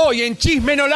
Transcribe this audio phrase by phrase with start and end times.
[0.00, 0.86] Hoy en Chisme No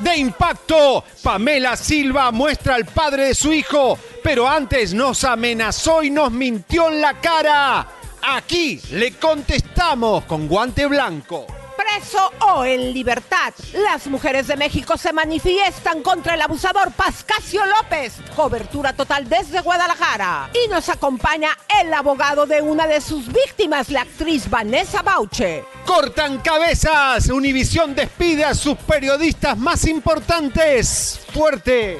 [0.00, 6.10] de impacto, Pamela Silva muestra al padre de su hijo, pero antes nos amenazó y
[6.10, 7.86] nos mintió en la cara.
[8.20, 11.46] Aquí le contestamos con guante blanco.
[11.80, 18.16] Preso o en libertad, las mujeres de México se manifiestan contra el abusador Pascasio López.
[18.36, 20.50] Cobertura total desde Guadalajara.
[20.52, 25.64] Y nos acompaña el abogado de una de sus víctimas, la actriz Vanessa Bauche.
[25.86, 27.30] Cortan cabezas.
[27.30, 31.18] Univisión despide a sus periodistas más importantes.
[31.32, 31.94] Fuerte.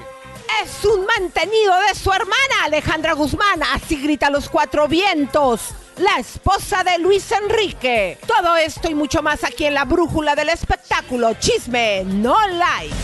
[0.63, 5.73] Es un mantenido de su hermana Alejandra Guzmán, así grita los cuatro vientos.
[5.99, 8.19] La esposa de Luis Enrique.
[8.27, 11.35] Todo esto y mucho más aquí en la brújula del espectáculo.
[11.35, 12.95] Chisme, no like.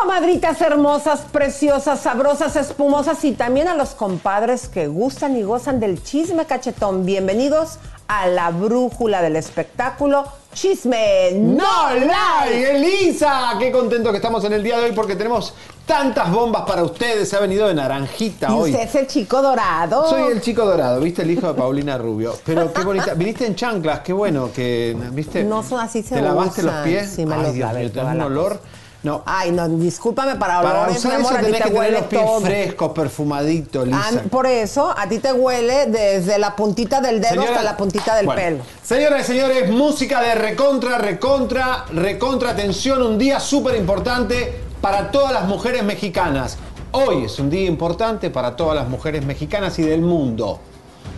[0.00, 6.00] Comadritas hermosas, preciosas, sabrosas, espumosas y también a los compadres que gustan y gozan del
[6.04, 7.04] chisme cachetón.
[7.04, 10.24] Bienvenidos a la brújula del espectáculo.
[10.54, 12.76] Chisme, no like.
[12.76, 15.52] Elisa, qué contento que estamos en el día de hoy porque tenemos
[15.84, 17.28] tantas bombas para ustedes.
[17.28, 18.70] Se ha venido de naranjita Y hoy.
[18.70, 20.08] usted es el chico dorado.
[20.08, 21.22] Soy el chico dorado, ¿viste?
[21.22, 22.36] El hijo de Paulina Rubio.
[22.46, 23.14] Pero qué bonita.
[23.14, 25.42] Viniste en chanclas, qué bueno que, ¿viste?
[25.42, 27.10] No son así, se ¿Te lavaste los pies?
[27.16, 28.60] Sí, me Ay, los Dios mío, un olor.
[29.02, 29.22] No.
[29.26, 32.02] Ay, no, discúlpame para Para olores, mi usar eso a ti te que huele los
[32.08, 32.40] pies todo.
[32.40, 37.50] frescos, perfumaditos, Ah, por eso, a ti te huele desde la puntita del dedo Señora-
[37.50, 38.64] hasta la puntita del Bueno, pelo.
[38.82, 43.00] Señoras y señores, música de recontra, recontra, recontra atención.
[43.02, 46.58] Un día súper importante para todas las mujeres mexicanas.
[46.90, 50.58] Hoy es un día importante para todas las mujeres mexicanas y del mundo.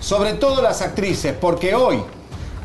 [0.01, 2.03] Sobre todo las actrices, porque hoy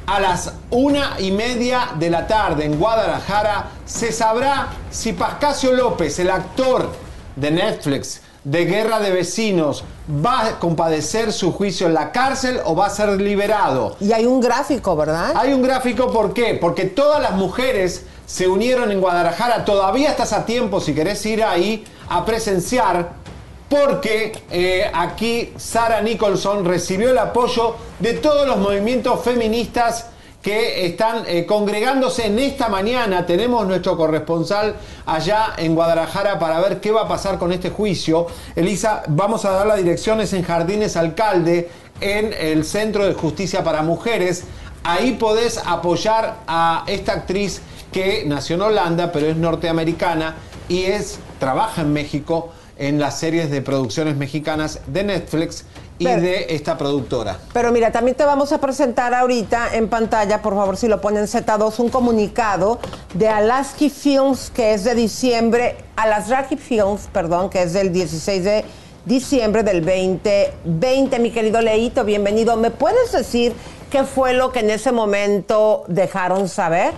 [0.08, 6.20] a las una y media de la tarde en Guadalajara se sabrá si Pascasio López,
[6.20, 6.90] el actor
[7.36, 9.84] de Netflix de Guerra de Vecinos,
[10.24, 13.98] va a compadecer su juicio en la cárcel o va a ser liberado.
[14.00, 15.34] Y hay un gráfico, ¿verdad?
[15.36, 16.54] Hay un gráfico, ¿por qué?
[16.54, 19.66] Porque todas las mujeres se unieron en Guadalajara.
[19.66, 23.26] Todavía estás a tiempo si querés ir ahí a presenciar.
[23.68, 30.08] Porque eh, aquí Sara Nicholson recibió el apoyo de todos los movimientos feministas
[30.42, 33.26] que están eh, congregándose en esta mañana.
[33.26, 34.76] Tenemos nuestro corresponsal
[35.06, 38.28] allá en Guadalajara para ver qué va a pasar con este juicio.
[38.56, 41.70] Elisa, vamos a dar las direcciones en Jardines Alcalde,
[42.00, 44.44] en el Centro de Justicia para Mujeres.
[44.84, 50.36] Ahí podés apoyar a esta actriz que nació en Holanda, pero es norteamericana
[50.70, 55.66] y es, trabaja en México en las series de producciones mexicanas de Netflix
[55.98, 57.38] y Pero- de esta productora.
[57.54, 61.28] Pero mira, también te vamos a presentar ahorita en pantalla, por favor, si lo ponen
[61.28, 62.80] Z2, un comunicado
[63.14, 68.66] de Alaski Films, que es de diciembre, Alasraki Films, perdón, que es del 16 de
[69.06, 71.20] diciembre del 2020.
[71.20, 72.58] Mi querido Leito, bienvenido.
[72.58, 73.54] ¿Me puedes decir
[73.90, 76.92] qué fue lo que en ese momento dejaron saber?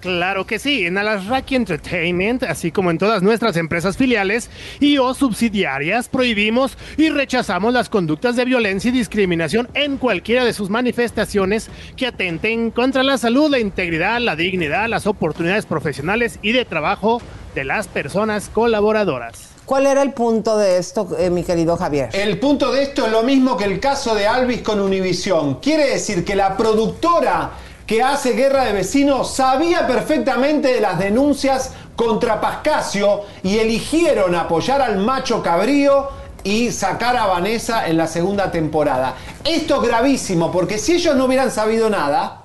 [0.00, 4.48] Claro que sí, en Alasraki Entertainment, así como en todas nuestras empresas filiales
[4.78, 10.52] y o subsidiarias, prohibimos y rechazamos las conductas de violencia y discriminación en cualquiera de
[10.52, 16.52] sus manifestaciones que atenten contra la salud, la integridad, la dignidad, las oportunidades profesionales y
[16.52, 17.20] de trabajo
[17.56, 19.48] de las personas colaboradoras.
[19.64, 22.08] ¿Cuál era el punto de esto, eh, mi querido Javier?
[22.12, 25.56] El punto de esto es lo mismo que el caso de Alvis con Univision.
[25.56, 27.50] Quiere decir que la productora
[27.88, 34.82] que hace Guerra de Vecinos sabía perfectamente de las denuncias contra Pascasio y eligieron apoyar
[34.82, 36.06] al macho cabrío
[36.44, 39.14] y sacar a Vanessa en la segunda temporada.
[39.42, 42.42] Esto es gravísimo porque si ellos no hubieran sabido nada,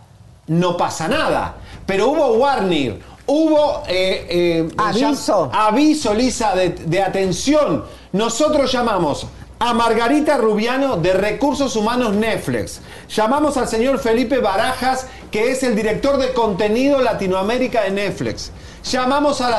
[0.47, 1.55] no pasa nada.
[1.85, 5.51] Pero hubo warning, hubo eh, eh, Aviso.
[5.53, 7.83] aviso, Lisa, de, de atención.
[8.13, 9.27] Nosotros llamamos
[9.65, 12.81] a Margarita Rubiano de Recursos Humanos Netflix.
[13.07, 18.51] Llamamos al señor Felipe Barajas, que es el director de contenido Latinoamérica de Netflix.
[18.83, 19.49] Llamamos a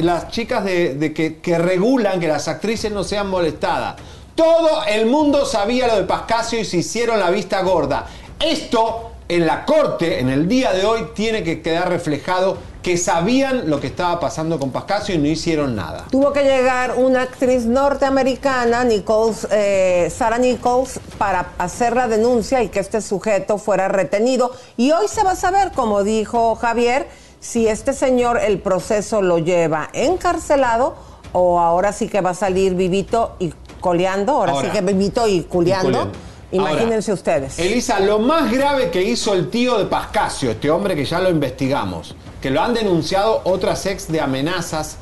[0.00, 3.94] las, chicas de, que regulan que las actrices no sean molestadas.
[4.34, 8.06] Todo el mundo sabía lo de Pascasio y se hicieron la vista gorda.
[8.40, 13.68] Esto en la corte, en el día de hoy, tiene que quedar reflejado que sabían
[13.68, 16.06] lo que estaba pasando con Pascasio y no hicieron nada.
[16.10, 22.68] Tuvo que llegar una actriz norteamericana, Nichols, eh, Sarah Nichols, para hacer la denuncia y
[22.68, 24.50] que este sujeto fuera retenido.
[24.76, 27.06] Y hoy se va a saber, como dijo Javier,
[27.38, 30.94] si este señor el proceso lo lleva encarcelado
[31.32, 34.66] o ahora sí que va a salir vivito y coleando, ahora, Ahora.
[34.68, 35.86] sí que vivito y culeando.
[35.88, 36.18] culeando.
[36.52, 37.58] Imagínense Ahora, ustedes.
[37.60, 41.30] Elisa, lo más grave que hizo el tío de Pascasio, este hombre que ya lo
[41.30, 44.96] investigamos, que lo han denunciado otras ex de amenazas,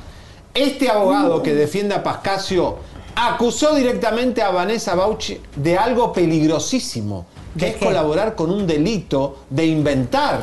[0.55, 2.77] este abogado que defiende a Pascasio
[3.15, 7.27] acusó directamente a Vanessa Bauchi de algo peligrosísimo,
[7.59, 7.87] que ¿De es qué?
[7.87, 10.41] colaborar con un delito de inventar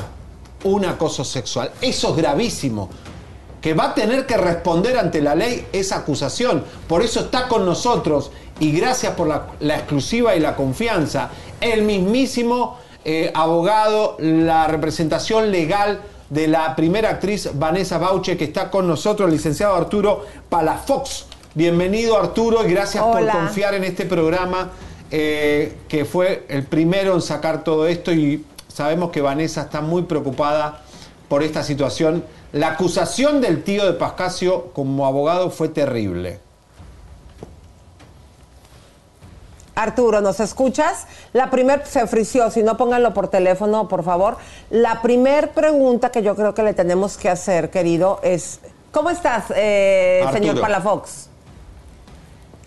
[0.64, 1.72] un acoso sexual.
[1.82, 2.90] Eso es gravísimo
[3.62, 6.64] que va a tener que responder ante la ley esa acusación.
[6.88, 11.30] Por eso está con nosotros y gracias por la, la exclusiva y la confianza,
[11.62, 18.72] el mismísimo eh, abogado, la representación legal de la primera actriz Vanessa Bauche que está
[18.72, 21.26] con nosotros, el licenciado Arturo Palafox.
[21.54, 23.32] Bienvenido Arturo y gracias Hola.
[23.32, 24.72] por confiar en este programa
[25.12, 30.04] eh, que fue el primero en sacar todo esto y sabemos que Vanessa está muy
[30.04, 30.82] preocupada
[31.30, 32.24] por esta situación.
[32.52, 36.40] La acusación del tío de Pascasio como abogado fue terrible.
[39.76, 41.06] Arturo, ¿nos escuchas?
[41.34, 44.38] La primer se frició, si no pónganlo por teléfono, por favor.
[44.70, 48.62] La primer pregunta que yo creo que le tenemos que hacer, querido, es
[48.92, 51.30] ¿cómo estás, eh, señor Palafox?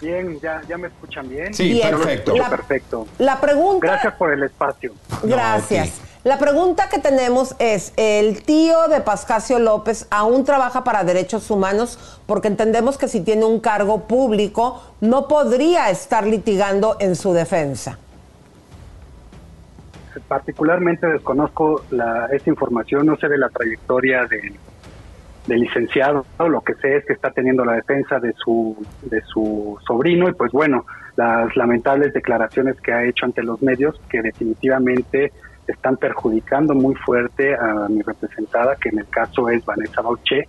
[0.00, 1.52] Bien, ya, ya me escuchan bien.
[1.52, 1.90] Sí, Bien.
[1.90, 2.37] perfecto.
[2.37, 3.06] La- Perfecto.
[3.19, 4.93] La pregunta Gracias por el espacio.
[5.25, 6.00] Gracias.
[6.28, 12.20] La pregunta que tenemos es, ¿el tío de Pascasio López aún trabaja para derechos humanos?
[12.26, 17.98] Porque entendemos que si tiene un cargo público, no podría estar litigando en su defensa.
[20.28, 24.52] Particularmente desconozco la, esa información, no sé de la trayectoria del,
[25.46, 26.26] licenciado.
[26.46, 30.84] Lo que sé es que está teniendo la defensa de su sobrino y pues bueno,
[31.16, 35.32] las lamentables declaraciones que ha hecho ante los medios que definitivamente
[35.69, 40.49] están perjudicando muy fuerte a mi representada, que en el caso es Vanessa Bauché,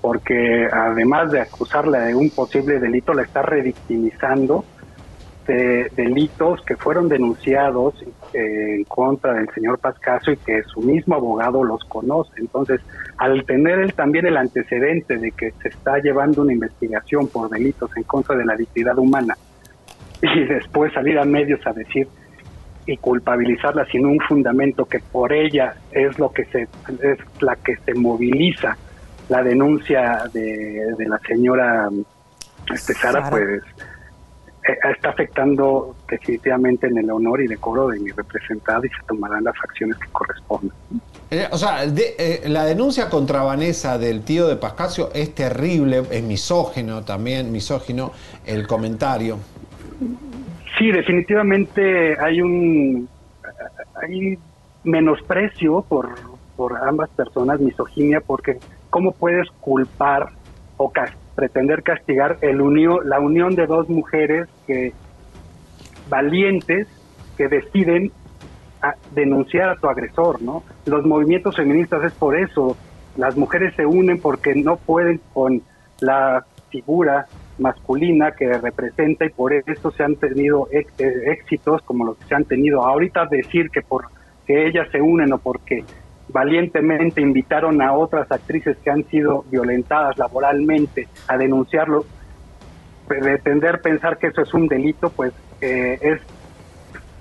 [0.00, 4.64] porque además de acusarla de un posible delito, la está revictimizando
[5.46, 7.94] de delitos que fueron denunciados
[8.34, 12.32] eh, en contra del señor Pascasio y que su mismo abogado los conoce.
[12.36, 12.82] Entonces,
[13.16, 17.90] al tener él también el antecedente de que se está llevando una investigación por delitos
[17.96, 19.36] en contra de la dignidad humana
[20.22, 22.06] y después salir a medios a decir
[22.88, 27.76] y culpabilizarla sin un fundamento que por ella es lo que se es la que
[27.84, 28.76] se moviliza
[29.28, 31.90] la denuncia de, de la señora
[32.74, 33.30] este, Sara, Sara.
[33.30, 33.62] pues
[34.68, 39.44] eh, está afectando definitivamente en el honor y decoro de mi representada y se tomarán
[39.44, 40.74] las acciones que correspondan.
[41.30, 46.04] Eh, o sea, de- eh, la denuncia contra Vanessa del tío de Pascasio es terrible,
[46.10, 48.12] es misógino también, misógino
[48.46, 49.36] el comentario.
[50.78, 53.08] Sí, definitivamente hay un
[54.00, 54.38] hay
[54.84, 56.10] menosprecio por,
[56.56, 58.58] por ambas personas, misoginia, porque
[58.90, 60.28] ¿cómo puedes culpar
[60.76, 60.92] o
[61.34, 64.92] pretender castigar el unió, la unión de dos mujeres que
[66.08, 66.86] valientes
[67.36, 68.12] que deciden
[68.80, 70.62] a- denunciar a tu agresor, ¿no?
[70.86, 72.76] Los movimientos feministas es por eso,
[73.16, 75.62] las mujeres se unen porque no pueden con
[76.00, 77.26] la figura
[77.58, 80.86] masculina que representa y por eso se han tenido eh,
[81.26, 82.84] éxitos como los que se han tenido.
[82.84, 84.06] Ahorita decir que por
[84.46, 85.84] que ellas se unen o porque
[86.30, 92.04] valientemente invitaron a otras actrices que han sido violentadas laboralmente a denunciarlo,
[93.06, 96.20] pretender pensar que eso es un delito, pues eh, es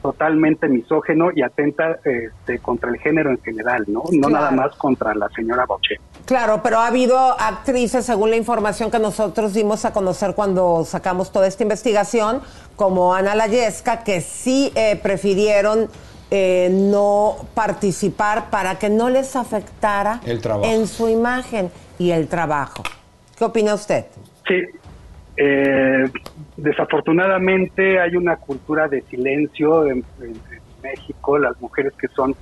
[0.01, 4.03] totalmente misógeno y atenta este, contra el género en general, ¿no?
[4.11, 4.29] No Claro.
[4.29, 5.95] nada más contra la señora Boche.
[6.27, 11.31] Claro, pero ha habido actrices, según la información que nosotros dimos a conocer cuando sacamos
[11.31, 12.41] toda esta investigación,
[12.75, 15.87] como Ana Layesca, que sí eh, prefirieron
[16.29, 20.69] eh, no participar para que no les afectara El trabajo.
[20.69, 22.83] en su imagen y el trabajo.
[23.37, 24.07] ¿Qué opina usted?
[24.45, 24.55] Sí,
[25.37, 26.11] eh,
[26.57, 30.41] desafortunadamente hay una cultura de silencio en, en- en
[30.83, 31.37] México.
[31.37, 32.35] Las mujeres que son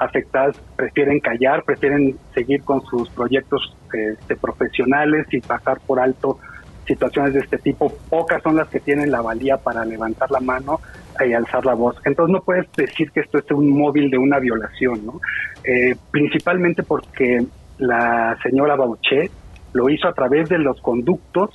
[0.00, 6.38] afectadas prefieren callar, prefieren seguir con sus proyectos este, profesionales y pasar por alto
[6.86, 7.92] situaciones de este tipo.
[8.08, 10.80] Pocas son las que tienen la valía para levantar la mano
[11.24, 11.96] y alzar la voz.
[12.04, 15.20] Entonces no puedes decir que esto es un móvil de una violación, ¿no?
[15.62, 17.44] Eh, principalmente porque
[17.78, 19.30] la señora Bauché
[19.72, 21.50] lo hizo a través de los conductos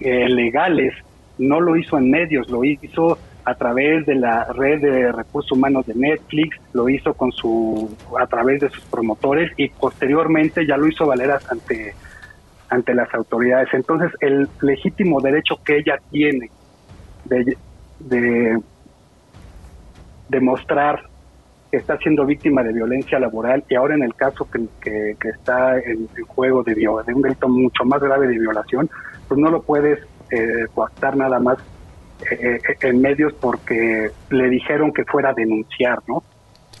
[0.00, 0.94] eh, legales,
[1.38, 5.86] no lo hizo en medios, lo hizo a través de la red de recursos humanos
[5.86, 10.88] de Netflix, lo hizo con su a través de sus promotores y posteriormente ya lo
[10.88, 11.94] hizo valer ante
[12.70, 13.68] ante las autoridades.
[13.72, 16.50] Entonces, el legítimo derecho que ella tiene
[17.24, 17.56] de,
[18.00, 18.58] de
[20.28, 21.02] demostrar
[21.70, 25.78] que está siendo víctima de violencia laboral y ahora en el caso que, que, está
[25.78, 28.88] en, juego de, un delito mucho más grave de violación,
[29.26, 29.98] pues no lo puedes
[30.30, 31.58] eh, coactar nada más
[32.30, 36.22] eh, eh, en medios porque le dijeron que fuera a denunciar, ¿no?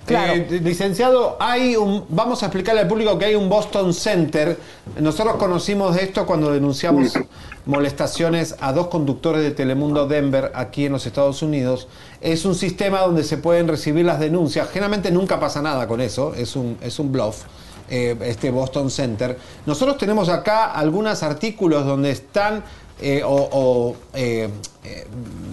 [0.06, 0.34] Claro.
[0.34, 4.58] Eh, licenciado, hay un, vamos a explicarle al público que hay un Boston Center.
[5.00, 7.18] Nosotros conocimos de esto cuando denunciamos
[7.64, 11.88] molestaciones a dos conductores de Telemundo Denver aquí en los Estados Unidos.
[12.20, 14.68] Es un sistema donde se pueden recibir las denuncias.
[14.68, 17.44] Generalmente nunca pasa nada con eso, es un, es un bluff.
[17.88, 19.38] este Boston Center.
[19.64, 22.62] Nosotros tenemos acá algunos artículos donde están
[23.00, 24.48] eh, o, eh,
[24.84, 25.06] eh,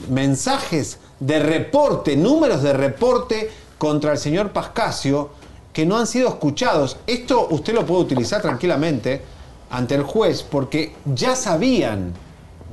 [0.09, 5.29] mensajes de reporte, números de reporte contra el señor Pascasio
[5.73, 6.97] que no han sido escuchados.
[7.07, 9.21] Esto usted lo puede utilizar tranquilamente
[9.69, 12.13] ante el juez porque ya sabían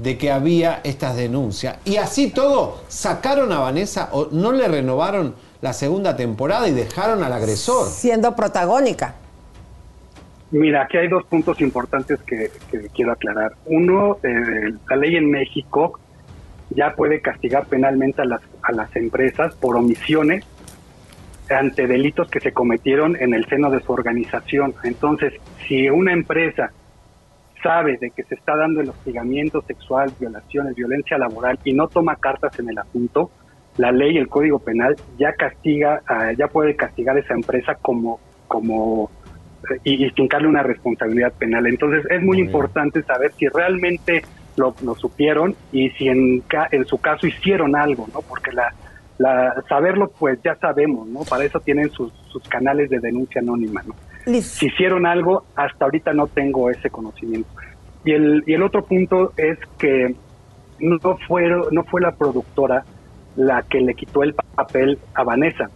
[0.03, 1.77] de que había estas denuncias.
[1.85, 7.25] Y así todo, sacaron a Vanessa o no le renovaron la segunda temporada y dejaron
[7.25, 7.89] al agresor.
[7.89, 9.15] Siendo protagónica.
[10.51, 12.51] Mira, aquí hay dos puntos importantes que,
[12.95, 13.53] quiero aclarar.
[13.67, 15.99] Uno, eh, la ley en México
[16.71, 20.47] ya puede castigar penalmente a las, a las empresas por omisiones
[21.51, 24.75] ante delitos que se cometieron en el seno de su organización.
[24.85, 25.35] Entonces,
[25.67, 26.73] si una empresa
[27.63, 32.17] sabe de que se está dando el hostigamiento sexual, violaciones, violencia laboral y no toma
[32.17, 33.31] cartas en el asunto,
[33.77, 36.03] la ley, el Código Penal ya castiga,
[36.37, 39.11] ya puede castigar a esa empresa como como
[39.85, 40.13] y, y
[40.47, 41.67] una responsabilidad penal.
[41.67, 44.23] Entonces es muy, importante saber si realmente
[44.57, 48.23] lo, supieron y si en, en su caso hicieron algo, ¿no?
[48.23, 48.73] Porque la,
[49.19, 51.21] la, saberlo pues ya sabemos, ¿no?
[51.21, 53.95] Para eso tienen sus, sus canales de denuncia anónima, ¿no?
[54.43, 57.49] Si hicieron algo, hasta ahorita no tengo ese conocimiento.
[58.05, 60.15] Y el, y el otro punto es que
[60.81, 62.85] no fue, no fue la productora
[63.37, 65.71] la que le quitó el papel a Vanessa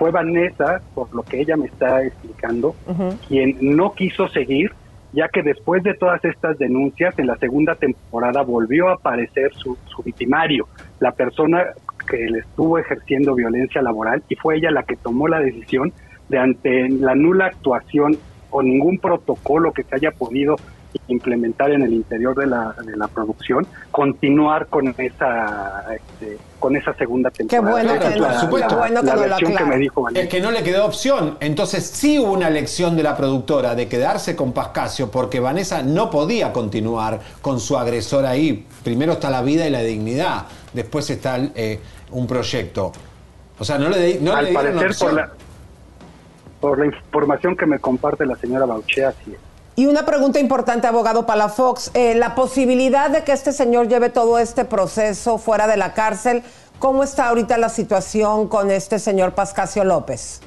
[0.00, 2.74] fue Vanessa, por lo que ella me está explicando,
[3.28, 4.72] quien no quiso seguir,
[5.12, 9.76] ya que después de todas estas denuncias, en la segunda temporada volvió a aparecer su,
[9.84, 10.66] su victimario,
[11.00, 11.66] la persona
[12.08, 15.92] que le estuvo ejerciendo violencia laboral, y fue ella la que tomó la decisión
[16.30, 18.16] de ante la nula actuación
[18.48, 20.56] o ningún protocolo que se haya podido
[21.08, 26.92] implementar en el interior de la, de la producción, continuar con esa este, con esa
[26.94, 27.80] segunda temporada.
[27.80, 28.76] Qué bueno, que, la, supuesto.
[28.76, 31.38] bueno que, me dijo Es que no le quedó opción.
[31.40, 36.10] Entonces sí hubo una elección de la productora de quedarse con Pascasio porque Vanessa no
[36.10, 38.66] podía continuar con su agresor ahí.
[38.84, 41.80] Primero está la vida y la dignidad, después está eh,
[42.10, 42.92] un proyecto.
[43.58, 45.32] O sea, no le, no Al parecer, por la,
[46.60, 49.49] por la información que me comparte la señora Bauché, así es.
[49.80, 54.38] Y una pregunta importante, abogado Palafox, eh, la posibilidad de que este señor lleve todo
[54.38, 56.42] este proceso fuera de la cárcel,
[56.78, 60.42] ¿cómo está ahorita la situación con este señor Pascasio López?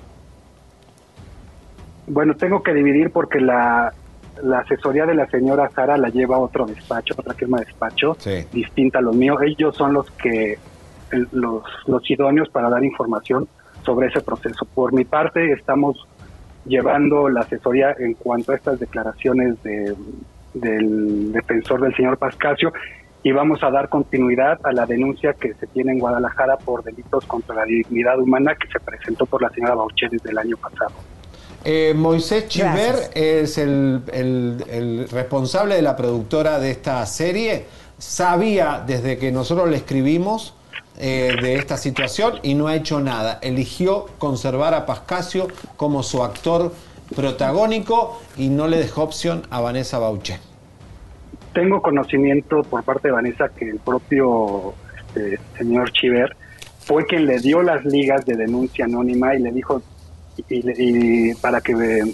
[2.05, 3.91] Bueno, tengo que dividir porque la,
[4.61, 8.15] asesoría de la señora Sara la lleva otro despacho, otra firma de despacho,
[8.51, 9.39] distinta a los míos.
[9.43, 10.59] Ellos son los que,
[11.31, 13.47] los, los idóneos para dar información
[13.83, 14.67] sobre ese proceso.
[14.75, 16.07] Por mi parte, estamos
[16.65, 19.96] llevando la asesoría en cuanto a estas declaraciones de,
[20.53, 22.72] del defensor del señor Pascasio
[23.24, 27.25] y vamos a dar continuidad a la denuncia que se tiene en Guadalajara por delitos
[27.25, 30.91] contra la dignidad humana que se presentó por la señora Bauché desde el año pasado.
[31.63, 37.65] Eh, Moisés Chiver es el, el, responsable de la productora de esta serie.
[37.98, 40.55] Sabía desde que nosotros le escribimos
[40.97, 43.39] eh, de esta situación y no ha hecho nada.
[43.41, 46.71] Eligió conservar a Pascasio como su actor
[47.15, 50.39] protagónico y no le dejó opción a Vanessa Bauche.
[51.53, 56.35] Tengo conocimiento por parte de Vanessa que el propio este, señor Chiver
[56.79, 59.81] fue quien le dio las ligas de denuncia anónima y le dijo
[60.50, 62.13] y, para que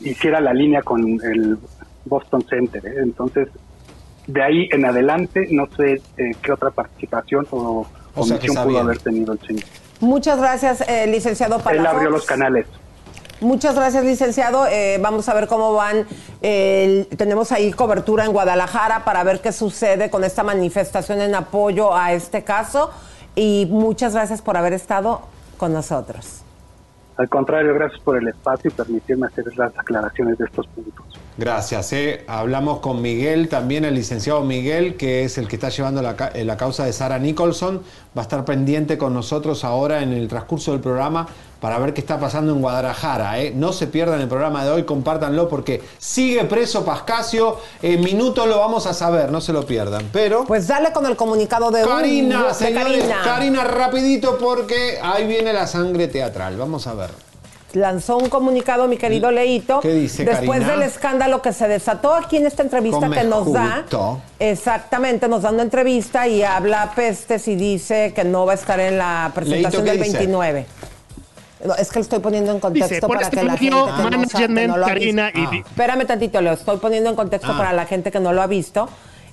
[0.00, 1.58] hiciera la línea con el
[2.04, 2.86] Boston Center.
[2.86, 2.94] ¿eh?
[3.02, 3.48] Entonces
[4.26, 9.32] de ahí en adelante no sé eh, qué otra participación o, comisión pudo haber tenido
[9.32, 9.64] el señor.
[10.00, 11.78] Muchas gracias, eh, licenciado Palafox.
[11.78, 12.66] Él abrió los canales.
[13.40, 14.66] Muchas gracias, licenciado.
[14.66, 16.06] Eh, vamos a ver cómo van.
[16.40, 22.12] tenemos ahí cobertura en Guadalajara para ver qué sucede con esta manifestación en apoyo a
[22.12, 22.90] este caso.
[23.34, 25.20] Y muchas gracias por haber estado
[25.58, 26.42] con nosotros.
[27.18, 31.18] Al contrario, gracias por el espacio y permitirme hacer las aclaraciones de estos puntos.
[31.38, 31.92] Gracias.
[31.92, 32.24] Eh.
[32.28, 36.44] Hablamos con Miguel, también el licenciado Miguel, que es el que está llevando la, eh,
[36.44, 37.82] la, causa de Sara Nicholson.
[38.16, 41.28] Va a estar pendiente con nosotros ahora en el transcurso del programa
[41.60, 43.38] para ver qué está pasando en Guadalajara.
[43.40, 43.52] Eh.
[43.54, 47.58] No se pierdan el programa de hoy, compártanlo porque sigue preso Pascasio.
[47.82, 50.08] En minutos lo vamos a saber, no se lo pierdan.
[50.12, 50.44] Pero.
[50.46, 53.20] Pues dale con el comunicado de Karina, señores, Karina.
[53.22, 56.56] Karina, rapidito porque ahí viene la sangre teatral.
[56.56, 57.10] Vamos a ver
[57.72, 62.36] lanzó un comunicado, mi querido Leito, ¿Qué dice, después del escándalo que se desató aquí
[62.36, 63.84] en esta entrevista que nos da.
[64.38, 68.80] Exactamente, nos da una entrevista y habla pestes y dice que no va a estar
[68.80, 70.66] en la presentación del 29.
[71.78, 74.94] es que lo estoy poniendo en contexto para este que la gente no, lo ha
[74.94, 75.20] visto.
[75.66, 77.58] Espérame tantito, lo estoy poniendo en contexto ah.
[77.58, 78.88] para la gente que no lo ha visto.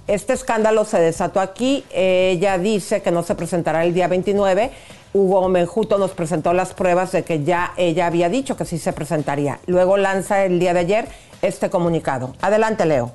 [0.05, 1.85] Este escándalo se desató aquí.
[1.93, 4.71] Ella dice que no se presentará el día 29
[5.13, 8.93] Hugo Menjuto nos presentó las pruebas de que ya ella había dicho que sí se
[8.93, 9.59] presentaría.
[9.67, 11.07] Luego lanza el día de ayer
[11.43, 12.35] este comunicado.
[12.41, 13.13] Adelante, Leo.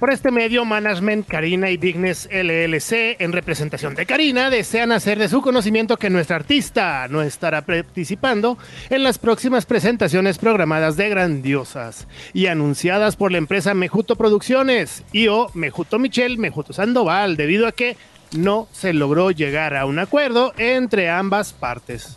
[0.00, 5.30] Por este medio, Management Karina y Dignes LLC, en representación de Karina, desean hacer de
[5.30, 8.58] su conocimiento que nuestra artista no estará participando
[8.90, 15.28] en las próximas presentaciones programadas de Grandiosas y anunciadas por la empresa Mejuto Producciones y
[15.28, 17.96] o Mejuto Michel, Mejuto Sandoval, debido a que
[18.32, 22.16] no se logró llegar a un acuerdo entre ambas partes.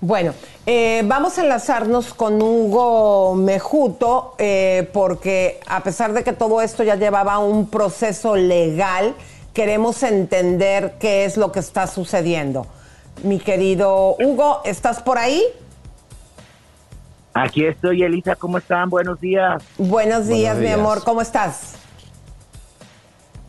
[0.00, 0.34] Bueno,
[0.66, 6.82] eh, vamos a enlazarnos con Hugo Mejuto, eh, porque a pesar de que todo esto
[6.82, 9.14] ya llevaba un proceso legal,
[9.54, 12.66] queremos entender qué es lo que está sucediendo.
[13.22, 15.40] Mi querido Hugo, ¿estás por ahí?
[17.34, 18.90] Aquí estoy, Elisa, ¿cómo están?
[18.90, 19.62] Buenos días.
[19.78, 21.76] Buenos días, mi amor, ¿cómo estás?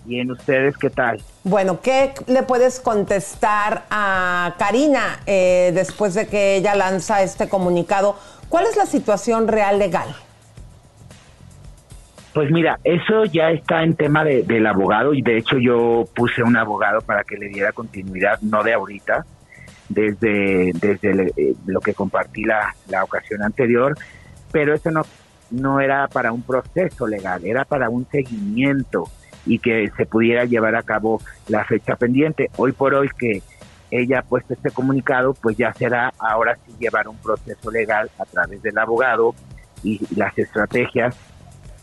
[0.05, 1.21] Bien, ¿ustedes qué tal?
[1.43, 8.17] Bueno, ¿qué le puedes contestar a Karina eh, después de que ella lanza este comunicado?
[8.49, 10.13] ¿Cuál es la situación real legal?
[12.33, 16.57] Pues mira, eso ya está en tema del abogado y de hecho yo puse un
[16.57, 19.23] abogado para que le diera continuidad, no de ahorita,
[19.87, 23.95] desde, desde eh, lo que compartí la, la ocasión anterior,
[24.51, 25.03] pero eso no,
[25.51, 29.07] no era para un proceso legal, era para un seguimiento
[29.45, 32.49] y que se pudiera llevar a cabo la fecha pendiente.
[32.57, 33.41] Hoy por hoy que
[33.91, 38.25] ella ha puesto este comunicado, pues ya será ahora sí llevar un proceso legal a
[38.25, 39.35] través del abogado
[39.83, 41.15] y las estrategias,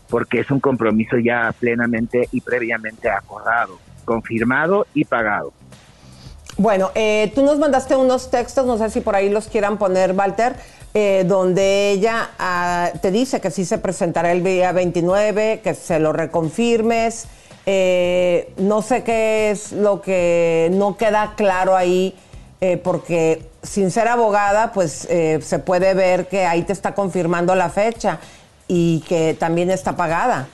[0.09, 5.53] porque es un compromiso ya plenamente y previamente acordado, confirmado y pagado.
[6.57, 10.11] Bueno, eh, tú nos mandaste unos textos, no sé si por ahí los quieran poner,
[10.11, 10.55] Walter,
[10.93, 15.99] eh, donde ella ah, te dice que sí se presentará el día 29, que se
[15.99, 17.27] lo reconfirmes.
[17.65, 22.15] Eh, no sé qué es lo que no queda claro ahí,
[22.59, 27.53] eh, porque sin ser abogada, pues eh, se puede ver que ahí te está confirmando
[27.53, 28.19] la fecha
[28.67, 30.47] y que también está pagada.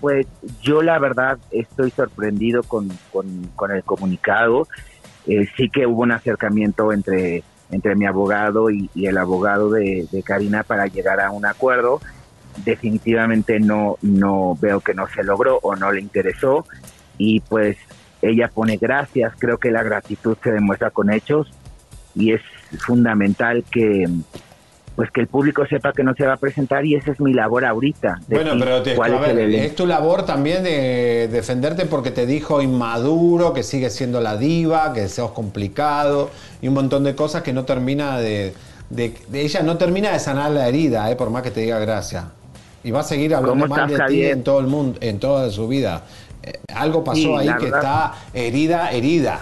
[0.00, 0.26] Pues
[0.60, 4.66] yo la verdad estoy sorprendido con, el comunicado.
[5.24, 10.86] sí que hubo un acercamiento entre, entre mi abogado y, el abogado de Karina para
[10.86, 12.00] llegar a un acuerdo
[12.64, 16.64] definitivamente no, no veo que no se logró o no le interesó
[17.18, 17.76] y pues
[18.22, 21.50] ella pone gracias, creo que la gratitud se demuestra con hechos
[22.14, 22.42] y es
[22.78, 24.06] fundamental que
[24.96, 27.34] pues que el público sepa que no se va a presentar y esa es mi
[27.34, 28.20] labor ahorita.
[28.28, 34.22] Bueno, pero es, tu labor también de defenderte porque te dijo inmaduro, que sigue siendo
[34.22, 36.30] la diva, que seas complicado
[36.62, 38.54] y un montón de cosas que no termina de,
[38.88, 42.24] de, ella no termina de sanar la herida, eh, por más que te diga gracias.
[42.86, 45.66] Y va a seguir hablando mal de ti en todo el mundo, en toda su
[45.66, 46.04] vida.
[46.40, 49.40] Eh, algo pasó ahí que está herida, herida.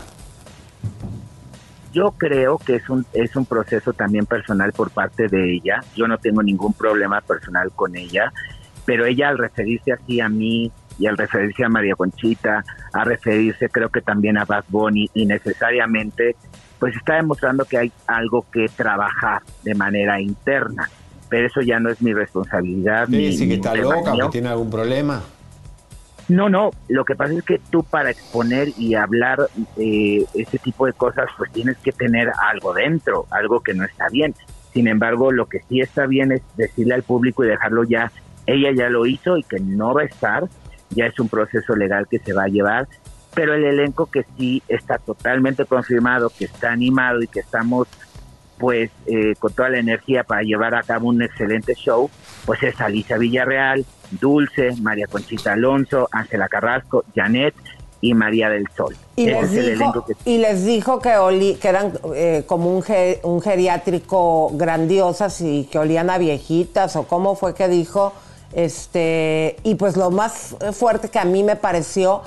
[1.93, 5.85] Yo creo que es un, es un proceso también personal por parte de ella.
[5.95, 8.33] Yo no tengo ningún problema personal con ella,
[8.87, 13.69] pero ella al referirse así a mí y al referirse a María Conchita, a referirse
[13.69, 16.35] creo que también a Bad Bunny y necesariamente
[16.79, 20.89] pues está demostrando que hay algo que trabajar de manera interna
[21.29, 23.09] pero eso ya no es mi responsabilidad.
[23.09, 25.23] Sí, sí que está loca, que tiene algún problema.
[26.29, 30.87] No, no, lo que pasa es que tú para exponer y hablar eh, ese tipo
[30.87, 34.35] de cosas, pues tienes que tener algo dentro, algo que no está bien.
[34.73, 38.11] Sin embargo, lo que sí está bien es decirle al público y dejarlo ya,
[38.47, 40.45] ella ya lo hizo y que no va a estar,
[40.91, 42.89] ya es un proceso legal que se va a llevar,
[43.35, 47.87] pero el elenco que sí está totalmente confirmado, que está animado y que estamos
[48.59, 52.11] pues eh, con toda la energía para llevar a cabo un excelente show,
[52.45, 57.55] pues es Alicia Villarreal, Dulce, María Conchita Alonso, Ángela Carrasco, Janet
[58.01, 58.97] y María del Sol.
[59.17, 60.15] Y, les dijo, que...
[60.25, 62.85] y les dijo que, que eran eh, como un,
[63.23, 68.13] un geriátrico grandiosas y que olían a viejitas, o cómo fue que dijo,
[68.53, 72.23] este, y pues lo más fuerte que a mí me pareció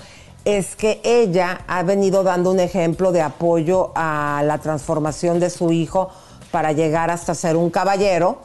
[0.48, 5.74] es que ella ha venido dando un ejemplo de apoyo a la transformación de su
[5.74, 6.10] hijo
[6.52, 8.38] para llegar hasta ser un caballero,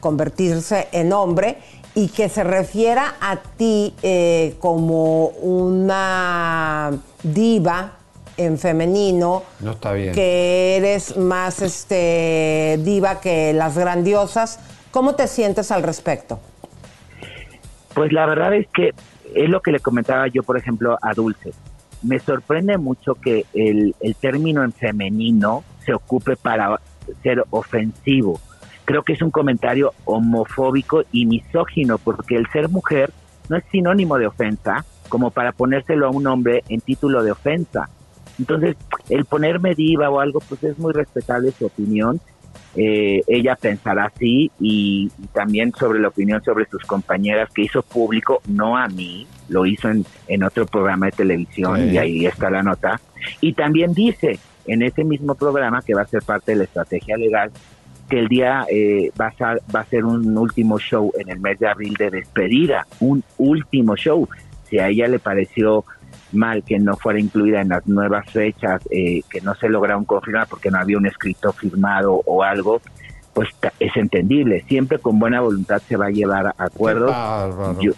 [0.00, 1.58] convertirse en hombre
[1.94, 6.92] y que se refiera a ti eh, como una
[7.22, 7.92] diva
[8.38, 9.42] en femenino.
[9.60, 10.14] No está bien.
[10.14, 14.60] Que eres más este, diva que las grandiosas.
[14.92, 16.40] ¿Cómo te sientes al respecto?
[17.92, 18.94] Pues la verdad es que
[19.34, 21.52] es lo que le comentaba yo, por ejemplo, a Dulce.
[22.02, 26.80] Me sorprende mucho que el, el término en femenino se ocupe para
[27.22, 28.40] ser ofensivo
[28.90, 33.12] creo que es un comentario homofóbico y misógino, porque el ser mujer
[33.48, 37.88] no es sinónimo de ofensa, como para ponérselo a un hombre en título de ofensa.
[38.40, 38.76] Entonces,
[39.08, 42.20] el ponerme diva o algo, pues es muy respetable su opinión.
[42.76, 48.42] Eh, ella pensará así y, también sobre la opinión sobre sus compañeras que hizo público,
[48.46, 52.62] no a mí, lo hizo en, en otro programa de televisión y ahí está la
[52.62, 53.00] nota.
[53.40, 57.16] Y también dice en ese mismo programa que va a ser parte de la estrategia
[57.16, 57.50] legal
[58.10, 61.58] que el día eh, va, a va a ser un último show en el mes
[61.60, 64.28] de abril de despedida, un último show.
[64.68, 65.84] Si a ella le pareció
[66.32, 70.46] mal que no fuera incluida en las nuevas fechas, eh, que no se lograron confirmar
[70.48, 72.80] porque no había un escrito firmado o algo,
[73.32, 74.64] pues es entendible.
[74.68, 77.14] Siempre con buena voluntad se va a llevar a acuerdos.
[77.80, 77.92] Yo,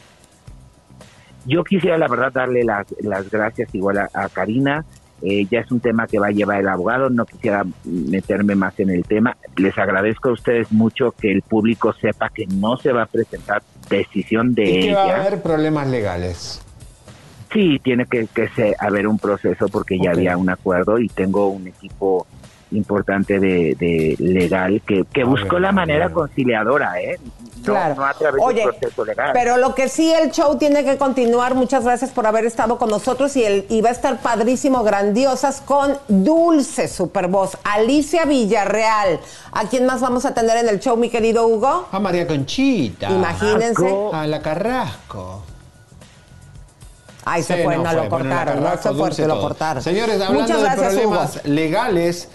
[1.46, 4.84] yo quisiera, la verdad, darle las, las gracias igual a Karina
[5.22, 8.78] eh, ya es un tema que va a llevar el abogado, no quisiera meterme más
[8.80, 9.36] en el tema.
[9.56, 13.62] Les agradezco a ustedes mucho que el público sepa que no se va a presentar
[13.88, 16.60] decisión de ¿Y que va a haber problemas legales.
[17.52, 21.66] Sí, tiene que, que haber un proceso porque ya había un acuerdo y tengo un
[21.66, 22.26] equipo
[22.72, 27.18] importante de, legal que, que buscó la manera conciliadora, ¿eh?
[27.62, 28.02] claro.
[28.40, 28.64] Oye,
[29.32, 31.54] Pero lo que sí, el show tiene que continuar.
[31.54, 35.60] Muchas gracias por haber estado con nosotros y, el, y va a estar padrísimo, grandiosas,
[35.60, 39.20] con Dulce Supervoz, Alicia Villarreal.
[39.52, 41.88] ¿A quién más vamos a tener en el show, mi querido Hugo?
[41.90, 43.10] A María Conchita.
[43.10, 43.94] Imagínense.
[44.12, 45.42] A la Carrasco.
[47.24, 49.82] Ay, se fue, no, lo cortaron, no se fue, se lo cortaron.
[49.82, 52.28] Señores, hablando de problemas legales,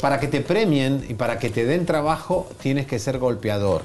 [0.00, 3.82] para que te premien y para que te den trabajo, tienes que ser golpeador.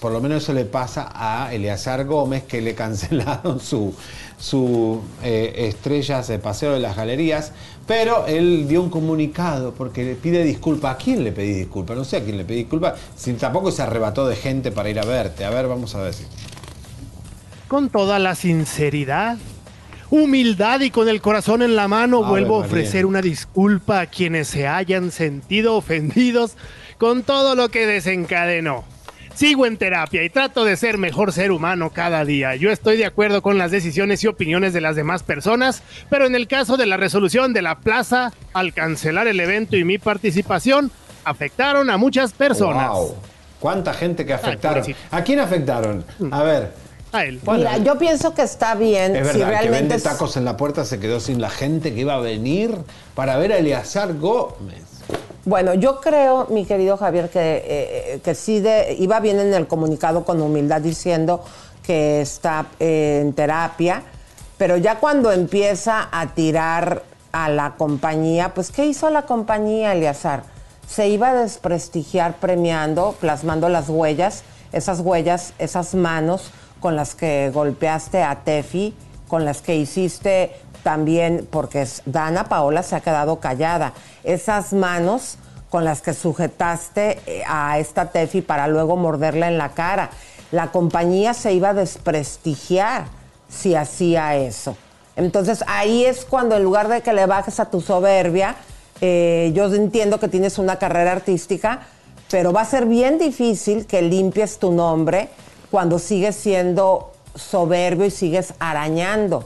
[0.00, 3.94] Por lo menos eso le pasa a Eleazar Gómez, que le cancelaron su,
[4.38, 7.52] su eh, estrellas de paseo de las galerías,
[7.86, 10.94] pero él dio un comunicado porque le pide disculpas.
[10.94, 11.96] ¿A quién le pedí disculpas?
[11.96, 12.94] No sé a quién le pedí disculpas.
[13.16, 15.44] Si tampoco se arrebató de gente para ir a verte.
[15.44, 16.24] A ver, vamos a ver si.
[17.68, 19.38] Con toda la sinceridad,
[20.10, 24.48] humildad y con el corazón en la mano, vuelvo a ofrecer una disculpa a quienes
[24.48, 26.56] se hayan sentido ofendidos
[26.98, 28.84] con todo lo que desencadenó.
[29.34, 32.56] Sigo en terapia y trato de ser mejor ser humano cada día.
[32.56, 36.34] Yo estoy de acuerdo con las decisiones y opiniones de las demás personas, pero en
[36.34, 40.90] el caso de la resolución de la plaza, al cancelar el evento y mi participación,
[41.24, 42.90] afectaron a muchas personas.
[42.90, 43.16] Wow.
[43.60, 44.84] ¿Cuánta gente que afectaron?
[45.10, 46.04] ¿A quién afectaron?
[46.30, 46.89] A ver.
[47.12, 47.40] A él.
[47.44, 49.16] Mira, yo pienso que está bien.
[49.16, 52.14] Es verdad, que vende tacos en la puerta se quedó sin la gente que iba
[52.14, 52.76] a venir
[53.14, 54.84] para ver a Eleazar Gómez.
[55.44, 59.54] Bueno, yo creo, mi querido Javier, que, eh, eh, que sí de, iba bien en
[59.54, 61.42] el comunicado con humildad diciendo
[61.82, 64.02] que está eh, en terapia,
[64.58, 70.42] pero ya cuando empieza a tirar a la compañía, pues ¿qué hizo la compañía, Eliazar?
[70.86, 74.42] Se iba a desprestigiar premiando, plasmando las huellas,
[74.72, 78.94] esas huellas, esas manos con las que golpeaste a Tefi,
[79.28, 83.92] con las que hiciste también, porque Dana Paola se ha quedado callada,
[84.24, 85.36] esas manos
[85.68, 90.10] con las que sujetaste eh, a esta Tefi para luego morderla en la cara.
[90.50, 93.04] La compañía se iba a desprestigiar
[93.48, 94.76] si hacía eso.
[95.16, 98.56] Entonces ahí es cuando en lugar de que le bajes a tu soberbia,
[99.00, 101.80] eh, yo entiendo que tienes una carrera artística,
[102.30, 105.28] pero va a ser bien difícil que limpies tu nombre
[105.70, 109.44] cuando sigues siendo soberbio y sigues arañando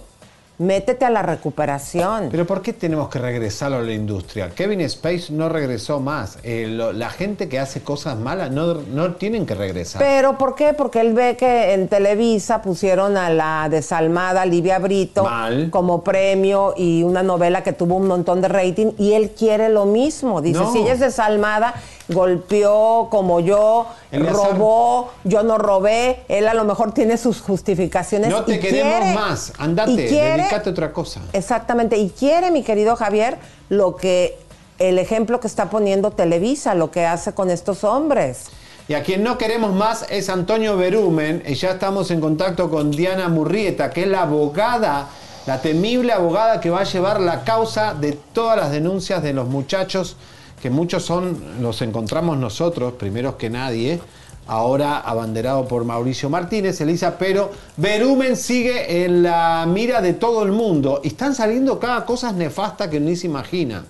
[0.59, 2.29] métete a la recuperación.
[2.31, 4.51] Pero ¿por qué tenemos que regresar a la industria?
[4.51, 6.39] Kevin Space no regresó más.
[6.45, 10.01] Eh, lo- la gente que hace cosas malas no, no tienen que regresar.
[10.01, 10.73] Pero ¿por qué?
[10.73, 15.71] Porque él ve que en Televisa pusieron a la desalmada Livia Brito Mal.
[15.71, 19.87] como premio y una novela que tuvo un montón de rating y él quiere lo
[19.87, 20.41] mismo.
[20.41, 20.73] Dice, No.
[20.73, 21.75] si ella es desalmada,
[22.09, 28.31] golpeó como yo, robó, yo no robé, él a lo mejor tiene sus justificaciones.
[28.31, 29.53] no te y queremos quiere- más.
[29.59, 31.21] Andate, y quiere- dedícate a otra cosa.
[31.33, 34.39] Exactamente, y quiere mi querido Javier lo que
[34.79, 38.47] el ejemplo que está poniendo Televisa, lo que hace con estos hombres.
[38.87, 41.43] Y a quien no queremos más es Antonio Berumen.
[41.47, 45.09] Y ya estamos en contacto con Diana Murrieta, que es la abogada,
[45.47, 49.49] la temible abogada que va a llevar la causa de todas las denuncias de los
[49.49, 50.17] muchachos,
[50.61, 54.01] que muchos son, los encontramos nosotros, primeros que nadie,
[54.47, 60.53] ahora abanderado por Mauricio Martínez, Elisa, pero Berumen sigue en la mira de todo el
[60.53, 61.01] mundo.
[61.03, 63.85] Y están saliendo cada cosa nefasta que ni se imagina.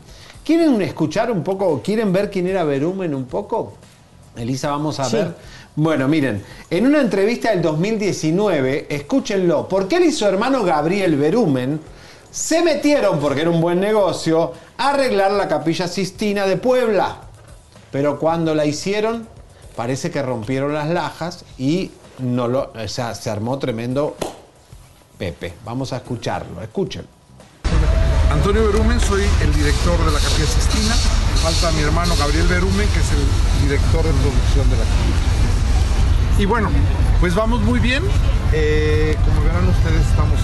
[0.45, 3.75] ¿Quieren escuchar un poco, quieren ver quién era Berumen un poco?
[4.37, 5.17] Elisa, vamos a Sí.
[5.17, 5.35] ver.
[5.77, 11.81] Bueno, miren, en una entrevista del 2019, escúchenlo, porque él y su hermano Gabriel Berumen
[12.31, 17.17] se metieron, porque era un buen negocio, a arreglar la capilla Sistina de Puebla.
[17.91, 19.27] Pero cuando la hicieron,
[19.77, 24.17] parece que rompieron las lajas y no lo, o sea, se armó tremendo
[25.19, 25.55] Pepe.
[25.65, 27.07] Vamos a escucharlo, escuchen.
[28.31, 30.95] Antonio Berumen, soy el director de la Capilla Sistina.
[31.43, 36.39] Falta mi hermano Gabriel Berumen, que es el director de producción de la Capilla.
[36.39, 36.69] Y bueno,
[37.21, 38.03] pues vamos muy bien.
[38.53, 40.39] Eh, como verán ustedes, estamos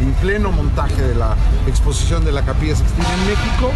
[0.00, 1.36] en pleno montaje de la
[1.68, 3.70] exposición de la Capilla Sistina en México.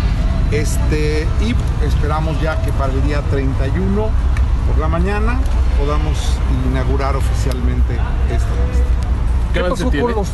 [0.50, 1.54] Este, y
[1.86, 4.10] esperamos ya que para el día 31
[4.70, 5.40] por la mañana
[5.78, 6.38] podamos
[6.70, 8.84] inaugurar oficialmente esta muestra.
[9.52, 10.28] ¿Qué pasó con, los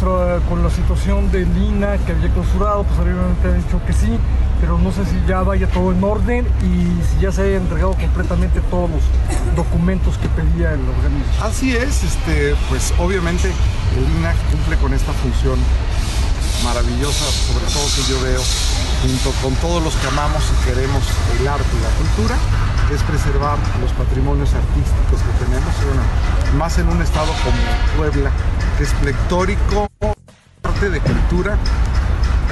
[0.47, 2.85] con la situación de Lina que había clausurado?
[2.85, 4.19] Pues obviamente han dicho que sí,
[4.61, 7.95] pero no sé si ya vaya todo en orden y si ya se hayan entregado
[7.95, 11.33] completamente todos los documentos que pedía el organismo.
[11.43, 15.59] Así es, este, pues obviamente el INAC cumple con esta función
[16.65, 18.43] maravillosa, sobre todo que yo veo,
[19.03, 21.03] junto con todos los que amamos y queremos
[21.39, 22.37] el arte y la cultura,
[22.93, 26.03] es preservar los patrimonios artísticos que tenemos, bueno,
[26.59, 27.59] más en un estado como
[27.97, 28.31] Puebla,
[28.79, 29.89] que es plectórico,
[30.63, 31.59] arte de cultura,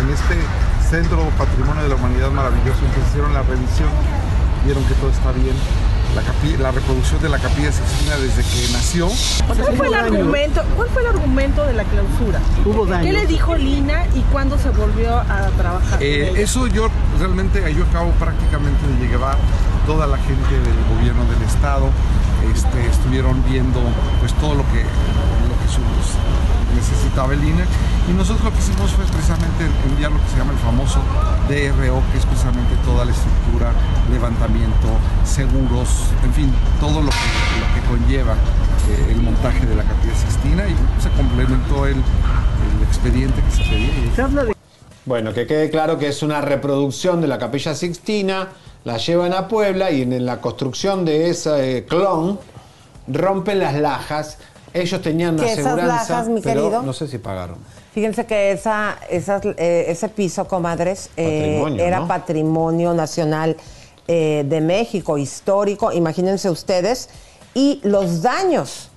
[0.00, 0.36] en este
[0.90, 3.90] centro patrimonio de la humanidad maravilloso, entonces hicieron la revisión,
[4.64, 5.54] vieron que todo está bien.
[6.14, 9.08] La, reproducción de la capilla Sixtina desde que nació
[9.46, 12.40] ¿Cuál fue, el argumento, ¿Cuál fue el argumento de la clausura?
[12.64, 13.06] Hubo daños.
[13.06, 16.00] ¿Qué le dijo Lina y cuándo se volvió a trabajar?
[16.00, 19.36] Eh, eso yo realmente yo acabo prácticamente de llevar
[19.86, 21.90] toda la gente del gobierno del estado
[22.52, 23.80] este, estuvieron viendo
[24.20, 27.68] pues todo lo que lo que necesitaba el INAC
[28.08, 31.00] y nosotros lo que hicimos fue precisamente enviar lo que se llama el famoso
[31.48, 33.72] DRO que es precisamente toda la estructura
[34.10, 34.88] levantamiento
[35.24, 37.28] seguros en fin todo lo que,
[37.60, 38.34] lo que conlleva
[38.90, 43.70] eh, el montaje de la capilla Sixtina y se complementó el, el expediente que se
[43.70, 44.54] pedía y
[45.06, 48.48] Bueno, que quede claro que es una reproducción de la Capilla Sixtina,
[48.84, 52.38] la llevan a Puebla y en la construcción de ese eh, clon
[53.08, 54.38] rompen las lajas.
[54.72, 57.58] Ellos tenían esas aseguranza, lajas, mi pero querido, no sé si pagaron.
[57.94, 62.08] Fíjense que esa, esas, eh, ese piso, comadres, eh, Patrimonio, era ¿no?
[62.08, 63.56] patrimonio nacional
[64.08, 67.08] eh, de México, histórico, imagínense ustedes,
[67.54, 68.90] y los daños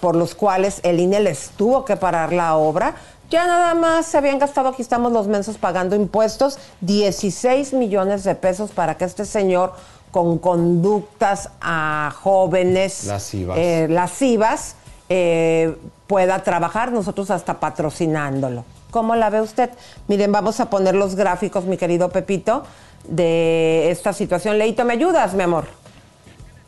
[0.00, 2.94] por los cuales el INE les tuvo que parar la obra,
[3.30, 8.34] ya nada más se habían gastado, aquí estamos los mensos pagando impuestos, 16 millones de
[8.34, 9.72] pesos para que este señor
[10.10, 13.56] con conductas a jóvenes Lascivas.
[13.58, 14.76] eh, lascivas
[15.14, 18.64] eh, pueda trabajar, nosotros hasta patrocinándolo.
[18.90, 19.68] ¿Cómo la ve usted?
[20.08, 22.64] Miren, vamos a poner los gráficos, mi querido Pepito,
[23.04, 24.56] de esta situación.
[24.56, 25.66] Leito, ¿me ayudas, mi amor?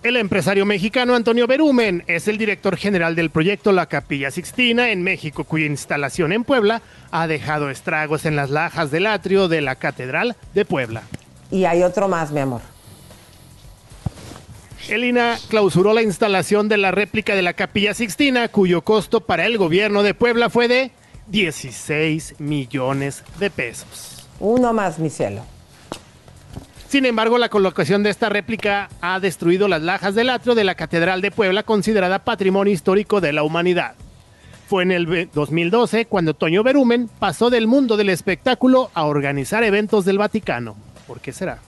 [0.03, 5.03] El empresario mexicano Antonio Berumen es el director general del proyecto La Capilla Sixtina en
[5.03, 9.77] México, cuya instalación en Puebla ha dejado estragos en las lajas del atrio de la
[9.77, 11.05] Catedral de Puebla.
[11.51, 12.74] Y hay otro más, mi amor.
[14.89, 19.47] El INA clausuró la instalación de la réplica de la Capilla Sixtina, cuyo costo para
[19.47, 20.91] el gobierno de Puebla fue de
[21.29, 24.29] 16 millones de pesos.
[24.41, 25.43] Uno más, mi cielo.
[26.89, 30.75] Sin embargo, la colocación de esta réplica ha destruido las lajas del atrio de la
[30.75, 33.95] Catedral de Puebla, considerada Patrimonio Histórico de la Humanidad.
[34.69, 39.65] Fue en el ve- 2012 cuando Toño Berumen pasó del mundo del espectáculo a organizar
[39.65, 40.77] eventos del Vaticano.
[41.07, 41.59] ¿Por qué será?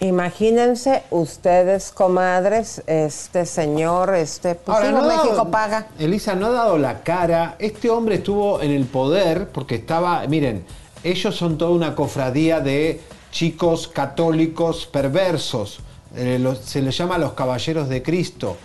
[0.00, 5.86] Imagínense ustedes, comadres, este señor, este, pues Ahora, sí, no México dado- paga.
[5.98, 7.56] Elisa no ha dado la cara.
[7.58, 10.64] Este hombre estuvo en el poder porque estaba, miren,
[11.02, 13.00] ellos son toda una cofradía de
[13.32, 15.80] chicos católicos perversos.
[16.14, 18.56] Eh, los- se les llama los caballeros de Cristo.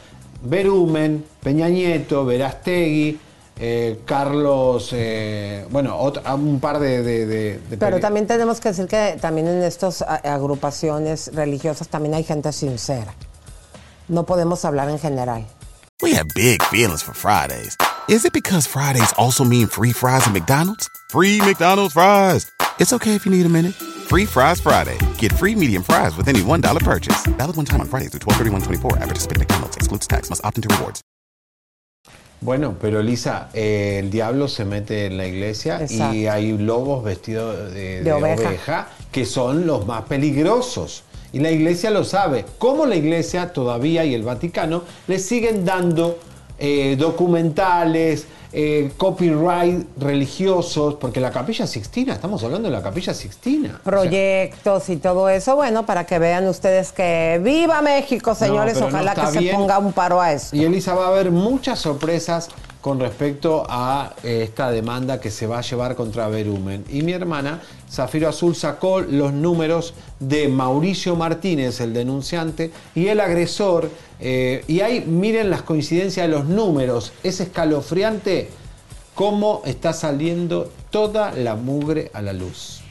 [0.44, 3.20] Berumen, Peña Nieto, Verastegui,
[3.58, 7.04] eh, Carlos, eh, bueno, ot- un par de...
[7.04, 11.88] de- de- de Pero también tenemos que decir que también en estas a- agrupaciones religiosas
[11.88, 13.14] también hay gente sincera.
[14.08, 15.46] No podemos hablar en general.
[16.02, 17.78] We have big feelings for Fridays.
[18.10, 20.90] Is it because Fridays also mean free fries at McDonald's?
[21.12, 22.48] Free McDonald's fries.
[22.80, 23.74] It's okay if you need a minute.
[24.10, 24.98] Free Fries Friday.
[25.18, 27.24] Get free medium fries with any $1 purchase.
[27.38, 28.42] Valid one time on Fridays through 12
[28.98, 29.78] at participating McDonald's.
[29.78, 30.30] Excludes tax.
[30.30, 31.02] Must opt into rewards.
[32.44, 37.72] Bueno, pero Elisa, eh, el diablo se mete en la iglesia y hay lobos vestidos
[37.74, 38.50] de, De de oveja.
[38.50, 38.88] oveja.
[39.12, 41.04] que son los más peligrosos.
[41.32, 42.46] Y la iglesia lo sabe.
[42.60, 46.20] Como la iglesia todavía y el Vaticano le siguen dando
[46.66, 53.68] eh, documentales, eh, copyright religiosos, porque la capilla Sixtina, estamos hablando de la capilla Sixtina.
[53.68, 58.80] O sea, Proyectos y todo eso, bueno, para que vean ustedes que viva México, señores,
[58.80, 60.56] no ojalá que se ponga un paro a eso.
[60.56, 62.48] Y Elisa va a haber muchas sorpresas
[62.80, 66.86] con respecto a eh, esta demanda que se va a llevar contra Berumen.
[66.88, 67.60] Y mi hermana,
[67.94, 73.90] Zafiro Azul, sacó los números de Mauricio Martínez, el denunciante, y el agresor.
[74.20, 77.12] eh, y ahí miren las coincidencias de los números.
[77.24, 78.50] Es escalofriante
[79.14, 82.82] cómo está saliendo toda la mugre a la luz.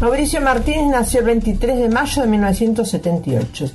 [0.00, 3.70] Mauricio Martínez nació el 23 de mayo de 1978.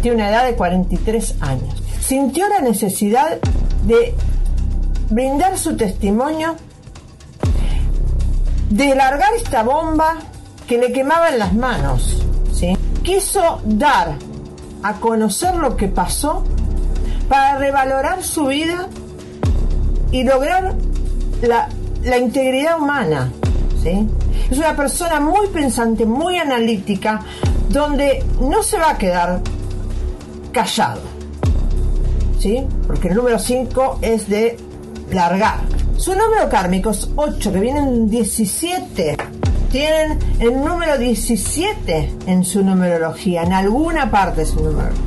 [0.00, 1.82] Tiene una edad de 43 años.
[2.00, 3.38] Sintió la necesidad
[3.86, 4.14] de
[5.10, 6.54] brindar su testimonio,
[8.70, 10.16] de largar esta bomba
[10.66, 12.22] que le quemaba en las manos.
[12.52, 12.76] ¿sí?
[13.02, 14.16] Quiso dar
[14.82, 16.44] a conocer lo que pasó
[17.28, 18.88] para revalorar su vida
[20.12, 20.74] y lograr
[21.42, 21.68] la,
[22.04, 23.30] la integridad humana.
[23.82, 24.06] ¿sí?
[24.50, 27.20] Es una persona muy pensante, muy analítica,
[27.70, 29.40] donde no se va a quedar
[30.52, 31.02] callado.
[32.38, 32.66] ¿sí?
[32.86, 34.56] Porque el número 5 es de
[35.10, 35.77] largar.
[35.98, 39.16] Su número kármico es 8, que vienen 17.
[39.72, 45.02] Tienen el número 17 en su numerología, en alguna parte de su numerología.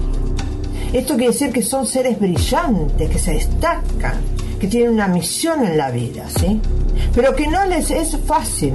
[0.91, 4.15] Esto quiere decir que son seres brillantes, que se destacan,
[4.59, 6.59] que tienen una misión en la vida, ¿sí?
[7.15, 8.73] Pero que no les es fácil.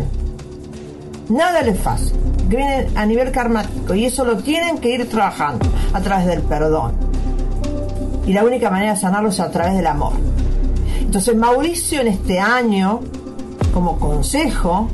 [1.28, 2.16] Nada les es fácil.
[2.48, 6.40] Que vienen a nivel karmático y eso lo tienen que ir trabajando a través del
[6.40, 6.94] perdón.
[8.26, 10.14] Y la única manera de sanarlo es a través del amor.
[11.06, 13.00] Entonces Mauricio en este año,
[13.72, 14.88] como consejo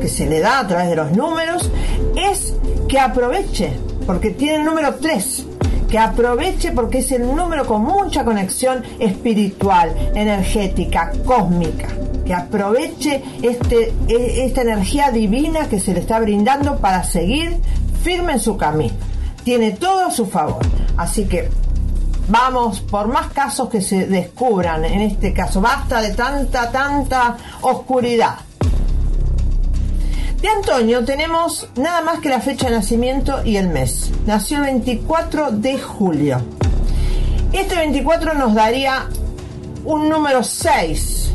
[0.00, 1.70] que se le da a través de los números,
[2.16, 2.54] es
[2.88, 3.72] que aproveche,
[4.06, 5.46] porque tiene el número 3,
[5.88, 11.88] que aproveche porque es el número con mucha conexión espiritual, energética, cósmica.
[12.24, 17.56] Que aproveche este, e- esta energía divina que se le está brindando para seguir
[18.02, 18.94] firme en su camino.
[19.44, 20.58] Tiene todo a su favor.
[20.96, 21.48] Así que
[22.28, 25.60] vamos por más casos que se descubran en este caso.
[25.60, 28.36] Basta de tanta, tanta oscuridad.
[30.40, 34.10] De Antonio tenemos nada más que la fecha de nacimiento y el mes.
[34.26, 36.42] Nació el 24 de julio.
[37.52, 39.08] Este 24 nos daría
[39.84, 41.32] un número 6.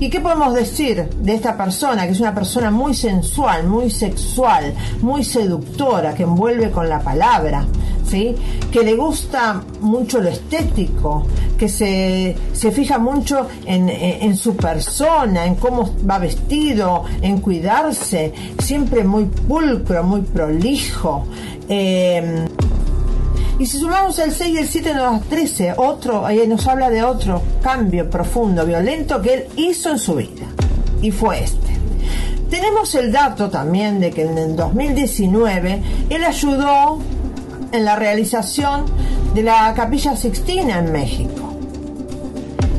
[0.00, 2.06] ¿Y qué podemos decir de esta persona?
[2.06, 7.64] Que es una persona muy sensual, muy sexual, muy seductora, que envuelve con la palabra,
[8.08, 8.34] ¿sí?
[8.70, 11.26] Que le gusta mucho lo estético,
[11.58, 18.32] que se, se fija mucho en, en- su persona, en cómo va vestido, en cuidarse,
[18.58, 21.24] siempre muy pulcro, muy prolijo.
[21.68, 22.44] Eh,
[23.58, 26.90] y si sumamos el 6 y el 7 nos da 13, otro, ahí nos habla
[26.90, 30.46] de otro cambio profundo, violento que él hizo en su vida.
[31.00, 31.62] Y fue este.
[32.50, 36.98] Tenemos el dato también de que en el 2019 él ayudó
[37.74, 38.84] en la realización
[39.34, 41.54] de la Capilla Sixtina en México.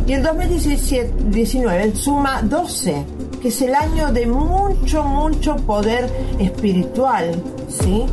[0.08, 3.06] Y el 2019 él suma 12,
[3.42, 7.36] que es el año de mucho, mucho poder espiritual,
[7.68, 8.06] ¿sí?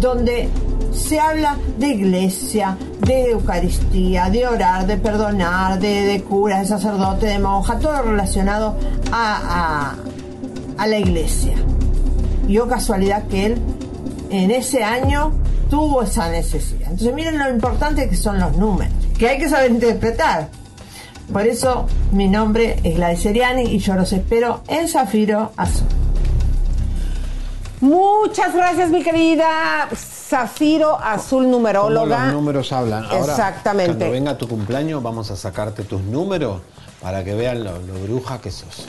[0.00, 0.48] Donde
[0.90, 7.26] se habla de iglesia, de Eucaristía, de orar, de perdonar, de, de cura, de sacerdote,
[7.26, 8.74] de monja, todo relacionado
[9.12, 9.94] a,
[10.76, 11.54] a, a la iglesia.
[12.48, 13.58] Y oh casualidad que él
[14.30, 15.32] en ese año
[15.68, 16.90] tuvo esa necesidad.
[16.90, 20.48] Entonces miren lo importante que son los números, que hay que saber interpretar.
[21.32, 25.86] Por eso mi nombre es Gladys Seriani y yo los espero en Zafiro Azul.
[27.80, 32.24] Muchas gracias, mi querida Zafiro Azul Como Numeróloga.
[32.24, 33.04] los números hablan.
[33.04, 33.92] Ahora, Exactamente.
[33.96, 36.60] Cuando venga tu cumpleaños, vamos a sacarte tus números
[37.00, 38.84] para que vean lo, lo bruja que sos.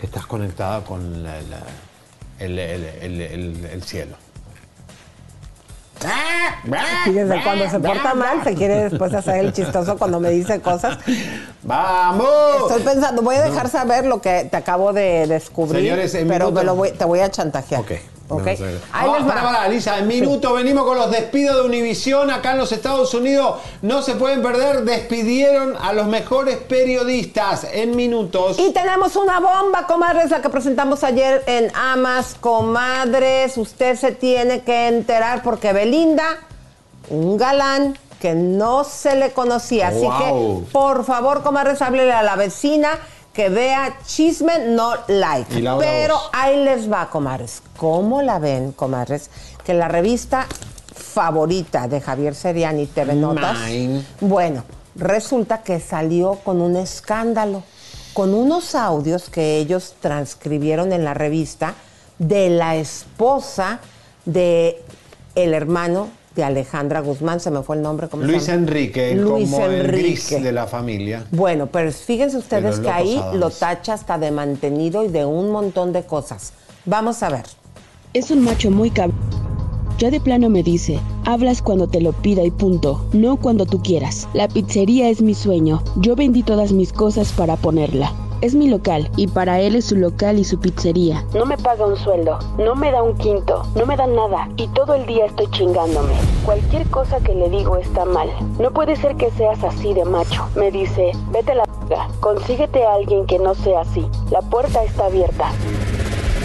[0.00, 1.62] Que estás conectada con la- la-
[2.40, 4.16] el, el- el- el- el cielo.
[7.04, 10.98] Fíjense, cuando se porta mal, se quiere después hacer el chistoso cuando me dice cosas.
[11.62, 12.26] ¡Vamos!
[12.68, 16.46] Estoy pensando, voy a dejar saber lo que te acabo de descubrir, Señores, en pero
[16.46, 17.80] minuto- me lo voy- te voy a chantajear.
[17.80, 17.92] Ok.
[18.28, 18.44] ¿Ok?
[18.44, 18.80] Vamos a ver.
[18.92, 19.28] Ahí Ah, les va.
[19.28, 23.12] pará, pará, Lisa, en minuto venimos con los despidos de Univisión acá en los Estados
[23.14, 23.56] Unidos.
[23.82, 28.58] No se pueden perder, despidieron a los mejores periodistas en minutos.
[28.58, 33.56] Y tenemos una bomba, comadres, la que presentamos ayer en Amas, comadres.
[33.58, 36.24] Usted se tiene que enterar porque Belinda,
[37.10, 39.88] un galán que no se le conocía.
[39.88, 40.64] Así Wow.
[40.64, 42.98] que, por favor, comadres, háblele a la vecina
[43.32, 45.62] que vea chisme, no like.
[45.78, 47.62] Pero ahí les va, comadres.
[47.76, 49.30] ¿Cómo la ven, comadres?
[49.64, 50.46] Que la revista
[50.94, 54.04] favorita de Javier Seriani, TV Notas, Mine.
[54.20, 54.64] bueno,
[54.94, 57.62] resulta que salió con un escándalo,
[58.12, 61.74] con unos audios que ellos transcribieron en la revista
[62.18, 63.80] de la esposa
[64.24, 64.82] de
[65.34, 68.48] el hermano de Alejandra Guzmán, se me fue el nombre, ¿cómo se Luis?
[68.48, 70.44] Enrique, Luis como el gris Enrique.
[70.44, 71.24] de la familia.
[71.30, 73.38] Bueno, pero fíjense ustedes que ahí Adams.
[73.38, 76.52] lo tacha hasta de mantenido y de un montón de cosas.
[76.84, 77.44] Vamos a ver.
[78.14, 79.51] Es un macho muy cabrón.
[79.98, 83.80] Ya de plano me dice, hablas cuando te lo pida y punto, no cuando tú
[83.82, 84.28] quieras.
[84.34, 88.12] La pizzería es mi sueño, yo vendí todas mis cosas para ponerla.
[88.40, 91.24] Es mi local y para él es su local y su pizzería.
[91.32, 94.66] No me paga un sueldo, no me da un quinto, no me da nada y
[94.68, 96.14] todo el día estoy chingándome.
[96.44, 98.28] Cualquier cosa que le digo está mal.
[98.58, 100.48] No puede ser que seas así de macho.
[100.56, 101.64] Me dice, vete a la
[102.20, 104.06] consíguete a alguien que no sea así.
[104.30, 105.52] La puerta está abierta.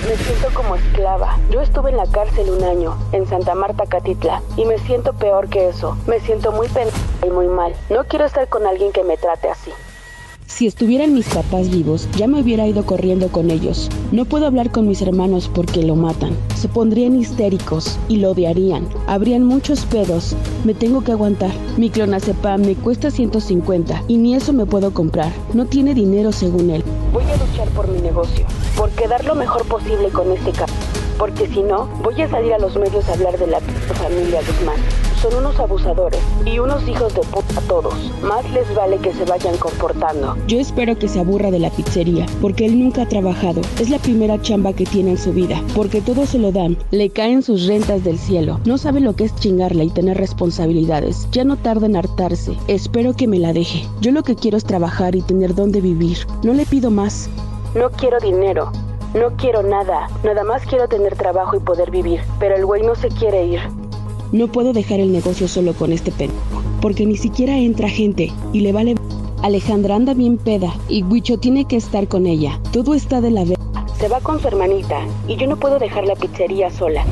[0.08, 1.38] Me siento como esclava.
[1.52, 5.50] Yo estuve en la cárcel un año, en Santa Marta, Catitla, y me siento peor
[5.50, 5.98] que eso.
[6.08, 7.74] Me siento muy pendeja y muy mal.
[7.90, 9.72] No quiero estar con alguien que me trate así.
[10.46, 13.90] Si estuvieran mis papás vivos, ya me hubiera ido corriendo con ellos.
[14.14, 16.38] No puedo hablar con mis hermanos porque lo matan.
[16.56, 18.88] Se pondrían histéricos y lo odiarían.
[19.08, 20.38] Habrían muchos pedos.
[20.64, 21.52] Me tengo que aguantar.
[21.76, 25.34] Mi clonazepam me cuesta 150 y ni eso me puedo comprar.
[25.54, 26.84] No tiene dinero según él.
[27.12, 28.46] Voy a luchar por mi negocio,
[28.78, 30.70] por quedar lo mejor posible con este cap.
[31.18, 34.78] Porque si no, voy a salir a los medios a hablar de la familia Guzmán.
[35.20, 37.96] Son unos abusadores y unos hijos de puta todos.
[38.22, 40.38] Más les vale que se vayan comportando.
[40.48, 43.62] Yo espero que se aburra de la pizzería, porque él nunca ha trabajado.
[43.80, 46.78] Es la primera chamba que tiene en su vida, porque todo se lo dan.
[46.92, 48.60] Le caen sus rentas del cielo.
[48.66, 51.28] No sabe lo que es chingarla y tener responsabilidades.
[51.32, 52.56] Ya no tarda en hartarse.
[52.68, 53.88] Espero que me la deje.
[54.02, 56.20] Yo lo que quiero es trabajar y tener dónde vivir.
[56.44, 57.28] No le pido más.
[57.78, 58.72] No quiero dinero.
[59.14, 60.10] No quiero nada.
[60.24, 62.22] Nada más quiero tener trabajo y poder vivir.
[62.40, 63.60] Pero el güey no se quiere ir.
[64.32, 68.62] No puedo dejar el negocio solo con este pendejo, porque ni siquiera entra gente y
[68.62, 68.96] le vale.
[69.44, 72.60] Alejandra anda bien peda y Huicho tiene que estar con ella.
[72.74, 73.64] Todo está de la verga.
[74.00, 77.06] Se va con su hermanita y yo no puedo dejar la pizzería sola.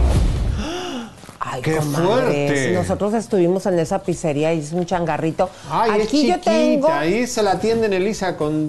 [1.39, 2.72] Ay, ¡Qué comadres, fuerte!
[2.74, 5.47] Nosotros estuvimos en esa pizzería y es un changarrito.
[5.70, 8.68] Ay, es Aquí yo chiquita, tengo ahí se la atienden Elisa con...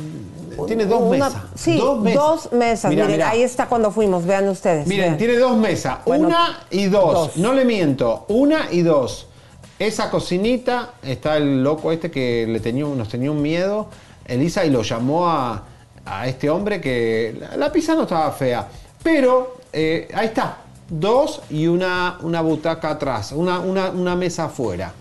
[0.66, 1.42] Tiene dos una- mesas.
[1.54, 2.22] Sí, dos mesas.
[2.22, 2.90] dos mesas.
[2.90, 4.86] Mira, Miren, ahí está cuando fuimos, vean ustedes.
[4.86, 5.18] Miren, vean.
[5.18, 5.98] tiene dos mesas.
[6.06, 7.12] Bueno, una y dos.
[7.12, 7.36] dos.
[7.36, 8.24] No le miento.
[8.28, 9.26] Una y dos.
[9.78, 13.88] Esa cocinita, está el loco este que le tenía, nos tenía un miedo,
[14.26, 15.64] Elisa, y lo llamó a,
[16.06, 18.66] a este hombre que la, la pizza no estaba fea.
[19.02, 20.58] Pero eh, ahí está.
[20.88, 23.32] Dos y una, una butaca atrás.
[23.32, 24.92] Una, una, una mesa afuera.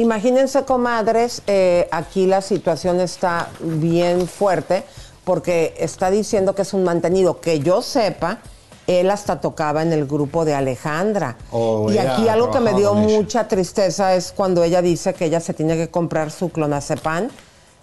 [0.00, 4.82] Imagínense, comadres, eh, aquí la situación está bien fuerte
[5.24, 7.38] porque está diciendo que es un mantenido.
[7.42, 8.38] Que yo sepa,
[8.86, 11.36] él hasta tocaba en el grupo de Alejandra.
[11.52, 15.40] Oh, y aquí algo que me dio mucha tristeza es cuando ella dice que ella
[15.40, 17.28] se tiene que comprar su clonazepam,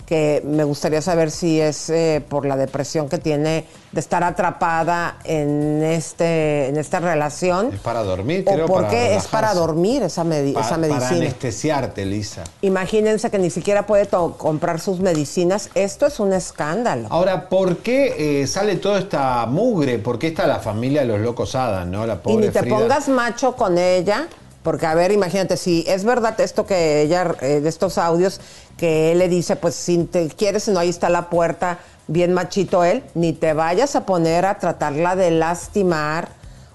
[0.08, 5.18] que me gustaría saber si es eh, por la depresión que tiene de estar atrapada
[5.26, 7.74] en, este, en esta relación.
[7.74, 8.68] Es para dormir, O creo.
[8.68, 11.18] para porque es para dormir esa, medi- Pa- esa Para medicina.
[11.18, 12.46] anestesiarte, Elisa.
[12.62, 15.70] Imagínense que ni siquiera puede comprar sus medicinas.
[15.76, 17.08] Esto es un escándalo.
[17.12, 20.00] Ahora, ¿por qué eh, sale toda esta mugre?
[20.00, 22.06] ¿Por qué está la familia de los locos Adam, no?
[22.08, 22.78] La Y pobre ni te Frida.
[22.78, 24.28] pongas macho con ella,
[24.68, 28.42] porque a ver, imagínate, si es verdad esto que ella, eh, de estos audios,
[28.76, 32.84] que él le dice, pues si te quieres, no, ahí está la puerta, bien machito
[32.84, 36.28] él, ni te vayas a poner a tratarla de lastimar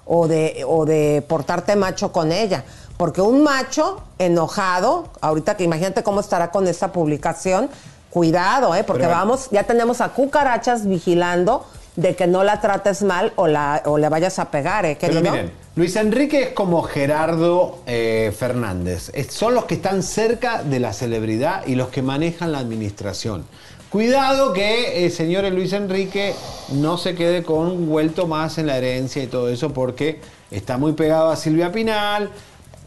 [0.07, 2.63] o de, o de portarte macho con ella.
[2.97, 7.69] Porque un macho enojado, ahorita que imagínate cómo estará con esta publicación,
[8.09, 8.83] cuidado, ¿eh?
[8.83, 11.63] porque Pero- vamos, ya tenemos a cucarachas vigilando
[11.95, 15.21] de que no la trates mal o, la, o le vayas a pegar, ¿eh, Pero
[15.21, 19.11] miren, Luis Enrique es como Gerardo eh, Fernández.
[19.13, 23.45] Es- son los que están cerca de la celebridad y los que manejan la administración.
[23.89, 26.33] Cuidado que, eh, señores Luis Enrique,
[26.71, 30.19] no se quede con un vuelto más en la herencia y todo eso porque
[30.49, 32.31] está muy pegado a Silvia Pinal.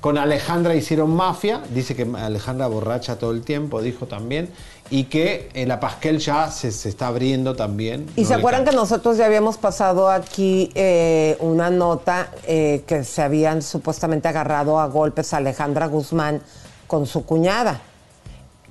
[0.00, 1.60] Con Alejandra hicieron mafia.
[1.72, 4.50] Dice que Alejandra borracha todo el tiempo, dijo también.
[4.90, 8.08] Y que eh, la Pasquel ya se, se está abriendo también.
[8.16, 13.04] Y No se acuerdan que nosotros ya habíamos pasado aquí eh, una nota eh, que
[13.04, 16.40] se habían supuestamente agarrado a golpes a Alejandra Guzmán
[16.86, 17.80] con su cuñada.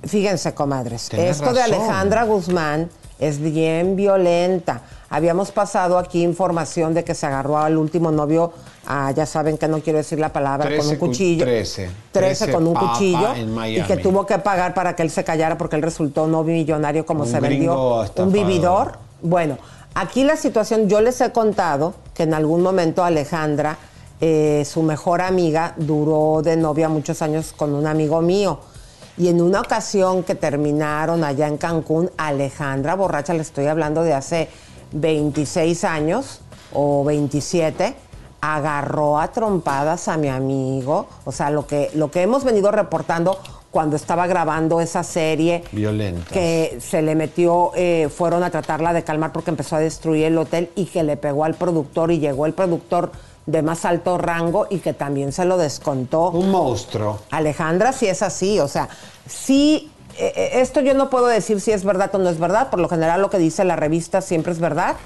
[0.04, 1.62] Fíjense, comadres, Tenés esto de.
[1.62, 2.88] Alejandra Guzmán
[3.18, 4.82] es bien violenta.
[5.08, 8.52] Habíamos pasado aquí información de que se agarró al último novio,
[8.86, 11.44] a, ya saben que no quiero decir la palabra, con un 13 cu- cuchillo.
[11.44, 11.90] 13.
[12.12, 15.56] 13 con un cuchillo en y que tuvo que pagar para que él se callara
[15.56, 18.02] porque él resultó no millonario como Un se vendió.
[18.02, 18.26] estafador.
[18.26, 18.98] Un vividor.
[19.22, 19.58] Bueno,
[19.94, 23.78] aquí la situación, yo les he contado que en algún momento Alejandra,
[24.20, 28.58] eh, su mejor amiga, duró de novia muchos años con un amigo mío.
[29.18, 34.12] Y en una ocasión que terminaron allá en Cancún, Alejandra, borracha, le estoy hablando de
[34.12, 34.48] hace
[35.00, 36.40] 26 años
[36.72, 37.94] o 27,
[38.40, 41.06] agarró a trompadas a mi amigo.
[41.24, 43.38] O sea, lo que, lo que hemos venido reportando
[43.70, 46.32] cuando estaba grabando esa serie Violenta.
[46.32, 50.38] que se le metió, eh, fueron a tratarla de calmar porque empezó a destruir el
[50.38, 53.12] hotel y que le pegó al productor y llegó el productor
[53.44, 56.30] de más alto rango y que también se lo descontó.
[56.30, 57.20] Un monstruo.
[57.30, 58.88] Alejandra, sí es así, o sea,
[59.26, 62.88] sí, esto yo no puedo decir si es verdad o no es verdad, por lo
[62.88, 64.96] general lo que dice la revista siempre es verdad,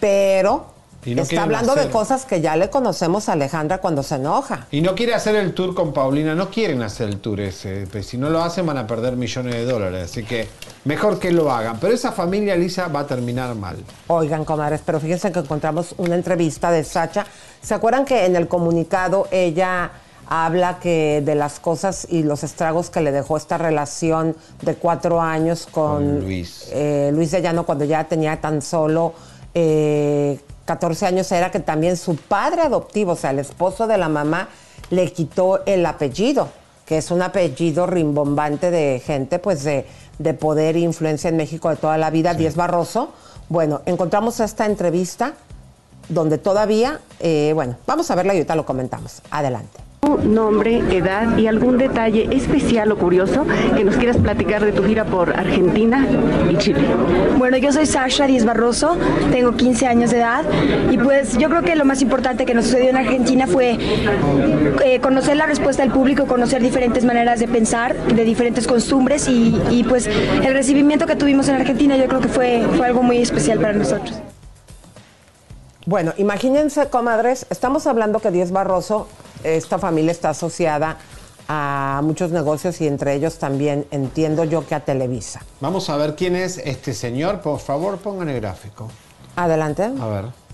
[0.00, 0.76] pero
[1.14, 4.66] no está hablando de cosas que ya le conocemos a Alejandra cuando se enoja.
[4.70, 7.86] Y no quiere hacer el tour con Paulina, no quieren hacer el tour ese.
[7.90, 10.10] pues si no lo hacen van a perder millones de dólares.
[10.10, 10.48] Así que
[10.84, 11.78] mejor que lo hagan.
[11.78, 13.76] Pero esa familia, Lisa, va a terminar mal.
[14.08, 17.26] Oigan, comadres, pero fíjense que encontramos una entrevista de Sacha.
[17.62, 19.90] ¿Se acuerdan que en el comunicado ella
[20.28, 25.20] habla que de las cosas y los estragos que le dejó esta relación de cuatro
[25.20, 26.68] años con, Con Luis.
[26.72, 29.14] eh, Luis de Llano cuando ya tenía tan solo
[29.54, 31.30] eh, 14 años?
[31.32, 34.48] Era que también su padre adoptivo, o sea, el esposo de la mamá,
[34.90, 36.48] le quitó el apellido,
[36.84, 39.86] que es un apellido rimbombante de gente, pues de,
[40.18, 43.12] de poder e influencia en México de toda la vida, Diez Barroso.
[43.48, 45.34] Bueno, encontramos esta entrevista
[46.08, 49.22] donde todavía, eh, bueno, vamos a verla y ahorita lo comentamos.
[49.30, 49.85] Adelante.
[50.06, 53.44] Nombre, edad y algún detalle especial o curioso
[53.76, 56.06] que nos quieras platicar de tu gira por Argentina
[56.48, 56.80] y Chile.
[57.36, 58.96] Bueno, yo soy Sasha Díez Barroso,
[59.32, 60.44] tengo 15 años de edad
[60.90, 63.78] y pues yo creo que lo más importante que nos sucedió en Argentina fue
[64.84, 69.60] eh, conocer la respuesta del público, conocer diferentes maneras de pensar, de diferentes costumbres y,
[69.70, 73.18] y, pues el recibimiento que tuvimos en Argentina yo creo que fue, fue algo muy
[73.18, 74.20] especial para nosotros.
[75.84, 79.06] Bueno, imagínense, comadres, estamos hablando que Díez Barroso,
[79.44, 80.98] esta familia está asociada
[81.48, 85.42] a muchos negocios y entre ellos también entiendo yo que a Televisa.
[85.60, 87.40] Vamos a ver quién es este señor.
[87.40, 88.88] Por favor, pongan el gráfico.
[89.36, 89.84] Adelante.
[90.00, 90.45] A ver.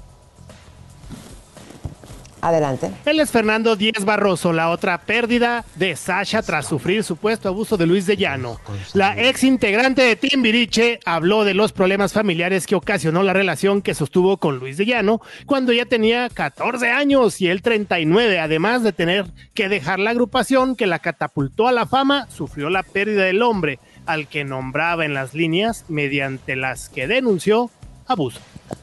[2.43, 2.90] Adelante.
[3.07, 7.86] Él es Fernando Díez Barroso, la otra pérdida de Sasha tras sufrir supuesto abuso de
[7.86, 8.61] Luis de Llano.
[8.95, 13.95] La ex integrante de Timbiriche habló de los problemas familiares que ocasionó la relación que
[13.95, 18.93] sostuvo con Luis de Llano cuando ella tenía 14 años y él 39, además de
[18.93, 23.40] tener que dejar la agrupación que la catapultó a la fama, sufrió la pérdida del
[23.40, 27.70] hombre al que nombraba en las líneas mediante las que denunció
[28.09, 28.40] abuso.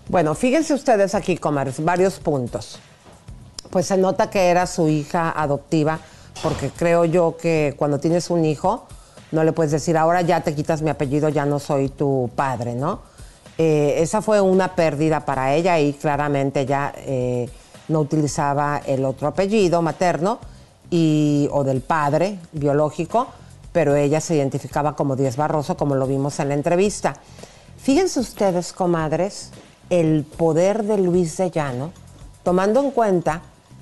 [0.08, 2.80] Bueno, fíjense ustedes aquí, comadres, varios puntos.
[3.70, 6.00] Pues se nota que era su hija adoptiva,
[6.42, 8.88] porque creo yo que cuando tienes un hijo,
[9.32, 12.74] no le puedes decir, ahora ya te quitas mi apellido, ya no soy tu padre,
[12.76, 13.02] ¿no?
[13.58, 17.50] Eh, esa fue una pérdida para ella y claramente ya eh,
[17.90, 20.40] no utilizaba el otro apellido materno
[20.90, 23.28] y, o del padre biológico,
[23.72, 27.16] pero ella se identificaba como Díez Barroso, como lo vimos en la entrevista.
[27.78, 29.52] Fíjense ustedes, comadres,
[29.90, 31.92] el poder de Luis de Llano,
[32.44, 33.42] tomando en cuenta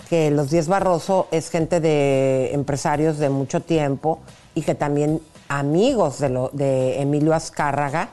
[0.09, 4.19] que los Díez Barroso es gente de empresarios de mucho tiempo
[4.55, 8.09] y que también amigos de Emilio Azcárraga,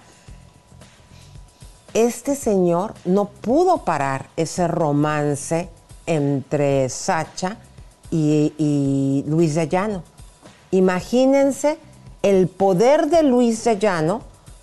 [1.93, 5.69] este señor no pudo parar ese romance
[6.07, 7.59] entre Sacha
[8.11, 10.03] y, y Luis de Llano.
[10.71, 11.79] Imagínense
[12.23, 14.23] el poder de Luis de Llano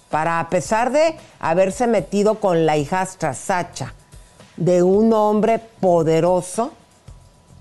[0.09, 3.93] para, a pesar de haberse metido con la hijastra Sacha,
[4.57, 6.74] de un hombre poderoso,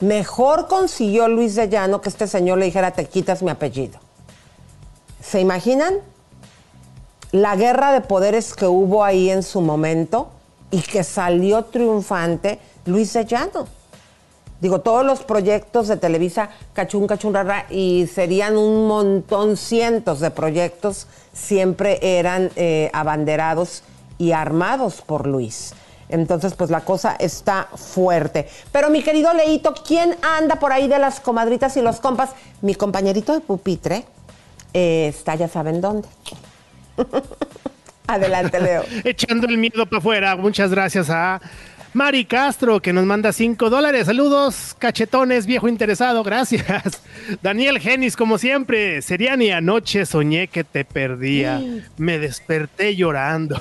[0.01, 3.99] mejor consiguió Luis de Llano que este señor le dijera, te quitas mi apellido.
[5.23, 5.95] ¿Se imaginan?
[7.33, 10.31] La guerra de poderes que hubo ahí en su momento
[10.71, 13.67] y que salió triunfante Luis de Llano.
[14.61, 20.31] Digo, todos los proyectos de Televisa, cachún, cachún, rara, y serían un montón, cientos de
[20.31, 23.83] proyectos, siempre eran eh, abanderados
[24.19, 25.73] y armados por Luis.
[26.11, 28.49] Entonces, pues la cosa está fuerte.
[28.73, 32.31] Pero mi querido Leito, ¿quién anda por ahí de las comadritas y los compas?
[32.63, 34.05] Mi compañerito de pupitre
[34.75, 36.09] eh, está, ya saben dónde.
[38.07, 38.83] Adelante, Leo.
[39.05, 40.37] Echando el miedo para afuera.
[40.37, 41.41] Muchas gracias a
[41.93, 44.07] Mari Castro, que nos manda 5 dólares.
[44.07, 47.03] Saludos, cachetones, viejo interesado, gracias.
[47.43, 49.03] Daniel Genis, como siempre.
[49.03, 51.61] Seriani, anoche soñé que te perdía.
[51.97, 53.61] Me desperté llorando.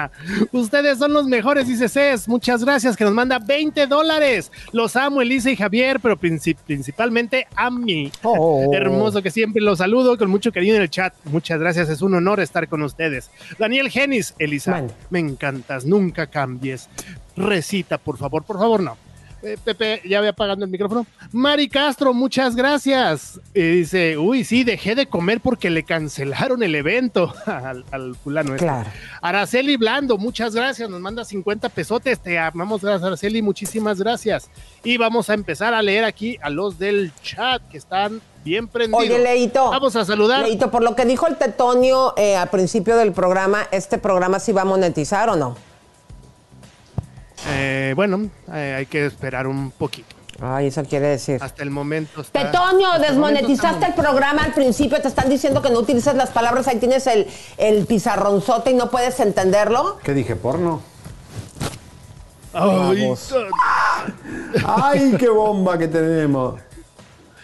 [0.52, 2.28] Ustedes son los mejores, dice Cés.
[2.28, 4.52] Muchas gracias, que nos manda 20 dólares.
[4.72, 8.12] Los amo, Elisa y Javier, pero princip- principalmente a mí.
[8.22, 8.70] Oh.
[8.74, 11.14] Hermoso que siempre los saludo con mucho cariño en el chat.
[11.24, 13.30] Muchas gracias, es un honor estar con ustedes.
[13.58, 16.90] Daniel Genis, Elisa, me encantas, nunca cambies.
[17.42, 18.96] Recita, por favor, por favor, no.
[19.42, 21.06] Eh, Pepe, ya voy apagando el micrófono.
[21.32, 23.40] Mari Castro, muchas gracias.
[23.54, 28.50] Dice, uy, sí, dejé de comer porque le cancelaron el evento al, al fulano.
[28.54, 28.66] este.
[28.66, 28.90] Claro.
[29.22, 30.90] Araceli Blando, muchas gracias.
[30.90, 32.20] Nos manda 50 pesotes.
[32.20, 33.40] Te amamos, gracias, Araceli.
[33.40, 34.50] Muchísimas gracias.
[34.84, 39.04] Y vamos a empezar a leer aquí a los del chat que están bien prendidos.
[39.04, 39.70] Oye, Leito.
[39.70, 40.42] Vamos a saludar.
[40.42, 44.52] Leito, por lo que dijo el Tetonio eh, al principio del programa, ¿este programa sí
[44.52, 45.56] va a monetizar o no?
[47.48, 50.16] Eh, bueno, eh, hay que esperar un poquito.
[50.42, 51.38] Ay, eso quiere decir.
[51.42, 52.22] Hasta el momento.
[52.22, 56.30] está- el momento desmonetizaste el programa al principio, te están diciendo que no utilices las
[56.30, 57.26] palabras, ahí tienes el,
[57.58, 59.98] el pizarronzote y no puedes entenderlo.
[60.02, 60.36] ¿Qué dije?
[60.36, 60.80] ¿Porno?
[62.52, 63.12] Ay.
[64.66, 66.58] ¡Ay, qué bomba que tenemos!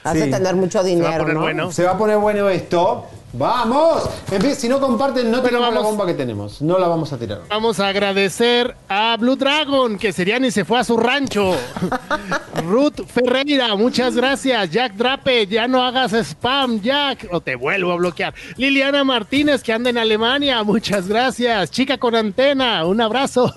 [0.03, 1.41] Has de tener mucho dinero, ¿no?
[1.73, 3.07] Se va a poner bueno esto.
[3.39, 4.05] ¡Vamos!
[4.31, 5.85] Empie- Si no comparten, no tiramos la vamos.
[5.97, 6.63] bomba que tenemos.
[6.63, 7.43] No la vamos a tirar.
[7.49, 11.55] Vamos a agradecer a Blue Dragon, que sería ni se fue a su rancho.
[12.67, 14.71] Ruth Ferreira, muchas gracias.
[14.71, 18.35] Jack Drape, ya no hagas spam, Jack, o te vuelvo a bloquear.
[18.57, 21.71] Liliana Martínez, que anda en Alemania, muchas gracias.
[21.71, 23.53] Chica con antena, un abrazo.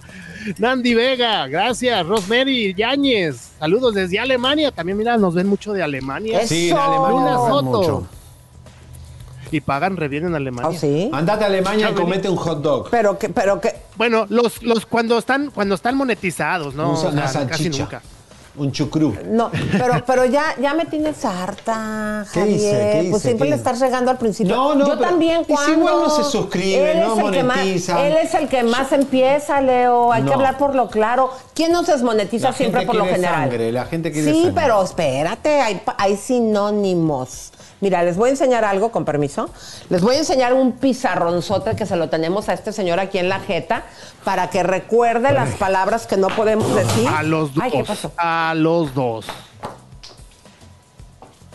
[0.58, 2.06] Nandi Vega, gracias.
[2.06, 4.70] Rosemary Yáñez, saludos desde Alemania.
[4.70, 6.46] También, mira, nos ven mucho de Alemania.
[6.46, 7.62] Sí, en Alemania Luna Soto.
[7.64, 8.06] mucho.
[9.50, 10.70] Y pagan re bien en Alemania.
[10.70, 11.08] ¿Oh, sí?
[11.12, 12.88] Andate a Alemania y comete un hot dog.
[12.90, 13.74] Pero que, pero que.
[13.96, 16.90] Bueno, los, los cuando están, cuando están monetizados, ¿no?
[16.90, 17.82] Un sa- O sea, una casi salchicha.
[17.84, 18.02] nunca.
[18.58, 19.14] Un chucrú.
[19.26, 22.56] No, pero, pero ya, ya me tienes harta, ¿Qué Javier.
[22.56, 22.70] hice?
[22.92, 23.10] ¿Qué hice?
[23.10, 24.56] Pues siempre ¿Qué le estás regando al principio.
[24.56, 25.72] No, no, Yo pero- también cuando.
[25.72, 28.06] igual no se suscribe, él no es el que más, monetiza.
[28.06, 30.10] Él es el que más empieza, Leo.
[30.10, 31.30] Hay que hablar por lo claro.
[31.54, 33.40] ¿Quién nos desmonetiza La siempre gente por lo quiere general?
[33.50, 34.62] sangre, la gente quiere Sí, sangre.
[34.62, 37.52] pero espérate, hay, hay sinónimos.
[37.80, 39.50] Mira, les voy a enseñar algo, con permiso.
[39.90, 43.28] Les voy a enseñar un pizarronzote que se lo tenemos a este señor aquí en
[43.28, 43.82] la jeta
[44.24, 47.06] para que recuerde las palabras que no podemos decir.
[47.08, 47.62] A los dos.
[47.62, 48.12] Ay, ¿qué pasó?
[48.16, 49.26] A los dos.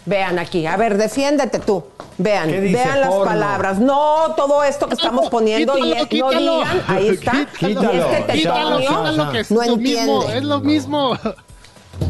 [0.06, 1.84] Vean aquí, a ver, defiéndete tú.
[2.18, 3.26] Vean, ¿Qué dice vean las porno?
[3.26, 3.80] palabras.
[3.80, 7.32] No todo esto que estamos poniendo y quítalo, es- no digan, ahí está.
[7.60, 11.18] Quítalo, y este Quítalo, quítalo, que es no lo mismo, es lo mismo.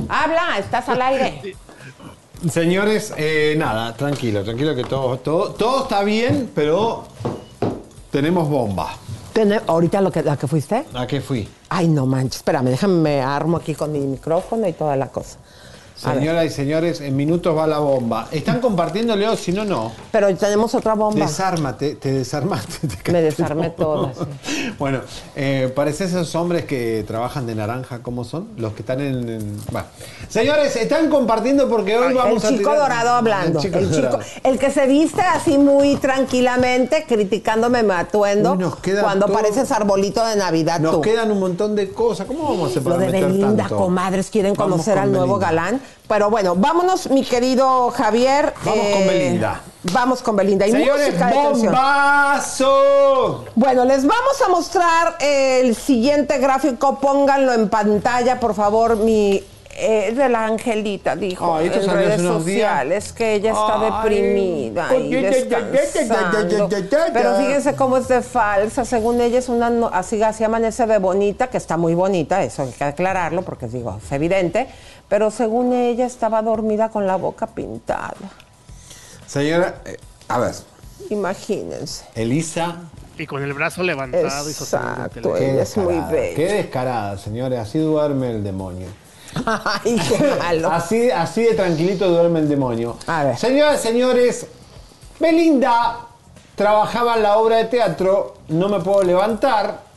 [0.10, 1.56] Habla, estás al aire.
[2.50, 7.04] Señores, eh, nada, tranquilo, tranquilo que todo, todo, todo está bien, pero
[8.10, 8.96] tenemos bomba.
[9.68, 10.86] Ahorita lo que, la que fuiste.
[10.94, 11.48] ¿A qué fui?
[11.70, 15.38] Ay, no manches, espérame, déjame me armo aquí con mi micrófono y toda la cosa.
[16.02, 18.28] Señoras y señores, en minutos va la bomba.
[18.32, 19.36] ¿Están compartiendo, Leo?
[19.38, 19.92] Si no, no.
[20.12, 21.26] pero tenemos otra bomba.
[21.28, 22.88] Desármate, te desarmaste.
[22.88, 24.12] te Me desarmé toda,
[24.80, 25.02] Bueno,
[25.36, 28.48] eh, parece esos hombres que trabajan de naranja, ¿cómo son?
[28.58, 29.30] Los que están en...
[29.30, 29.88] en- Bueno.
[30.28, 33.60] Señores, están compartiendo porque hoy El vamos a chico tirar- dorado hablando.
[33.60, 34.20] El chico El, chico- dorado.
[34.44, 38.66] el que se viste así muy tranquilamente, criticándome mi atuendo, Uy,
[39.02, 41.02] cuando todo- pareces arbolito de Navidad Nos tú.
[41.02, 42.26] quedan un montón de cosas.
[42.26, 43.78] ¿Cómo vamos a para Lo de Belinda, tanto?
[43.78, 45.82] comadres, quieren Vamos conocer con al nuevo galán.
[46.08, 48.54] Pero bueno, vámonos, mi querido Javier.
[48.66, 49.62] Vamos con Belinda.
[49.94, 50.68] Vamos con Belinda.
[50.68, 51.74] Y Señores, música de tensión.
[51.74, 53.46] bombazo.
[53.56, 57.00] Bueno, les vamos a mostrar el siguiente gráfico.
[57.00, 59.44] Pónganlo en pantalla, por favor, mi.
[59.74, 62.34] eh, de la Angelita, dijo esto en redes días.
[62.34, 63.90] sociales que ella está Ay.
[63.90, 66.70] deprimida y descansando.
[67.14, 68.84] Pero fíjense cómo es de falsa.
[68.84, 72.64] Según ella es una, no- así, así amanece de bonita, que está muy bonita, eso
[72.64, 74.68] hay que aclararlo porque digo, es evidente.
[75.12, 78.16] Pero según ella estaba dormida con la boca pintada.
[79.28, 79.98] Señora, eh,
[80.30, 80.56] a ver,
[81.10, 82.06] Imagínense.
[82.16, 82.78] Elisa.
[83.18, 85.36] Y con el brazo levantado y Exacto, teléfono.
[85.36, 86.36] Qué ella es muy descarada, bella.
[86.38, 87.60] Qué descarada, señores.
[87.60, 88.88] Así duerme el demonio.
[89.46, 90.72] Ay, qué malo.
[90.72, 92.96] Así, así de tranquilito duerme el demonio.
[93.08, 93.38] A ver.
[93.38, 94.48] Señoras y señores,
[95.20, 96.08] Belinda
[96.56, 99.91] trabajaba en la obra de teatro No me puedo levantar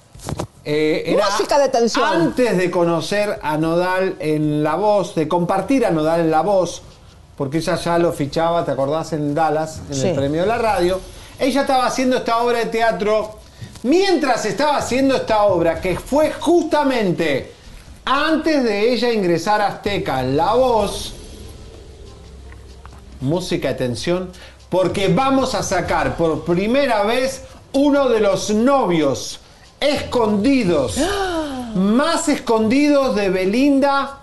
[0.64, 2.04] eh, era Música de tensión.
[2.04, 6.82] Antes de conocer a Nodal en La Voz, de compartir a Nodal en La Voz,
[7.36, 9.12] porque ella ya lo fichaba, ¿te acordás?
[9.12, 10.08] En Dallas, en Sí.
[10.08, 11.00] el premio de la radio.
[11.38, 13.36] Ella estaba haciendo esta obra de teatro.
[13.82, 17.52] Mientras estaba haciendo esta obra, que fue justamente
[18.06, 21.12] antes de ella ingresar a Azteca en La Voz,
[23.20, 24.30] música de tensión,
[24.68, 29.40] porque vamos a sacar por primera vez uno de los novios
[29.84, 30.96] escondidos,
[31.74, 34.20] más escondidos de Belinda,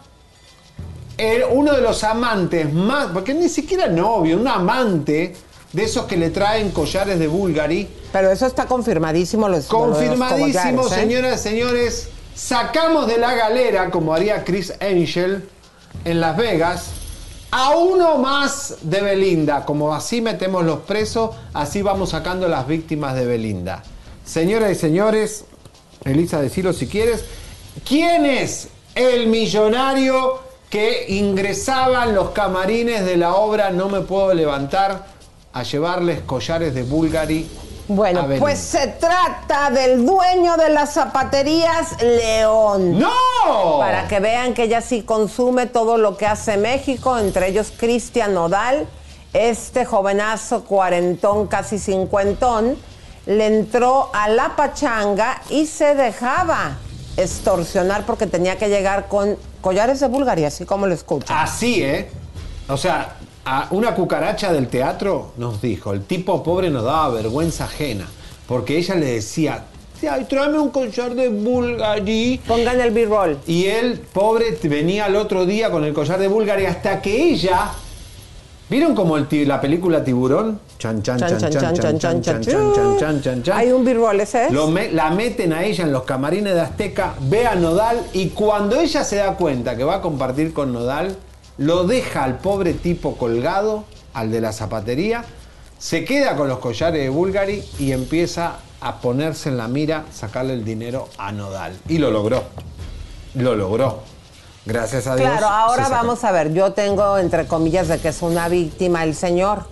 [1.18, 5.36] el- uno de los amantes más, porque ni siquiera novio, un amante
[5.72, 7.88] de esos que le traen collares de Bulgari.
[8.12, 9.48] Pero eso está confirmadísimo.
[9.48, 10.96] Los, Confirmadísimo, los ¿eh?
[10.96, 12.10] señoras y señores.
[12.36, 15.48] Sacamos de la galera, como haría Chris Angel
[16.06, 16.86] en Las Vegas,
[17.52, 19.66] a uno más de Belinda.
[19.66, 23.84] Como así metemos los presos, así vamos sacando las víctimas de Belinda.
[24.26, 25.46] Señoras y señores,
[26.04, 27.26] Elisa, decilo si quieres.
[27.88, 30.40] ¿Quién es el millonario
[30.70, 35.06] que ingresaba en los camarines de la obra No me puedo levantar
[35.54, 37.48] a llevarles collares de Bulgari?
[37.88, 42.98] Bueno, pues se trata del dueño de las zapaterías León.
[42.98, 43.80] ¡No!
[43.80, 48.34] Para que vean que ella sí consume todo lo que hace México, entre ellos Cristian
[48.34, 48.88] Nodal,
[49.34, 52.78] este jovenazo cuarentón, casi cincuentón,
[53.26, 56.78] le entró a la pachanga y se dejaba
[57.18, 61.42] extorsionar porque tenía que llegar con collares de Bulgaria, así como lo escucha.
[61.42, 62.10] Así, ¿eh?
[62.68, 67.66] O sea, a una cucaracha del teatro nos dijo, el tipo pobre nos daba vergüenza
[67.66, 68.08] ajena,
[68.48, 69.66] porque ella le decía,
[70.10, 72.42] "Ay, tráeme un collar de Bulgari.
[72.48, 73.38] Pongan el b-roll.
[73.46, 77.72] Y él, pobre, venía al otro día con el collar de Bulgari hasta que ella...
[78.72, 80.62] ¿Vieron como el la película Tiburón?
[80.78, 83.58] Chan, chan, chan, chan, chan, chan, chan, chan, chan, chan.
[83.58, 84.94] Hay un b-roll, ese es.
[84.94, 89.04] La meten a ella en los camarines de Azteca, ve a Nodal y cuando ella
[89.04, 91.18] se da cuenta que va a compartir con Nodal,
[91.58, 95.26] lo deja al pobre tipo colgado, al de la zapatería,
[95.78, 100.54] se queda con los collares de Bulgari y empieza a ponerse en la mira, sacarle
[100.54, 101.78] el dinero a Nodal.
[101.90, 102.42] Y lo logró.
[103.34, 104.11] Lo logró.
[104.66, 105.28] Gracias a Dios.
[105.30, 109.16] Claro, ahora vamos a ver, yo tengo entre comillas de que es una víctima el
[109.16, 109.64] señor,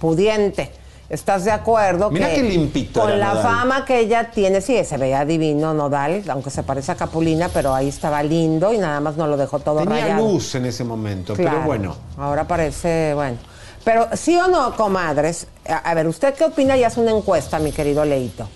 [0.00, 0.70] pudiente.
[1.10, 2.10] ¿Estás de acuerdo?
[2.10, 3.42] Mira que qué limpito Con la Nodal.
[3.42, 7.74] fama que ella tiene, sí, se veía divino Nodal, aunque se parece a Capulina, pero
[7.74, 10.26] ahí estaba lindo y nada más no lo dejó todo Tenía rayado.
[10.26, 11.96] luz en ese momento, Claro, pero bueno.
[12.16, 13.36] Ahora parece, bueno.
[13.84, 16.74] Pero sí o no, comadres, a, a ver, ¿usted qué opina?
[16.76, 18.48] Y hace una encuesta, mi querido Leito.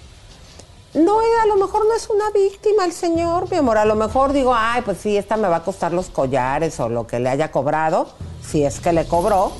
[0.94, 3.76] No, eh, a lo mejor no es una víctima el señor, mi amor.
[3.76, 6.88] A lo mejor digo, ay, pues sí, esta me va a costar los collares o
[6.88, 8.08] lo que le haya cobrado,
[8.42, 9.52] si es que le cobró.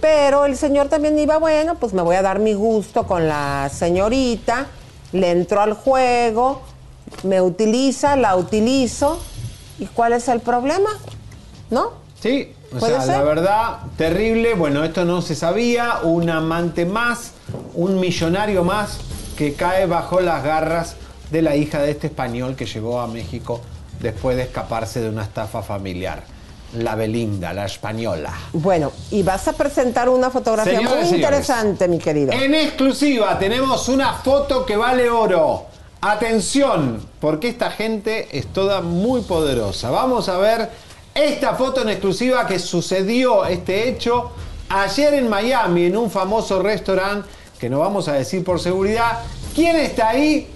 [0.00, 3.70] Pero el señor también iba, bueno, pues me voy a dar mi gusto con la
[3.72, 4.66] señorita,
[5.12, 6.62] le entró al juego,
[7.24, 9.18] me utiliza, la utilizo.
[9.78, 10.90] ¿Y cuál es el problema?
[11.70, 11.92] ¿No?
[12.20, 13.16] Sí, o ¿Puede sea, ser?
[13.18, 14.54] la verdad, terrible.
[14.54, 16.00] Bueno, esto no se sabía.
[16.04, 17.32] Un amante más,
[17.74, 18.98] un millonario más
[19.34, 20.96] que cae bajo las garras
[21.30, 23.60] de la hija de este español que llegó a México
[24.00, 26.22] después de escaparse de una estafa familiar.
[26.74, 28.32] La Belinda, la española.
[28.52, 32.32] Bueno, y vas a presentar una fotografía muy señores, interesante, mi querido.
[32.32, 35.66] En exclusiva tenemos una foto que vale oro.
[36.00, 39.90] Atención, porque esta gente es toda muy poderosa.
[39.90, 40.68] Vamos a ver
[41.14, 44.32] esta foto en exclusiva que sucedió este hecho
[44.68, 47.28] ayer en Miami, en un famoso restaurante
[47.64, 49.20] que no vamos a decir por seguridad.
[49.54, 50.46] ¿Quién está ahí?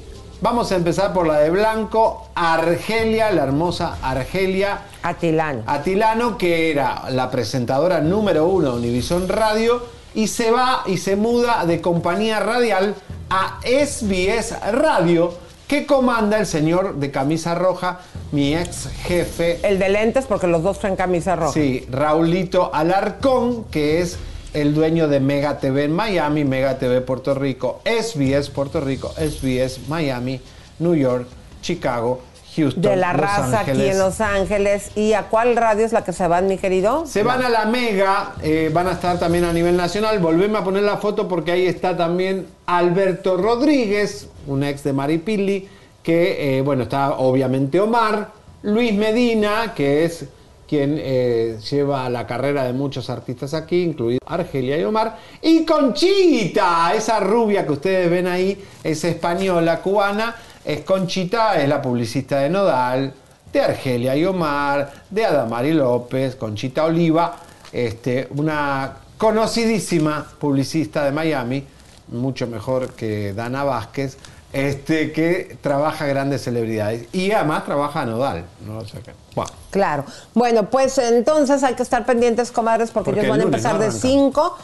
[0.42, 4.80] Vamos a empezar por la de blanco, Argelia, la hermosa Argelia.
[5.02, 5.62] Atilano.
[5.64, 9.82] Atilano, que era la presentadora número uno de Univisión Radio,
[10.14, 12.94] y se va y se muda de compañía radial
[13.30, 15.32] a SBS Radio,
[15.66, 18.00] que comanda el señor de camisa roja,
[18.32, 19.66] mi ex jefe.
[19.66, 21.54] El de lentes, porque los dos traen camisa roja.
[21.54, 24.18] Sí, Raulito Alarcón, que es
[24.60, 29.88] el dueño de Mega TV en Miami, Mega TV Puerto Rico, SBS Puerto Rico, SBS
[29.88, 30.40] Miami,
[30.80, 31.26] New York,
[31.62, 32.20] Chicago,
[32.56, 32.82] Houston.
[32.82, 33.92] De la Los raza aquí Ángeles.
[33.92, 34.90] en Los Ángeles.
[34.96, 37.06] ¿Y a cuál radio es la que se van, mi querido?
[37.06, 40.18] Se van a la Mega, eh, van a estar también a nivel nacional.
[40.18, 45.68] Volveme a poner la foto porque ahí está también Alberto Rodríguez, un ex de Maripili,
[46.02, 48.32] que, eh, bueno, está obviamente Omar,
[48.62, 50.24] Luis Medina, que es
[50.68, 56.92] quien eh, lleva la carrera de muchos artistas aquí, incluido Argelia y Omar, y Conchita,
[56.94, 62.50] esa rubia que ustedes ven ahí, es española, cubana, es Conchita, es la publicista de
[62.50, 63.14] Nodal,
[63.50, 67.36] de Argelia y Omar, de Adamari López, Conchita Oliva,
[67.72, 71.64] este, una conocidísima publicista de Miami,
[72.08, 74.18] mucho mejor que Dana Vázquez,
[74.52, 77.06] este, que trabaja grandes celebridades.
[77.12, 78.44] Y además trabaja Nodal.
[78.66, 78.78] ¿no?
[78.78, 79.50] O sea que, bueno.
[79.70, 80.04] Claro.
[80.34, 83.74] Bueno, pues entonces hay que estar pendientes, comadres, porque, Porque ellos van a el empezar
[83.74, 83.80] ¿no?
[83.80, 84.08] de Arranca.
[84.08, 84.56] 5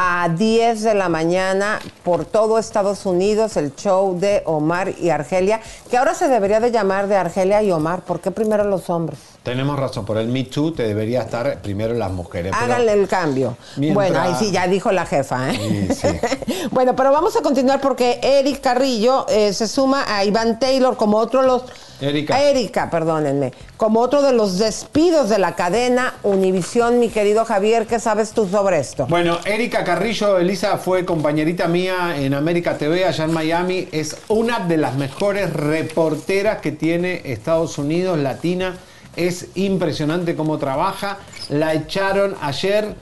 [0.00, 5.60] a 10 de la mañana por todo Estados Unidos, el show de Omar y Argelia,
[5.90, 8.02] que ahora se debería de llamar de Argelia y Omar.
[8.02, 9.18] ¿Por qué primero los hombres?
[9.48, 12.52] Tenemos razón, por el Me Too te debería estar primero las mujeres.
[12.54, 13.56] Háganle el cambio.
[13.78, 15.50] Mientras- Bueno, ahí sí, ya dijo la jefa.
[15.50, 15.88] ¿eh?
[15.88, 16.08] Sí, sí.
[16.70, 21.16] Bueno, pero vamos a continuar porque Eric Carrillo eh, se suma a Iván Taylor como
[21.16, 21.62] otro de los...
[22.00, 22.38] Erika.
[22.42, 23.52] Erika, perdónenme.
[23.78, 28.46] Como otro de los despidos de la cadena Univisión, mi querido Javier, ¿qué sabes tú
[28.48, 29.06] sobre esto?
[29.08, 33.88] Bueno, Erika Carrillo, Elisa, fue compañerita mía en América TV allá en Miami.
[33.92, 38.76] Es una de las mejores reporteras que tiene Estados Unidos, latina.
[39.18, 41.18] Es impresionante cómo trabaja.
[41.48, 42.94] La echaron ayer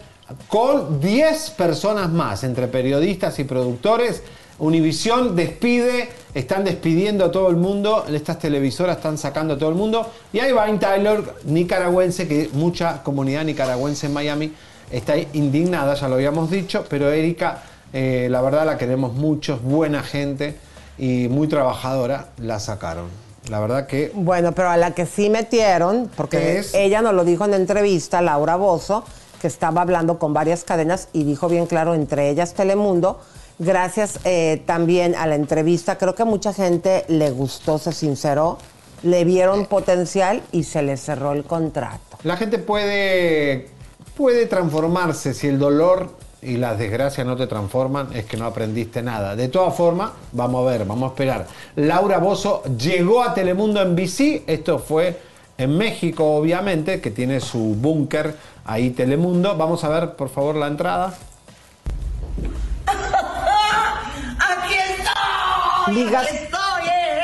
[0.48, 4.22] con 10 personas más, entre periodistas y productores.
[4.58, 9.74] Univisión despide, están despidiendo a todo el mundo, estas televisoras están sacando a todo el
[9.74, 10.10] mundo.
[10.32, 14.52] Y ahí va Taylor, nicaragüense, que mucha comunidad nicaragüense en Miami
[14.90, 17.62] está indignada, ya lo habíamos dicho, pero Erika,
[17.92, 20.56] eh, la verdad la queremos mucho, es buena gente
[20.96, 23.25] y muy trabajadora, la sacaron.
[23.48, 26.74] La verdad que Bueno, pero a la que sí metieron, porque es?
[26.74, 29.04] ella nos lo dijo en entrevista, Laura Bozo,
[29.40, 33.20] que estaba hablando con varias cadenas y dijo bien claro, entre ellas Telemundo,
[33.58, 38.58] gracias eh, también a la entrevista, creo que mucha gente le gustó, se sinceró,
[39.02, 42.18] le vieron potencial y se le cerró el contrato.
[42.24, 43.68] la gente puede,
[44.16, 46.10] puede transformarse si el dolor
[46.42, 49.34] y las desgracias no te transforman, es que no aprendiste nada.
[49.34, 51.46] De todas formas, vamos a ver, vamos a esperar.
[51.76, 55.20] Laura Bozo llegó a Telemundo en BC, esto fue
[55.58, 59.56] en México, obviamente, que tiene su búnker ahí Telemundo.
[59.56, 61.14] Vamos a ver, por favor, la entrada.
[62.86, 66.14] ¡Aquí estoy!
[66.14, 66.86] ¡Aquí estoy!
[66.86, 67.18] eh,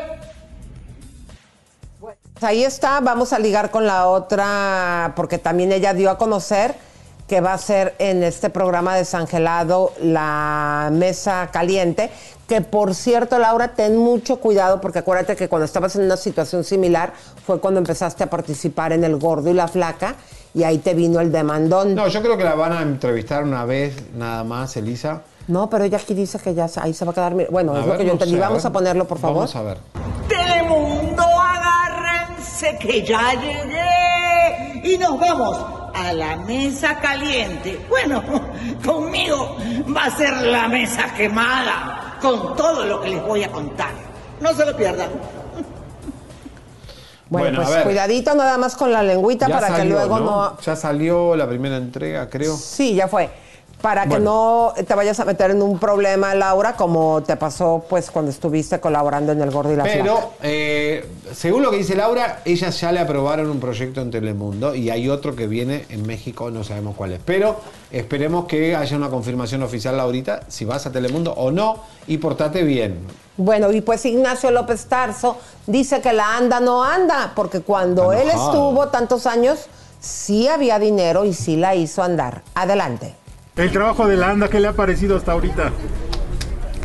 [0.00, 0.18] eh,
[2.00, 6.74] Pues ahí está, vamos a ligar con la otra, porque también ella dio a conocer
[7.30, 12.10] que va a ser en este programa desangelado la mesa caliente,
[12.48, 16.64] que por cierto, Laura, ten mucho cuidado, porque acuérdate que cuando estabas en una situación
[16.64, 17.12] similar
[17.46, 20.16] fue cuando empezaste a participar en El Gordo y la Flaca,
[20.54, 21.94] y ahí te vino el demandón.
[21.94, 25.22] No, yo creo que la van a entrevistar una vez nada más, Elisa.
[25.46, 27.34] No, pero ella aquí dice que ya se- ahí se va a quedar.
[27.48, 28.34] Bueno, A es lo que yo no entendí.
[28.34, 28.70] sé, a Vamos ver.
[28.70, 29.36] a ponerlo, por favor.
[29.36, 29.78] Vamos a ver.
[30.28, 33.86] Telemundo, agárrense que ya llegué
[34.82, 35.58] y nos vamos
[35.94, 37.80] a la mesa caliente.
[37.88, 38.22] Bueno,
[38.84, 39.56] conmigo
[39.94, 43.92] va a ser la mesa quemada con todo lo que les voy a contar.
[44.40, 45.10] No se lo pierdan.
[47.28, 51.36] Bueno, pues cuidadito nada más con la lengüita Ya para que luego no Ya salió
[51.36, 52.56] la primera entrega, creo.
[52.56, 53.30] Sí, ya fue.
[53.82, 58.10] Para que no te vayas a meter en un problema, Laura, como te pasó pues
[58.10, 59.98] cuando estuviste colaborando en El Gordo y la Flaca.
[59.98, 64.74] Pero, eh, según lo que dice Laura, ellas ya le aprobaron un proyecto en Telemundo
[64.74, 67.20] y hay otro que viene en México, no sabemos cuál es.
[67.24, 67.56] Pero
[67.90, 72.62] esperemos que haya una confirmación oficial, Laurita, si vas a Telemundo o no, y portate
[72.62, 72.98] bien.
[73.36, 78.28] Bueno, y pues Ignacio López Tarso dice que la anda no anda, porque cuando él
[78.28, 79.66] estuvo tantos años,
[80.00, 82.42] sí había dinero y sí la hizo andar.
[82.54, 83.14] Adelante.
[83.60, 85.70] El trabajo de la ANDA, ¿qué le ha parecido hasta ahorita?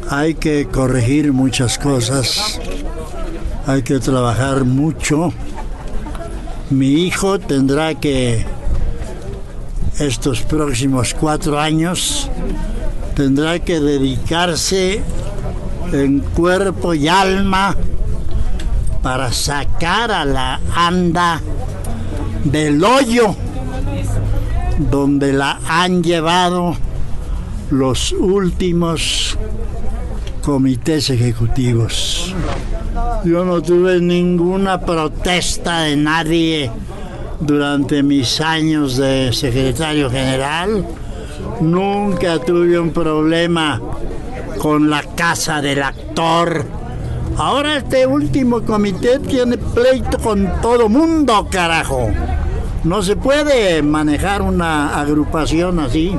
[0.10, 2.60] Hay que corregir muchas cosas,
[3.66, 5.32] hay que trabajar mucho.
[6.70, 8.46] Mi hijo tendrá que,
[10.00, 12.30] estos próximos cuatro años,
[13.16, 15.02] tendrá que dedicarse
[15.94, 17.74] en cuerpo y alma
[19.02, 21.40] para sacar a la anda
[22.44, 23.34] del hoyo
[24.78, 26.76] donde la han llevado
[27.70, 29.38] los últimos
[30.44, 32.36] comités ejecutivos.
[33.24, 36.72] Yo no tuve ninguna protesta de nadie
[37.40, 40.86] durante mis años de secretario general.
[41.62, 43.82] Nunca tuve un problema
[44.60, 46.66] con la casa del actor.
[47.38, 52.10] Ahora este último comité tiene pleito con todo mundo, carajo.
[52.86, 56.16] No se puede manejar una agrupación así.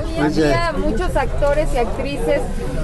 [0.79, 2.41] Muchos actores y actrices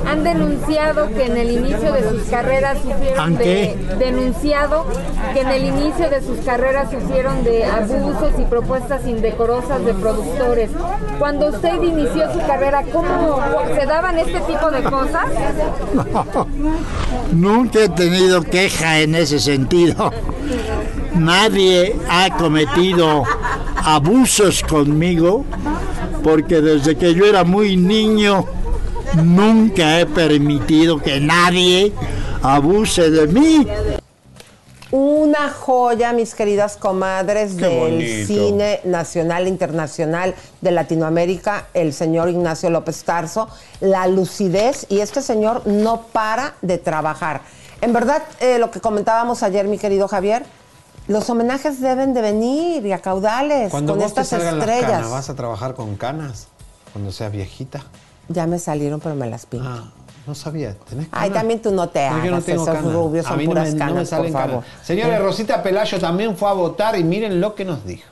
[0.08, 4.86] han denunciado que en el inicio de sus carreras sufrieron ¿Han de denunciado
[5.34, 10.70] que en el inicio de sus carreras sufrieron de abusos y propuestas indecorosas de productores.
[11.18, 13.40] Cuando usted inició su carrera, ¿cómo
[13.74, 15.26] se daban este tipo de cosas?
[17.32, 20.12] Nunca he tenido queja en ese sentido.
[21.14, 23.24] Nadie ha cometido
[23.84, 25.44] abusos conmigo
[26.22, 28.46] porque desde que yo era muy niño
[29.14, 31.92] Nunca he permitido que nadie
[32.42, 33.66] abuse de mí.
[34.90, 38.26] Una joya, mis queridas comadres Qué del bonito.
[38.26, 43.48] cine nacional e internacional de Latinoamérica, el señor Ignacio López Tarso,
[43.80, 47.42] la lucidez y este señor no para de trabajar.
[47.80, 50.44] En verdad, eh, lo que comentábamos ayer, mi querido Javier,
[51.08, 54.68] los homenajes deben de venir y a caudales Cuando con vos te estas salgan las
[54.68, 54.90] estrellas.
[54.92, 56.48] canas, vas a trabajar con canas
[56.92, 57.82] cuando seas viejita.
[58.28, 59.66] Ya me salieron, pero me las pinto.
[59.68, 59.90] Ah,
[60.26, 60.74] no sabía.
[60.88, 61.34] ¿Tenés Ay, canas?
[61.34, 62.84] también tú no te No, yo no hagas, tengo canas.
[62.92, 64.50] rubios A mí no puras me- no me canas, salen por canas.
[64.64, 64.84] favor.
[64.84, 65.22] Señores, Eh.
[65.22, 68.04] Rosita Pelayo también fue a votar y miren lo que nos dijo.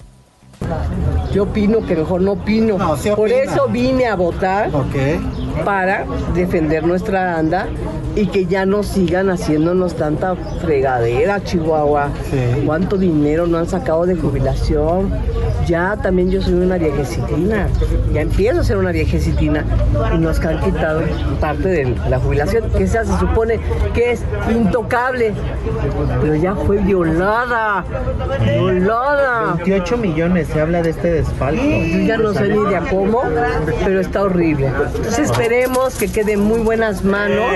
[1.32, 2.76] Yo opino que mejor no opino.
[3.16, 4.70] Por eso vine a votar
[5.64, 6.04] para
[6.34, 7.66] defender nuestra anda
[8.16, 12.08] y que ya no sigan haciéndonos tanta fregadera, Chihuahua.
[12.66, 15.10] ¿Cuánto dinero no han sacado de jubilación?
[15.66, 17.68] Ya también yo soy una viejecitina.
[18.12, 19.64] Ya empiezo a ser una viejecitina
[20.14, 21.02] y nos han quitado
[21.40, 23.60] parte de la jubilación, que esa se supone
[23.94, 25.32] que es intocable.
[26.20, 27.84] Pero ya fue violada.
[28.44, 29.54] Violada.
[29.54, 31.62] 28 millones, se habla de este desfalco.
[31.62, 33.22] Yo ya no sé ni de a cómo,
[33.84, 34.66] pero está horrible.
[34.66, 37.46] Entonces esperemos que quede en muy buenas manos,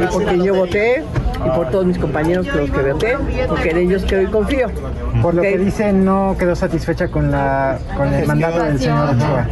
[0.00, 1.04] y porque yo voté,
[1.44, 3.16] y por todos mis compañeros con los que voté,
[3.48, 4.68] porque en ellos creo y confío.
[5.20, 9.46] Por lo que dicen, no quedó satisfecha con, la, con el mandato del señor Ochoa.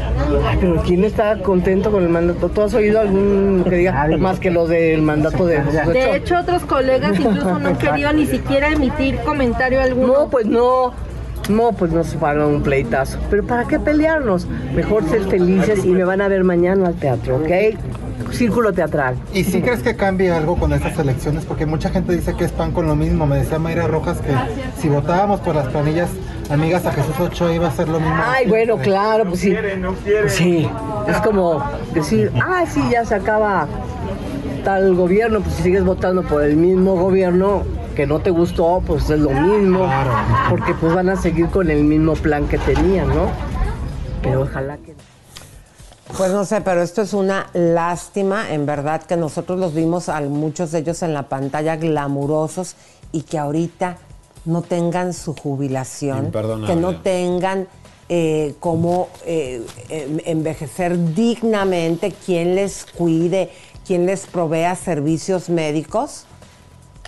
[0.49, 2.49] Ay, pero ¿quién está contento con el mandato?
[2.49, 6.65] ¿Tú has oído algún que diga más que los del mandato de De hecho, otros
[6.65, 10.13] colegas incluso no han querido ni siquiera emitir comentario alguno.
[10.13, 10.93] No, pues no.
[11.51, 13.19] No, pues nos pagan un pleitazo.
[13.29, 14.47] Pero ¿para qué pelearnos?
[14.75, 17.51] Mejor ser felices y me van a ver mañana al teatro, ¿ok?
[18.33, 19.17] Círculo teatral.
[19.35, 21.45] ¿Y si crees que cambie algo con estas elecciones?
[21.45, 23.27] Porque mucha gente dice que es pan con lo mismo.
[23.27, 24.33] Me decía Mayra Rojas que
[24.81, 26.09] si votábamos por las planillas
[26.49, 28.23] amigas a Jesús Ochoa iba a ser lo mismo.
[28.25, 29.57] Ay, bueno, claro, pues sí.
[30.21, 30.69] Pues sí,
[31.09, 33.67] es como decir, ah, sí, ya se acaba
[34.65, 37.65] tal gobierno, pues si sigues votando por el mismo gobierno
[38.01, 39.87] que no te gustó, pues es lo mismo,
[40.49, 43.31] porque pues van a seguir con el mismo plan que tenían, ¿no?
[44.23, 44.95] Pero ojalá que...
[46.17, 50.19] Pues no sé, pero esto es una lástima, en verdad, que nosotros los vimos a
[50.23, 52.75] muchos de ellos en la pantalla glamurosos
[53.13, 53.99] y que ahorita
[54.47, 56.33] no tengan su jubilación,
[56.67, 57.69] que no tengan
[58.09, 63.51] eh, cómo eh, em- envejecer dignamente, quién les cuide,
[63.87, 66.25] quién les provea servicios médicos,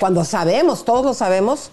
[0.03, 1.70] cuando sabemos, todos lo sabemos,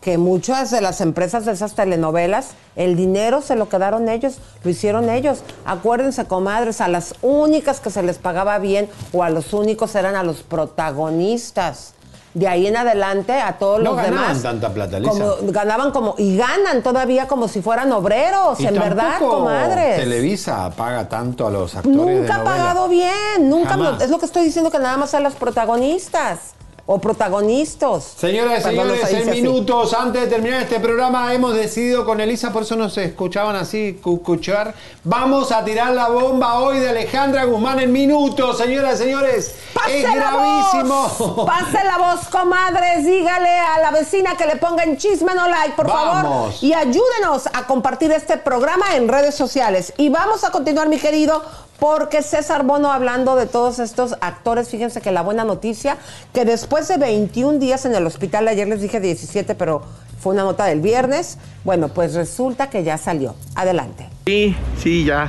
[0.00, 4.70] que muchas de las empresas de esas telenovelas, el dinero se lo quedaron ellos, lo
[4.70, 5.40] hicieron ellos.
[5.64, 10.14] Acuérdense, comadres, a las únicas que se les pagaba bien o a los únicos eran
[10.14, 11.94] a los protagonistas.
[12.34, 14.42] De ahí en adelante a todos No los ganaban demás.
[14.44, 15.10] tanta plata, Lisa.
[15.10, 19.96] como- ganaban como, y ganan todavía como si fueran obreros, Y en verdad, comadres.
[19.96, 23.70] Televisa paga tanto a los actores Nunca ha pagado bien, nunca.
[23.70, 24.00] Jamás.
[24.02, 26.54] Es lo que estoy diciendo que nada más a las protagonistas
[26.86, 28.04] o protagonistas.
[28.16, 29.42] Señoras y señores, se en así.
[29.42, 34.00] minutos antes de terminar este programa hemos decidido con Elisa, por eso nos escuchaban así
[34.02, 34.74] cucuchar.
[35.04, 39.54] Vamos a tirar la bomba hoy de Alejandra Guzmán en minutos, señoras y señores.
[39.72, 41.08] ¡Pase es la gravísimo.
[41.18, 41.46] voz!
[41.46, 43.06] ¡Pase la voz, comadres!
[43.06, 46.24] Dígale a la vecina que le ponga en chisme no like, por favor.
[46.24, 46.62] Vamos.
[46.62, 49.92] Y ayúdenos a compartir este programa en redes sociales.
[49.96, 51.42] Y vamos a continuar, mi querido,
[51.82, 55.96] porque César Bono hablando de todos estos actores, fíjense que la buena noticia,
[56.32, 59.82] que después de 21 días en el hospital, ayer les dije 17, pero
[60.20, 63.34] fue una nota del viernes, bueno, pues resulta que ya salió.
[63.56, 64.08] Adelante.
[64.26, 65.28] Sí, sí, ya.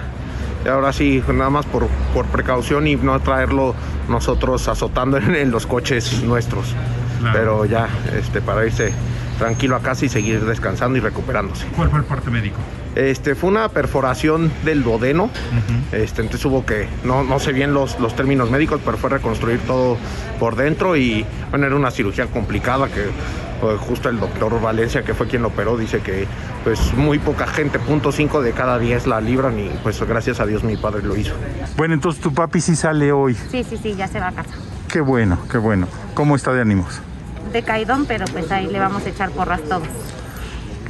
[0.64, 3.74] Y Ahora sí, nada más por, por precaución y no traerlo
[4.08, 6.68] nosotros azotando en, en los coches nuestros.
[7.34, 8.93] Pero ya, este, para irse
[9.39, 11.66] tranquilo a casa y seguir descansando y recuperándose.
[11.76, 12.60] ¿Cuál fue el parte médico?
[12.96, 15.30] Este, fue una perforación del duodeno.
[15.91, 19.60] este, entonces hubo que, no, no sé bien los, los términos médicos, pero fue reconstruir
[19.62, 19.98] todo
[20.39, 23.08] por dentro y bueno, era una cirugía complicada que
[23.62, 26.28] pues, justo el doctor Valencia, que fue quien lo operó, dice que
[26.64, 30.46] pues muy poca gente, punto cinco de cada 10 la libran y pues gracias a
[30.46, 31.34] Dios mi padre lo hizo.
[31.78, 33.36] Bueno, entonces tu papi sí sale hoy.
[33.36, 34.52] Sí, sí, sí, ya se va a casa.
[34.91, 35.88] Qué bueno, qué bueno.
[36.14, 37.00] ¿Cómo está de ánimos?
[37.52, 39.88] Decaidón, pero pues ahí le vamos a echar porras todos.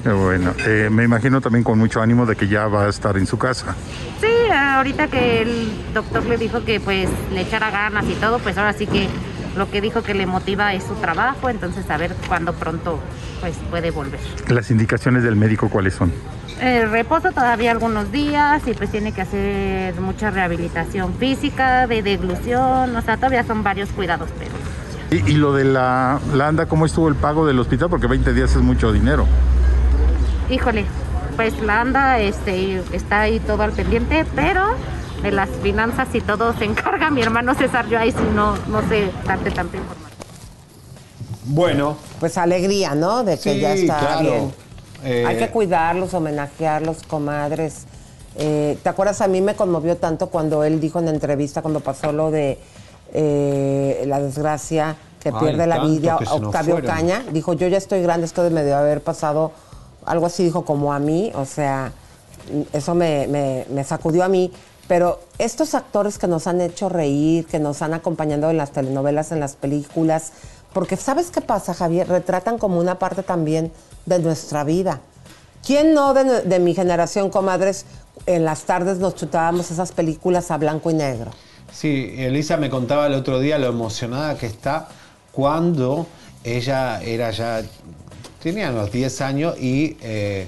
[0.04, 0.54] Bueno.
[0.66, 3.38] Eh, me imagino también con mucho ánimo de que ya va a estar en su
[3.38, 3.76] casa.
[4.20, 8.58] Sí, ahorita que el doctor le dijo que pues le echara ganas y todo, pues
[8.58, 9.08] ahora sí que
[9.56, 13.00] lo que dijo que le motiva es su trabajo, entonces a ver cuándo pronto
[13.40, 14.20] pues puede volver.
[14.48, 16.12] Las indicaciones del médico, ¿cuáles son?
[16.60, 22.96] Eh, reposo todavía algunos días y pues tiene que hacer mucha rehabilitación física, de deglución,
[22.96, 24.52] o sea, todavía son varios cuidados, pero
[25.12, 27.90] Y, y lo de la, la anda, ¿cómo estuvo el pago del hospital?
[27.90, 29.28] Porque 20 días es mucho dinero.
[30.54, 30.86] Híjole,
[31.36, 34.64] pues la anda este, está ahí todo al pendiente, pero
[35.22, 37.88] de las finanzas y todo se encarga mi hermano César.
[37.88, 40.04] Yo ahí sí no, no sé darte tanta información.
[41.46, 41.98] Bueno.
[42.20, 43.24] Pues alegría, ¿no?
[43.24, 44.22] De que Sí, ya está claro.
[44.22, 44.54] bien.
[45.04, 47.86] Eh, Hay que cuidarlos, homenajearlos, comadres.
[48.38, 49.20] Eh, ¿Te acuerdas?
[49.22, 52.60] A mí me conmovió tanto cuando él dijo en entrevista, cuando pasó lo de
[53.14, 56.82] eh, la desgracia que Ay, pierde la vida Octavio.
[56.84, 57.24] Caña.
[57.32, 59.52] Dijo, yo ya estoy grande, esto me debe haber pasado,
[60.06, 61.92] algo así dijo como a mí, o sea,
[62.74, 64.52] eso me, sacudió a mí.
[64.88, 69.32] Pero estos actores que nos han hecho reír, que nos han acompañado en las telenovelas,
[69.32, 70.34] en las películas,
[70.74, 72.08] porque ¿sabes qué pasa, Javier?
[72.10, 73.72] Retratan como una parte también
[74.06, 75.00] de nuestra vida.
[75.66, 77.86] ¿Quién no de, de mi generación, comadres,
[78.26, 81.32] en las tardes nos chutábamos esas películas a blanco y negro?
[81.72, 84.90] Sí, Elisa me contaba el otro día lo emocionada que está
[85.32, 86.06] cuando
[86.44, 87.64] ella era ya,
[88.44, 90.48] tenía unos 10 años y eh,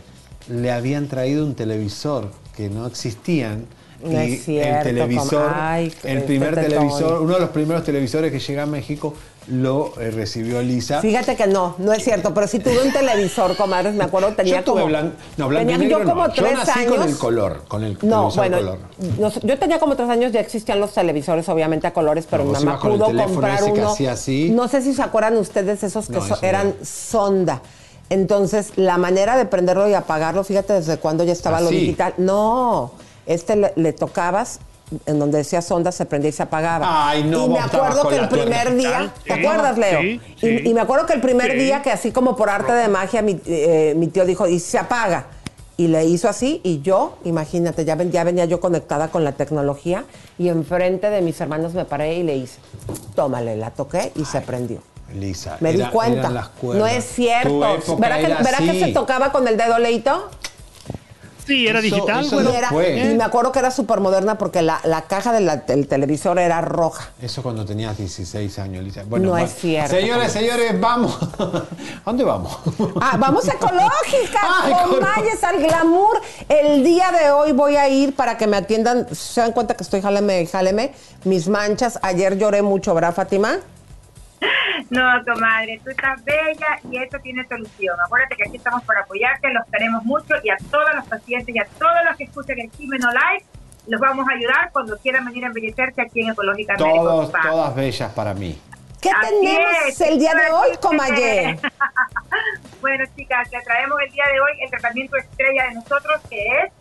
[0.50, 3.66] le habían traído un televisor que no existían.
[4.04, 8.32] No y cierto, el televisor, ay, el este primer televisor, uno de los primeros televisores
[8.32, 9.14] que llega a México
[9.48, 11.00] lo eh, recibió Elisa.
[11.02, 14.58] Fíjate que no, no es cierto, pero sí tuve un televisor, comadres, me acuerdo, tenía
[14.58, 14.94] yo tuve como...
[14.94, 16.34] blan- no, blanco y tenía negro yo como no.
[16.34, 16.96] Yo nací años.
[16.96, 18.80] con el color, con el No, bueno, color.
[19.18, 22.52] no yo tenía como tres años, ya existían los televisores, obviamente a colores, pero mi
[22.52, 23.96] mamá pudo comprar uno.
[24.12, 24.50] así.
[24.52, 27.62] No sé si se acuerdan ustedes esos que so- eran sonda.
[28.10, 32.14] Entonces, la manera de prenderlo y apagarlo, fíjate desde cuándo ya estaba lo digital.
[32.18, 32.92] No,
[33.26, 34.60] este le, le tocabas
[35.08, 37.10] en donde decía sonda se prendía y se apagaba.
[37.10, 38.72] Ay, no, y me acuerdo que el primer tuerca.
[38.76, 40.02] día, Sí, ¿te acuerdas, Leo?
[40.02, 40.62] sí, Y- sí.
[40.70, 41.58] Y, me acuerdo que el primer Sí.
[41.58, 44.78] día que así como por arte de magia mi, eh, mi tío dijo, y se
[44.78, 45.26] apaga.
[45.78, 49.32] Y le hizo así y yo, imagínate, ya, ven- ya venía yo conectada con la
[49.32, 50.06] tecnología
[50.38, 52.60] y enfrente de mis hermanos me paré y le hice,
[53.16, 54.82] tómale, la toqué y se prendió.
[55.16, 55.58] Elisa.
[55.60, 56.30] Me di cuenta.
[56.30, 56.50] las.
[56.62, 57.50] No es cierto.
[57.50, 60.30] Tu época ¿Verá, que, verá que se tocaba con el dedo leito?
[61.46, 62.98] Sí, era Eso- digital, eso y, era- fue.
[63.12, 66.60] y me acuerdo que era súper moderna porque la, la caja de del televisor era
[66.62, 67.10] roja.
[67.22, 68.84] Eso cuando tenías 16 años.
[69.08, 69.92] Bueno, No va- es cierto.
[69.96, 71.16] Señores, señores, vamos.
[71.40, 72.58] ¿A dónde vamos?
[73.00, 75.14] Ah, vamos ecológicas, Ah, con ecológica.
[75.22, 76.20] Mayes al glamour.
[76.50, 79.06] El día de hoy voy a ir para que me atiendan.
[79.16, 80.94] ¿Se dan cuenta que estoy jáleme, jáleme?
[81.26, 82.00] Mis manchas.
[82.02, 83.58] Ayer lloré mucho, ¿verdad, Fátima?
[84.90, 87.96] No, comadre, tú estás bella y eso tiene solución.
[88.06, 91.60] Acuérdate que aquí estamos para apoyarte, los queremos mucho y a todos los pacientes y
[91.60, 93.46] a todos los que escuchen el Jimeno Live,
[93.88, 97.42] los vamos a ayudar cuando quieran venir a embellecerse aquí en Ecológica Médico Todos, Spa.
[97.50, 98.60] todas bellas para mí.
[99.02, 100.70] ¿Qué Así tenemos es, el día de hoy.
[100.82, 101.60] Comaye?
[102.82, 106.72] bueno, chicas, le traemos el día de hoy el tratamiento estrella de nosotros, que es,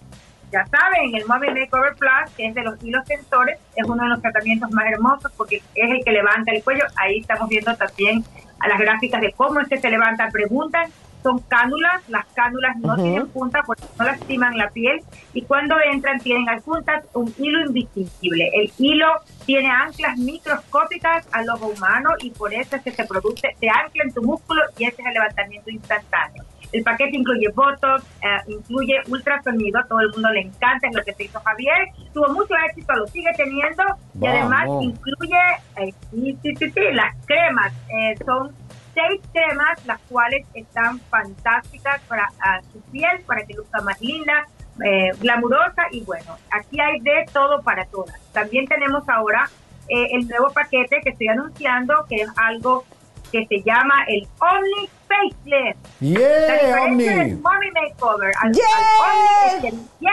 [0.55, 4.09] ya saben, el Mommy Makeover Plus, que es de los hilos tensores, es uno de
[4.11, 6.85] los tratamientos más hermosos porque es el que levanta el cuello.
[6.97, 8.25] Ahí estamos viendo también
[8.61, 10.29] a las gráficas de cómo este se levanta.
[10.31, 10.93] Preguntan,
[11.25, 15.03] son cánulas, las cánulas no tienen punta porque no lastiman la piel
[15.33, 18.51] y cuando entran tienen adjuntas un hilo invisible.
[18.55, 19.09] El hilo
[19.47, 24.05] tiene anclas microscópicas al ojo humano y por eso es que se produce, se ancla
[24.05, 26.45] en tu músculo y ese es el levantamiento instantáneo.
[26.75, 31.13] El paquete incluye Botox, eh, incluye ultrasonido, a todo el mundo le encanta, lo que
[31.13, 33.85] se hizo Javier, tuvo mucho éxito, lo sigue teniendo.
[34.21, 35.39] Y además incluye,
[35.77, 38.53] eh, sí, sí, sí, sí, las cremas, eh, son
[38.93, 42.29] seis cremas, las cuales están fantásticas para
[42.73, 44.47] su piel, para que luzca más linda,
[44.85, 45.85] eh, glamurosa.
[45.93, 48.19] Y bueno, aquí hay de todo para todas.
[48.33, 49.49] También tenemos ahora
[49.89, 52.85] eh, el nuevo paquete que estoy anunciando, que es algo
[53.31, 56.01] que se llama el Omni Facelift.
[56.01, 57.05] Yeah, La diferencia Omni.
[57.05, 58.65] del Mommy Makeover al, Yeah.
[58.77, 60.11] al Omni es el- ¡Yeah!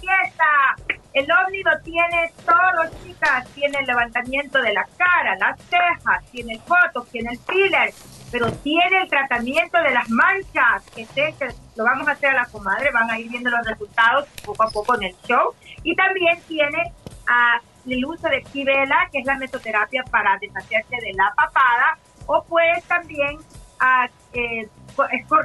[0.00, 0.98] ¡Fiesta!
[1.14, 3.46] El Omni lo tiene todo, chicas.
[3.54, 7.92] Tiene el levantamiento de la cara, las cejas, tiene el botox, tiene el filler,
[8.30, 12.42] pero tiene el tratamiento de las manchas, que sé que lo vamos a hacer a
[12.42, 15.54] la comadre, van a ir viendo los resultados poco a poco en el show.
[15.82, 16.92] Y también tiene
[17.28, 22.44] ah, el uso de Kivela, que es la mesoterapia para deshacerse de la papada, o
[22.44, 23.38] puedes también,
[23.80, 24.68] ah, eh,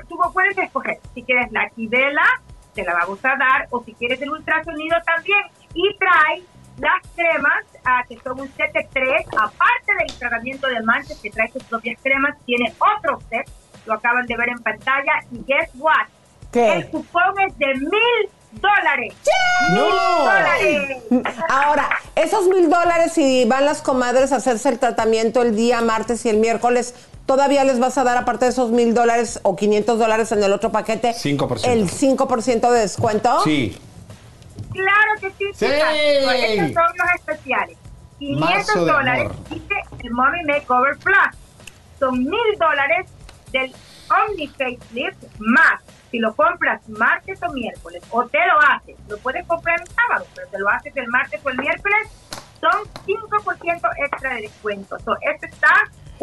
[0.09, 2.25] tú puedes escoger si quieres la Kivela,
[2.73, 5.41] te la vamos a dar, o si quieres el ultrasonido también,
[5.73, 6.43] y trae
[6.77, 11.29] las cremas, ah, que son un set de tres, aparte del tratamiento de manchas que
[11.29, 13.47] trae sus propias cremas, tiene otro set,
[13.85, 16.07] lo acaban de ver en pantalla, y guess what?
[16.51, 16.73] ¿Qué?
[16.73, 19.15] El cupón es de mil dólares.
[19.71, 21.03] ¡Mil dólares!
[21.49, 26.25] Ahora, esos mil dólares, si van las comadres a hacerse el tratamiento el día martes
[26.25, 26.93] y el miércoles,
[27.25, 30.53] ¿todavía les vas a dar, aparte de esos mil dólares o 500 dólares en el
[30.53, 31.65] otro paquete, 5%.
[31.65, 33.41] el 5% de descuento?
[33.43, 33.77] Sí.
[34.71, 35.65] Claro que sí, Sí.
[35.65, 35.95] chicas.
[35.95, 37.77] Estos son los especiales.
[38.19, 41.37] 500 Marzo de dólares dice el Mommy Makeover Plus.
[41.99, 43.09] Son mil dólares
[43.51, 43.73] del
[44.09, 45.81] Omni Facelift más
[46.13, 50.27] si lo compras martes o miércoles, o te lo haces, lo puedes comprar el sábado,
[50.35, 52.07] pero te lo haces el martes o el miércoles,
[52.61, 54.99] son 5% extra de descuento.
[54.99, 55.73] So, esto está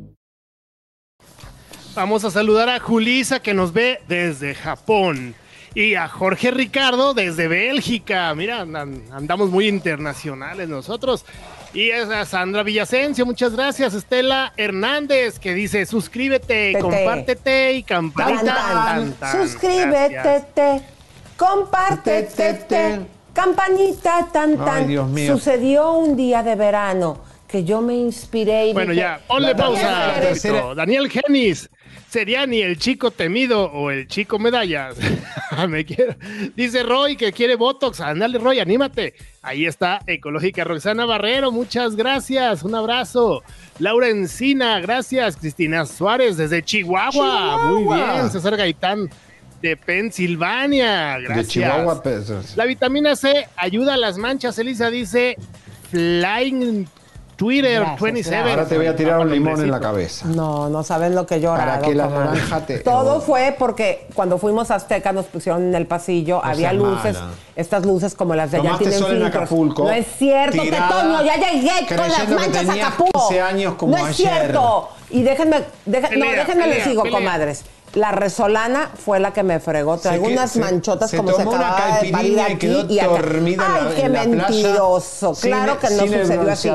[1.95, 5.35] Vamos a saludar a Julisa que nos ve desde Japón.
[5.73, 8.33] Y a Jorge Ricardo desde Bélgica.
[8.35, 11.25] Mira, an- andamos muy internacionales nosotros.
[11.73, 13.93] Y es a Sandra Villasencio, muchas gracias.
[13.93, 16.79] Estela Hernández que dice suscríbete, Tete.
[16.79, 18.55] compártete y Tan, campanita.
[18.55, 18.85] tan.
[18.85, 19.47] tan, tan.
[19.47, 20.81] Suscríbete, te,
[21.37, 22.99] compártete, te,
[23.33, 24.87] campanita, tan, Ay, tan.
[24.87, 25.33] Dios mío.
[25.37, 27.21] Sucedió un día de verano
[27.51, 30.21] que yo me inspiré y Bueno, dije, ya, ponle pausa.
[30.75, 31.69] Daniel Genis.
[32.09, 34.97] ¿Sería ni el chico temido o el chico medallas?
[35.69, 36.15] Me quiero.
[36.55, 38.01] Dice Roy que quiere Botox.
[38.01, 39.13] Ándale, Roy, anímate.
[39.41, 41.51] Ahí está Ecológica Roxana Barrero.
[41.51, 42.63] Muchas gracias.
[42.63, 43.43] Un abrazo.
[43.79, 45.37] Laura Encina, gracias.
[45.37, 47.11] Cristina Suárez desde Chihuahua.
[47.11, 47.65] Chihuahua.
[47.69, 48.29] Muy bien.
[48.29, 49.09] César Gaitán
[49.61, 51.17] de Pensilvania.
[51.19, 51.47] Gracias.
[51.47, 54.59] De Chihuahua, pues, La vitamina C ayuda a las manchas.
[54.59, 55.37] Elisa dice
[55.91, 56.87] Flying
[57.41, 58.49] Twitter Gracias, 27.
[58.51, 60.27] Ahora te voy a tirar un limón en la cabeza.
[60.27, 61.71] No, no saben lo que llorado.
[61.71, 63.21] Para que la naranja te- Todo oh.
[63.21, 67.31] fue porque cuando fuimos a Azteca nos pusieron en el pasillo, había seas luces, mala.
[67.55, 69.41] estas luces como las de allá Tomaste tienen sol en filtros.
[69.41, 73.19] Acapulco, No es cierto, tirada, Tetoño, ya llegué con las que manchas a Acapulco.
[73.29, 74.29] 15 años como no es ayer.
[74.31, 74.89] cierto.
[75.09, 77.19] Y déjenme, no, Pelea, déjenme les pelea, digo, pelea.
[77.19, 77.63] comadres.
[77.93, 79.97] La resolana fue la que me fregó.
[79.97, 82.55] Traigo que- unas se- manchotas se como se tomó una acababa de parir y aquí
[82.55, 83.07] quedó y acá.
[83.09, 85.35] dormida en la- Ay, qué en la playa mentiroso.
[85.35, 86.69] sin- claro que no sucedió así.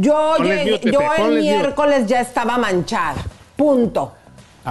[0.00, 3.16] Yo, llegué- yo el miércoles ya estaba manchada.
[3.56, 4.12] Punto.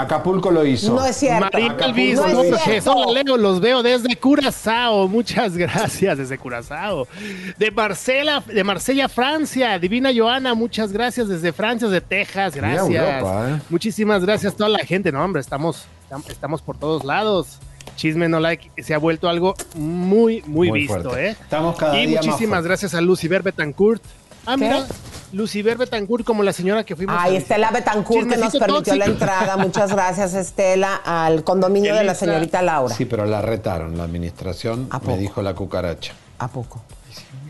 [0.01, 0.93] Acapulco lo hizo.
[0.93, 1.39] No es cierto.
[1.51, 2.81] María Elvis, no Jorge,
[3.13, 5.07] Leo, los veo desde Curazao.
[5.07, 7.07] Muchas gracias desde Curazao.
[7.57, 9.79] De Marcela, de Marsella, Francia.
[9.79, 12.55] Divina Joana, muchas gracias desde Francia, desde Texas.
[12.55, 12.87] Gracias.
[12.89, 13.61] Europa, ¿eh?
[13.69, 15.11] Muchísimas gracias a toda la gente.
[15.11, 17.59] No, hombre, estamos, tam- estamos por todos lados.
[17.95, 21.29] Chisme no like se ha vuelto algo muy, muy, Muy visto, fuerte.
[21.29, 21.35] ¿eh?
[21.41, 24.03] Estamos cada y día más muchísimas gracias a Lucifer Betancourt.
[24.47, 24.63] Ah, ¿Qué?
[24.63, 24.85] mira,
[25.33, 27.37] Lucifer Betancourt como la señora que fuimos Ay, a.
[27.39, 29.57] Estela Betancourt que nos permitió la entrada.
[29.57, 32.95] Muchas gracias, Estela, al condominio de la señorita Laura.
[32.95, 33.97] Sí, pero la retaron.
[33.97, 35.17] La administración ¿A me poco?
[35.17, 36.13] dijo la cucaracha.
[36.39, 36.81] ¿A poco?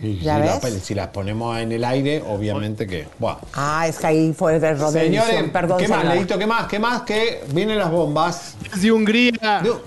[0.02, 3.08] Y ¿Ya si, la- si las ponemos en el aire, obviamente que.
[3.18, 3.38] Buah.
[3.54, 5.44] Ah, es que ahí fue de error de Señores.
[5.52, 6.06] Perdón, ¿qué más.
[6.06, 6.38] Leito?
[6.38, 6.68] ¿Qué más?
[6.68, 7.02] ¿Qué más?
[7.02, 8.56] Que vienen las bombas.
[8.74, 9.62] Desde Hungría.
[9.64, 9.80] No.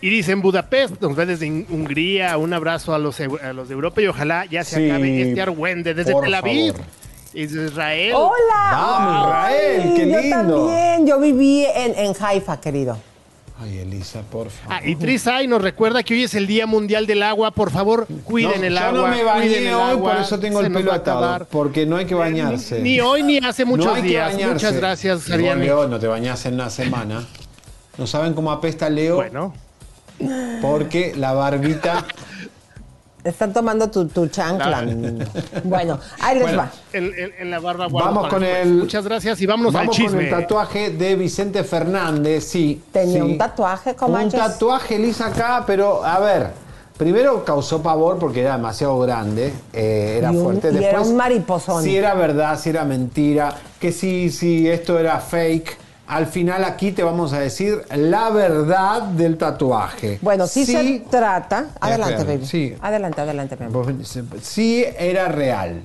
[0.00, 2.36] Iris en Budapest, nos ve desde Hungría.
[2.38, 5.42] Un abrazo a los, a los de Europa y ojalá ya se Sí, acabe este
[5.42, 5.94] argüende.
[5.94, 6.86] Desde Tel Aviv, favor.
[7.34, 8.12] desde Israel.
[8.14, 8.70] ¡Hola!
[8.70, 10.36] Vamos, Israel, Ay, qué Yo lindo.
[10.66, 11.06] también.
[11.06, 12.98] Yo viví en, en Haifa, querido.
[13.58, 14.76] Ay, Elisa, por favor.
[14.76, 17.52] Ah, y Trisay nos recuerda que hoy es el Día Mundial del Agua.
[17.52, 19.00] Por favor, cuiden No, el yo agua.
[19.10, 21.46] no me bañé hoy, agua, por eso tengo el pelo atado.
[21.50, 22.80] Porque no hay que bañarse.
[22.80, 24.34] Ni, ni hoy ni hace muchos no hay días.
[24.34, 25.66] Muchas gracias, Ariane.
[25.66, 27.24] No te bañás en una semana.
[27.96, 29.16] ¿No saben cómo apesta Leo?
[29.16, 29.54] Bueno,
[30.60, 32.04] Porque la barbita.
[33.26, 34.84] Están tomando tu, tu chancla.
[35.64, 36.70] bueno, ahí les Bueno, va.
[36.92, 38.62] en, en- en la barba guardo Vamos con después.
[38.66, 38.74] el.
[38.74, 40.16] Muchas gracias y vámonos vamos al chisme.
[40.18, 42.82] con el tatuaje de Vicente Fernández, sí.
[42.92, 43.20] Tenía sí.
[43.20, 44.40] un tatuaje, Un comanches.
[44.40, 46.66] tatuaje, Elisa, acá, pero a ver.
[46.96, 50.68] Primero causó pavor porque era demasiado grande, eh, era Y un- fuerte.
[50.72, 51.82] y era Después, un mariposón.
[51.84, 55.76] Si era verdad, si era mentira, que si, si esto era fake.
[56.06, 60.18] Al final aquí te vamos a decir la verdad del tatuaje.
[60.22, 61.66] Bueno, sí, se trata.
[61.80, 62.46] Adelante, espérame, baby.
[62.46, 62.74] sí.
[62.80, 63.94] Adelante, adelante, amor.
[64.40, 65.82] Sí era real.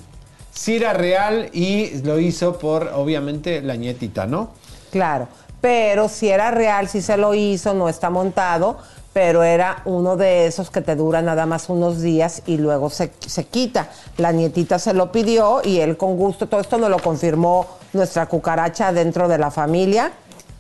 [0.53, 4.51] Sí era real y lo hizo por, obviamente, la nietita, ¿no?
[4.91, 5.27] Claro.
[5.61, 8.77] pero si era real, si se lo hizo, no está montado,
[9.13, 13.11] pero era uno de esos que te dura nada más unos días y luego se,
[13.25, 13.89] se quita.
[14.17, 18.25] La nietita se lo pidió y él con gusto, todo esto nos lo confirmó nuestra
[18.27, 20.11] cucaracha dentro de la familia,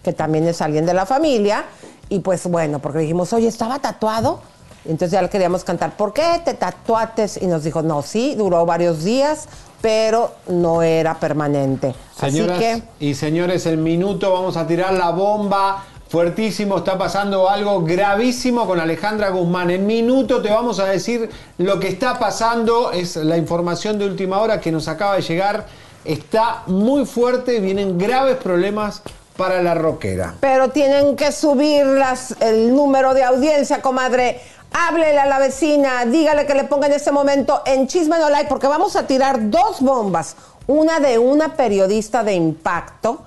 [0.03, 1.65] que también es alguien de la familia,
[2.09, 4.39] y pues bueno, porque dijimos, oye, estaba tatuado.
[4.83, 7.39] Entonces ya le queríamos cantar, ¿por qué te tatuates?
[7.41, 9.47] Y nos dijo, no, sí, duró varios días,
[9.79, 11.93] pero no era permanente.
[12.19, 15.85] Señoras Así que y señores, el minuto vamos a tirar la bomba.
[16.09, 19.69] Fuertísimo, está pasando algo gravísimo con Alejandra Guzmán.
[19.69, 22.91] En minuto te vamos a decir lo que está pasando.
[22.91, 25.67] Es la información de última hora que nos acaba de llegar.
[26.05, 29.01] Está muy fuerte, vienen graves problemas
[29.37, 30.35] para la roquera.
[30.39, 34.41] Pero tienen que subir las, el número de audiencia, comadre.
[34.73, 38.47] Háblele a la vecina, dígale que le ponga en este momento en Chisme No Like,
[38.49, 40.35] porque vamos a tirar dos bombas.
[40.67, 43.21] Una de una periodista de impacto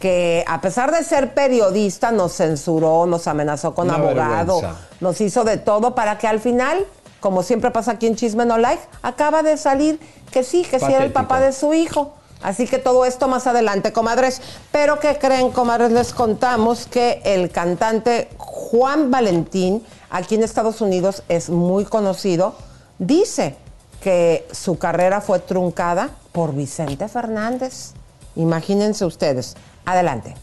[0.00, 4.80] que a pesar de ser periodista nos censuró, nos amenazó con Una abogado, vergüenza.
[5.00, 6.84] nos hizo de todo para que al final,
[7.20, 9.98] como siempre pasa aquí en Chisme No Like, acaba de salir
[10.30, 11.14] que sí, que sí era el Patético.
[11.14, 12.14] papá de su hijo.
[12.42, 14.40] Así que todo esto más adelante, comadres.
[14.70, 15.90] Pero ¿qué creen, comadres?
[15.90, 22.54] Les contamos que el cantante Juan Valentín, aquí en Estados Unidos, es muy conocido.
[22.98, 23.56] Dice
[24.00, 27.94] que su carrera fue truncada por Vicente Fernández.
[28.36, 29.56] Imagínense ustedes.
[29.84, 30.36] Adelante.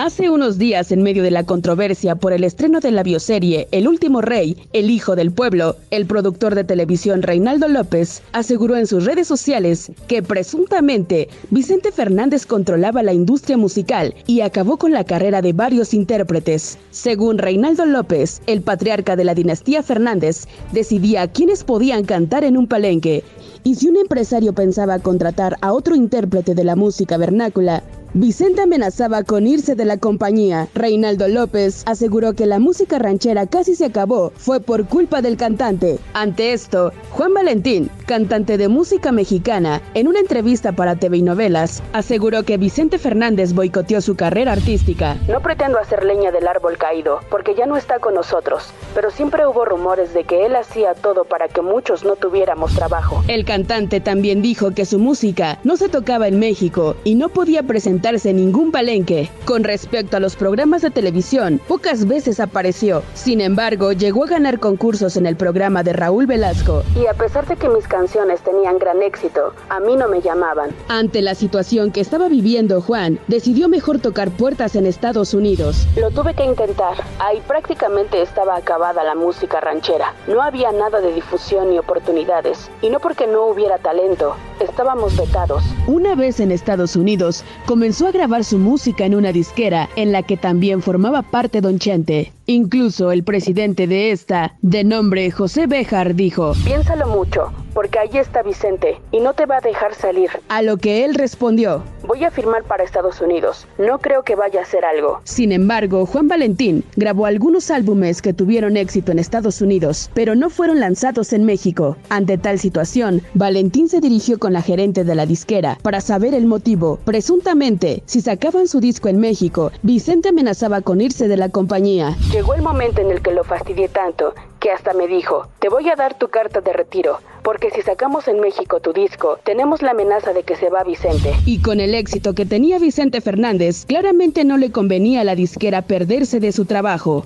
[0.00, 3.88] Hace unos días, en medio de la controversia por el estreno de la bioserie El
[3.88, 9.06] último rey, el hijo del pueblo, el productor de televisión Reinaldo López aseguró en sus
[9.06, 15.42] redes sociales que presuntamente Vicente Fernández controlaba la industria musical y acabó con la carrera
[15.42, 16.78] de varios intérpretes.
[16.92, 22.68] Según Reinaldo López, el patriarca de la dinastía Fernández decidía quiénes podían cantar en un
[22.68, 23.24] palenque.
[23.64, 27.82] Y si un empresario pensaba contratar a otro intérprete de la música vernácula,
[28.14, 30.68] Vicente amenazaba con irse de la compañía.
[30.74, 35.98] Reinaldo López aseguró que la música ranchera casi se acabó, fue por culpa del cantante.
[36.14, 41.82] Ante esto, Juan Valentín, cantante de música mexicana, en una entrevista para TV y Novelas,
[41.92, 45.16] aseguró que Vicente Fernández boicoteó su carrera artística.
[45.28, 49.46] No pretendo hacer leña del árbol caído, porque ya no está con nosotros, pero siempre
[49.46, 53.22] hubo rumores de que él hacía todo para que muchos no tuviéramos trabajo.
[53.28, 57.62] El cantante también dijo que su música no se tocaba en México y no podía
[57.98, 59.28] presentarse en ningún palenque.
[59.44, 63.02] Con respecto a los programas de televisión, pocas veces apareció.
[63.14, 66.84] Sin embargo, llegó a ganar concursos en el programa de Raúl Velasco.
[66.94, 70.70] Y a pesar de que mis canciones tenían gran éxito, a mí no me llamaban.
[70.88, 75.88] Ante la situación que estaba viviendo Juan, decidió mejor tocar puertas en Estados Unidos.
[75.96, 76.94] Lo tuve que intentar.
[77.18, 80.14] Ahí prácticamente estaba acabada la música ranchera.
[80.28, 82.70] No había nada de difusión ni oportunidades.
[82.80, 85.64] Y no porque no hubiera talento, estábamos vetados.
[85.86, 90.22] Una vez en Estados Unidos, comenzó a grabar su música en una disquera en la
[90.22, 92.32] que también formaba parte Don Chente.
[92.50, 98.42] Incluso el presidente de esta, de nombre José Béjar, dijo, Piénsalo mucho, porque ahí está
[98.42, 100.30] Vicente y no te va a dejar salir.
[100.48, 104.60] A lo que él respondió, Voy a firmar para Estados Unidos, no creo que vaya
[104.60, 105.20] a hacer algo.
[105.24, 110.48] Sin embargo, Juan Valentín grabó algunos álbumes que tuvieron éxito en Estados Unidos, pero no
[110.48, 111.98] fueron lanzados en México.
[112.08, 116.46] Ante tal situación, Valentín se dirigió con la gerente de la disquera para saber el
[116.46, 116.98] motivo.
[117.04, 122.16] Presuntamente, si sacaban su disco en México, Vicente amenazaba con irse de la compañía.
[122.38, 125.88] Llegó el momento en el que lo fastidié tanto que hasta me dijo, te voy
[125.90, 129.90] a dar tu carta de retiro, porque si sacamos en México tu disco, tenemos la
[129.90, 131.34] amenaza de que se va Vicente.
[131.46, 135.82] Y con el éxito que tenía Vicente Fernández, claramente no le convenía a la disquera
[135.82, 137.24] perderse de su trabajo.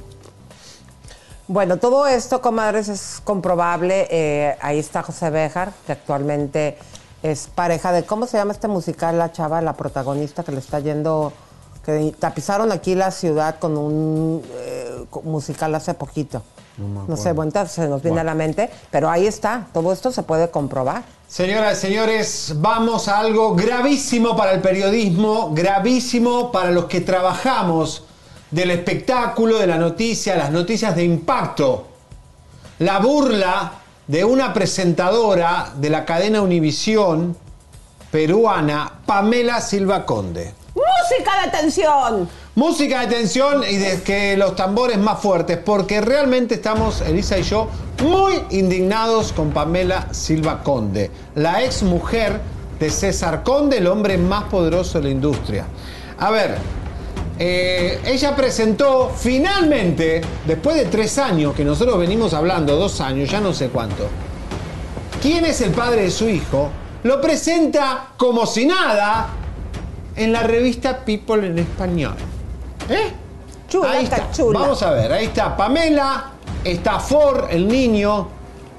[1.47, 4.09] Bueno, todo esto, comadres, es comprobable.
[4.11, 6.79] Eh, ahí está José Béjar, que actualmente
[7.23, 10.81] es pareja de, ¿cómo se llama este musical, la chava, la protagonista que le está
[10.81, 11.35] yendo,
[11.85, 16.43] que tapizaron aquí la ciudad con un eh, musical hace poquito?
[16.79, 18.21] No, sé, bueno, se nos viene Bueno.
[18.21, 21.03] a la mente, pero ahí está, todo esto se puede comprobar.
[21.29, 28.05] Señoras y señores, vamos a algo gravísimo para el periodismo, gravísimo para los que trabajamos
[28.51, 31.87] del espectáculo, de la noticia, las noticias de impacto.
[32.79, 33.73] La burla
[34.07, 37.37] de una presentadora de la cadena Univisión
[38.11, 40.55] peruana, Pamela Silva Conde.
[40.75, 42.29] ¡Música de tensión!
[42.55, 47.43] Música de tensión y de que los tambores más fuertes, porque realmente estamos, Elisa y
[47.43, 47.69] yo,
[48.03, 52.41] muy indignados con Pamela Silva Conde, la ex mujer
[52.79, 55.67] de César Conde, el hombre más poderoso de la industria.
[56.19, 56.57] A ver,
[57.39, 63.41] eh, ella presentó finalmente, después de tres años que nosotros venimos hablando, dos años, ya
[63.41, 64.09] no sé cuánto,
[65.21, 66.71] quién es el padre de su hijo,
[67.03, 69.42] lo presenta como si nada
[70.17, 72.15] en la revista People en español.
[72.89, 73.13] ¿Eh?
[73.69, 74.31] Chula, ahí está.
[74.31, 74.61] chula.
[74.61, 76.33] Vamos a ver, ahí está Pamela,
[76.65, 78.29] está Ford, el niño,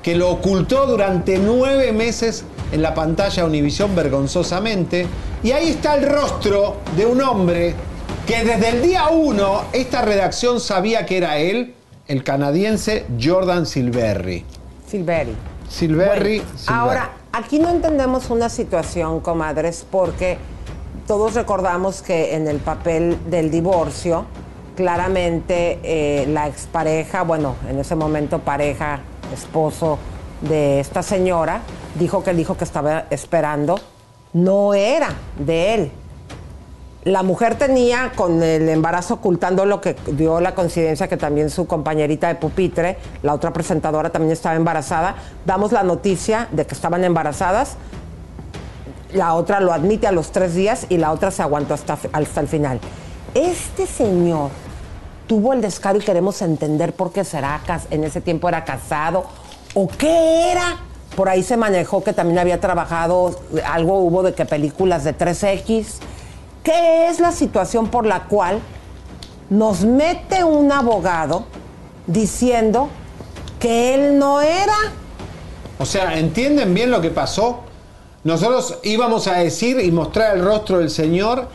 [0.01, 5.07] que lo ocultó durante nueve meses en la pantalla Univisión vergonzosamente.
[5.43, 7.75] Y ahí está el rostro de un hombre
[8.27, 11.73] que desde el día uno esta redacción sabía que era él,
[12.07, 14.45] el canadiense Jordan Silverry.
[14.87, 15.35] Silveri.
[15.69, 16.39] Silverry.
[16.39, 16.79] Bueno, Silverry.
[16.79, 20.37] Ahora, aquí no entendemos una situación, comadres, porque
[21.07, 24.25] todos recordamos que en el papel del divorcio,
[24.75, 29.01] claramente eh, la expareja, bueno, en ese momento pareja,
[29.33, 29.97] esposo
[30.41, 31.61] de esta señora,
[31.95, 33.79] dijo que el hijo que estaba esperando
[34.33, 35.91] no era de él.
[37.05, 41.67] La mujer tenía con el embarazo ocultando lo que dio la coincidencia que también su
[41.67, 45.15] compañerita de pupitre, la otra presentadora también estaba embarazada.
[45.45, 47.75] Damos la noticia de que estaban embarazadas.
[49.13, 52.41] La otra lo admite a los tres días y la otra se aguantó hasta, hasta
[52.41, 52.79] el final.
[53.33, 54.49] Este señor
[55.27, 59.25] tuvo el descaro y queremos entender por qué será, en ese tiempo era casado
[59.73, 60.77] o qué era.
[61.15, 65.85] Por ahí se manejó que también había trabajado, algo hubo de que películas de 3X.
[66.63, 68.59] ¿Qué es la situación por la cual
[69.49, 71.45] nos mete un abogado
[72.07, 72.89] diciendo
[73.59, 74.75] que él no era?
[75.77, 77.63] O sea, ¿entienden bien lo que pasó?
[78.23, 81.47] Nosotros íbamos a decir y mostrar el rostro del Señor,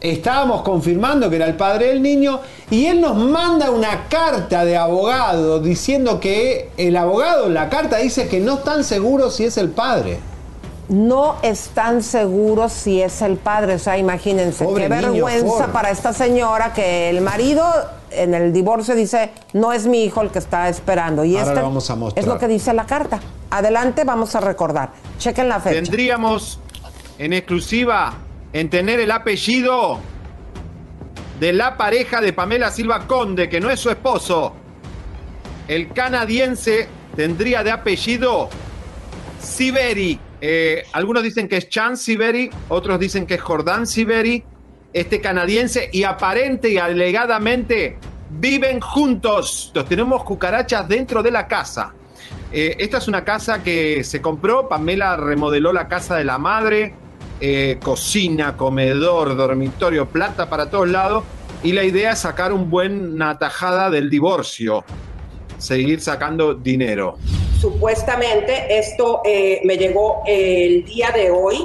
[0.00, 2.40] estábamos confirmando que era el padre del niño
[2.70, 7.98] y él nos manda una carta de abogado diciendo que el abogado en la carta
[7.98, 10.18] dice que no están seguros si es el padre.
[10.90, 13.76] No están seguros si es el padre.
[13.76, 17.64] O sea, imagínense, Pobre qué niño, vergüenza para esta señora que el marido
[18.10, 21.24] en el divorcio dice, no es mi hijo el que está esperando.
[21.24, 22.22] Y Ahora este lo vamos a mostrar.
[22.22, 23.20] es lo que dice la carta.
[23.50, 24.92] Adelante, vamos a recordar.
[25.18, 25.74] Chequen la fecha.
[25.76, 26.60] Tendríamos
[27.18, 28.14] en exclusiva
[28.52, 29.98] en tener el apellido
[31.38, 34.54] de la pareja de Pamela Silva Conde, que no es su esposo.
[35.68, 38.48] El canadiense tendría de apellido
[39.40, 40.18] Siberi.
[40.40, 44.44] Eh, algunos dicen que es Chan Siberi, otros dicen que es Jordan Siberi.
[44.92, 47.96] Este canadiense y aparente y alegadamente
[48.30, 49.70] viven juntos.
[49.74, 51.94] Los tenemos cucarachas dentro de la casa.
[52.52, 56.94] Eh, esta es una casa que se compró, Pamela remodeló la casa de la madre,
[57.40, 61.22] eh, cocina, comedor, dormitorio, plata para todos lados,
[61.62, 64.84] y la idea es sacar un buena tajada del divorcio,
[65.58, 67.18] seguir sacando dinero.
[67.60, 71.64] Supuestamente esto eh, me llegó el día de hoy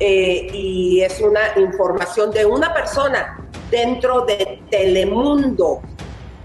[0.00, 3.38] eh, y es una información de una persona
[3.70, 5.80] dentro de Telemundo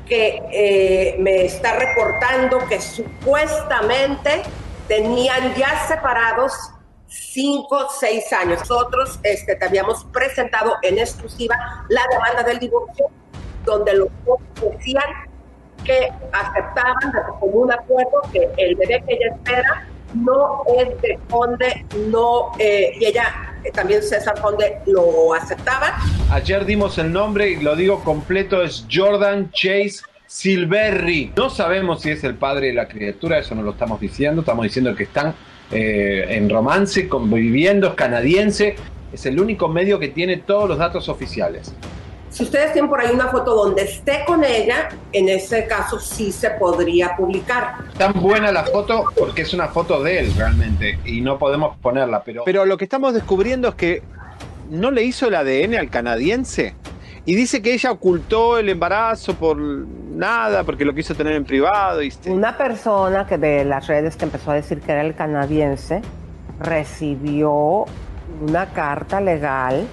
[0.08, 4.42] que eh, me está reportando que supuestamente
[4.88, 6.54] tenían ya separados
[7.08, 8.60] cinco, seis años.
[8.62, 11.56] Nosotros este, te habíamos presentado en exclusiva
[11.90, 13.08] la demanda del divorcio,
[13.66, 15.04] donde los dos decían
[15.84, 21.86] que aceptaban de común acuerdo que el bebé que ella espera no es de Conde,
[22.10, 25.98] no, eh, y ella, eh, también César Conde, lo aceptaba.
[26.32, 31.32] Ayer dimos el nombre y lo digo completo, es Jordan Chase Silverry.
[31.36, 34.64] No sabemos si es el padre de la criatura, eso no lo estamos diciendo, estamos
[34.64, 35.34] diciendo que están
[35.72, 38.76] eh, en romance, conviviendo, es canadiense,
[39.12, 41.74] es el único medio que tiene todos los datos oficiales.
[42.30, 46.32] Si ustedes tienen por ahí una foto donde esté con ella, en ese caso sí
[46.32, 47.76] se podría publicar.
[47.98, 52.24] Tan buena la foto porque es una foto de él realmente y no podemos ponerla,
[52.24, 52.44] pero...
[52.46, 54.04] Pero lo que estamos descubriendo es que
[54.70, 56.76] no le hizo el ADN al canadiense
[57.26, 62.02] y dice que ella ocultó el embarazo por nada, porque lo quiso tener en privado.
[62.04, 62.14] Y...
[62.28, 66.02] Una persona que de las redes que empezó a decir que era el canadiense
[66.60, 67.86] recibió
[68.42, 69.88] una carta legal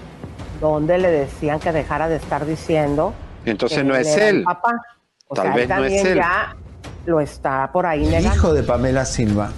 [0.60, 3.12] donde le decían que dejara de estar diciendo
[3.44, 4.42] Entonces que no es él.
[4.44, 4.72] papá.
[5.28, 6.14] O Tal sea, vez él no es también él.
[6.16, 6.56] ya
[7.06, 8.34] lo está por ahí El negando.
[8.36, 9.50] hijo de Pamela Silva.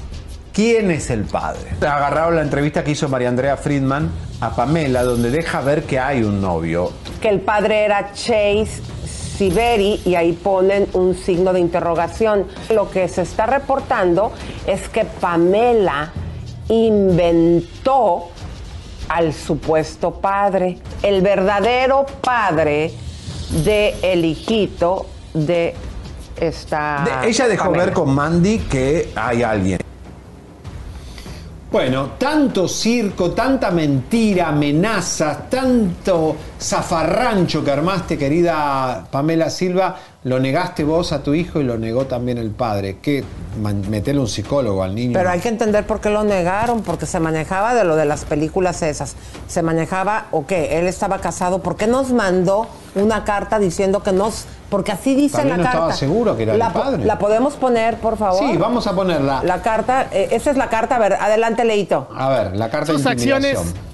[0.53, 1.71] ¿Quién es el padre?
[1.81, 4.11] Agarraron la entrevista que hizo María Andrea Friedman
[4.41, 6.91] a Pamela, donde deja ver que hay un novio.
[7.21, 8.67] que el padre era Chase
[9.07, 12.47] Siberi y ahí ponen un signo de interrogación.
[12.71, 14.33] Lo que se está reportando
[14.67, 16.11] es que Pamela
[16.69, 18.31] inventó
[19.09, 22.93] al supuesto padre, el verdadero padre
[23.65, 25.75] de el hijito de
[26.41, 27.05] esta.
[27.23, 29.79] De- ella dejó ver con Mandy que hay alguien.
[31.71, 40.85] Bueno, tanto circo, tanta mentira, amenazas, tanto zafarrancho que armaste, querida Pamela Silva, lo negaste
[40.85, 42.99] vos a tu hijo y lo negó también el padre.
[43.01, 43.25] ¿Qué?
[43.59, 45.13] Metele un psicólogo al niño.
[45.15, 48.25] Pero hay que entender por qué lo negaron, porque se manejaba de lo de las
[48.25, 49.15] películas esas.
[49.47, 51.61] Se manejaba, o qué, él estaba casado.
[51.61, 54.47] ¿Por qué nos mandó una carta diciendo que nos...
[54.69, 55.79] Porque así dice También la no carta.
[55.79, 57.05] estaba seguro que era el la, padre.
[57.05, 58.39] ¿La podemos poner, por favor?
[58.39, 59.41] Sí, vamos a ponerla.
[59.43, 60.97] La carta, eh, esa es la carta.
[60.97, 62.09] A ver, adelante, Leito.
[62.15, 63.89] A ver, la carta sus de acciones, intimidación.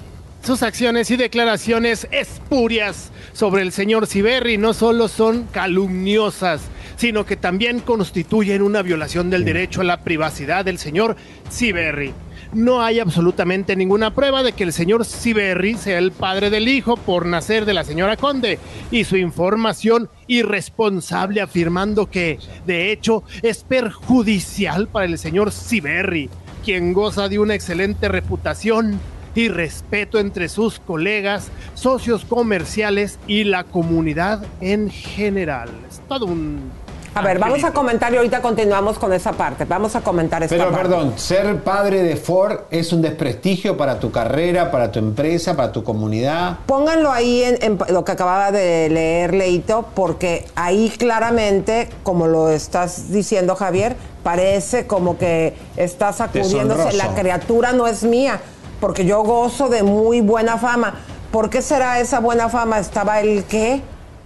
[0.45, 6.61] Sus acciones y declaraciones espurias sobre el señor Siberry no solo son calumniosas,
[6.97, 11.15] sino que también constituyen una violación del derecho a la privacidad del señor
[11.49, 12.13] Siberry.
[12.53, 16.95] No hay absolutamente ninguna prueba de que el señor Siberry sea el padre del hijo
[16.95, 18.59] por nacer de la señora Conde
[18.91, 26.29] y su información irresponsable afirmando que, de hecho, es perjudicial para el señor Siberry,
[26.63, 28.99] quien goza de una excelente reputación
[29.35, 35.69] y respeto entre sus colegas, socios comerciales y la comunidad en general.
[35.89, 36.71] Es todo un...
[37.13, 39.63] A ver, vamos a comentar y ahorita continuamos con esa parte.
[39.63, 40.89] Vamos a comentar esta Pero parte.
[40.89, 45.71] perdón, ser padre de Ford es un desprestigio para tu carrera, para tu empresa, para
[45.71, 46.57] tu comunidad.
[46.65, 52.49] Pónganlo ahí en, en lo que acababa de leer Leito, porque ahí claramente, como lo
[52.49, 53.95] estás diciendo Javier,
[54.25, 56.97] parece como que estás sacudiéndose.
[56.97, 58.41] La criatura no es mía,
[58.79, 60.95] porque yo gozo de muy buena fama.
[61.31, 62.79] ¿Por qué será esa buena fama?
[62.79, 63.81] ¿Estaba el qué?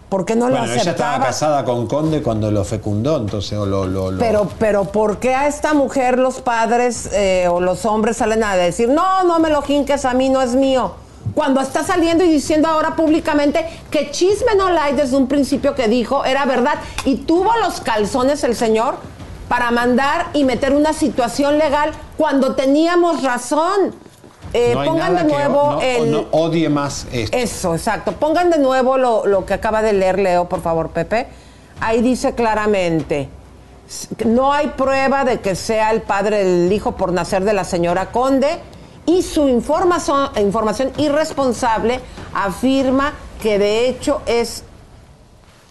[0.10, 1.26] ¿Por qué no bueno, lo ella estaba aceptaba?
[1.26, 5.36] casada con Conde cuando lo fecundó, entonces o lo, lo- lo- Pero, pero ¿por qué
[5.36, 9.50] a esta mujer los padres eh, o los hombres salen a decir, no, no me
[9.52, 10.94] lo jinques a mí, no es mío?
[11.36, 15.88] Cuando está saliendo y diciendo ahora públicamente que chisme no hay desde un principio que
[15.88, 18.96] dijo era verdad y tuvo los calzones el señor
[19.48, 23.94] para mandar y meter una situación legal cuando teníamos razón.
[24.54, 26.12] Eh, no pongan de que nuevo no- el...
[26.12, 27.38] no odie más esto.
[27.38, 28.14] Eso, exacto.
[28.14, 31.28] Pongan de nuevo lo, lo que acaba de leer Leo, por favor, Pepe.
[31.82, 33.30] Ahí dice claramente,
[34.26, 38.12] no hay prueba de que sea el padre del hijo por nacer de la señora
[38.12, 38.60] Conde
[39.06, 42.00] y su información, información irresponsable
[42.34, 44.64] afirma que de hecho es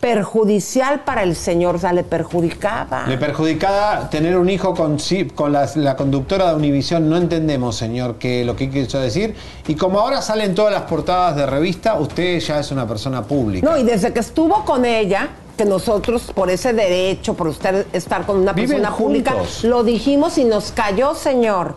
[0.01, 3.07] perjudicial para el señor, o sea, le perjudicaba.
[3.07, 4.97] Le perjudicaba tener un hijo con,
[5.35, 7.09] con la, la conductora de Univisión.
[7.11, 9.35] No entendemos, señor, que lo que quiso decir.
[9.66, 13.69] Y como ahora salen todas las portadas de revista, usted ya es una persona pública.
[13.69, 18.25] No, y desde que estuvo con ella, que nosotros por ese derecho, por usted estar
[18.25, 19.35] con una Viven persona pública,
[19.65, 21.77] lo dijimos y nos cayó, señor.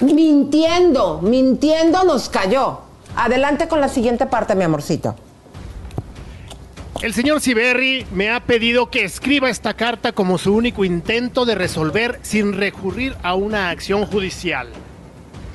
[0.00, 2.78] Mintiendo, mintiendo nos cayó.
[3.16, 5.16] Adelante con la siguiente parte, mi amorcito.
[7.00, 11.54] El señor Siberry me ha pedido que escriba esta carta como su único intento de
[11.54, 14.66] resolver sin recurrir a una acción judicial.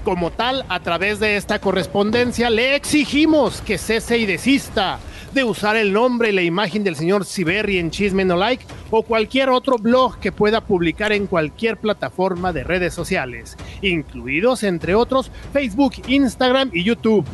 [0.06, 5.00] Como tal, a través de esta correspondencia le exigimos que cese y desista
[5.34, 9.04] de usar el nombre y la imagen del señor Siberry en Chisme No Like o
[9.04, 15.30] cualquier otro blog que pueda publicar en cualquier plataforma de redes sociales, incluidos entre otros
[15.52, 17.26] Facebook, Instagram y YouTube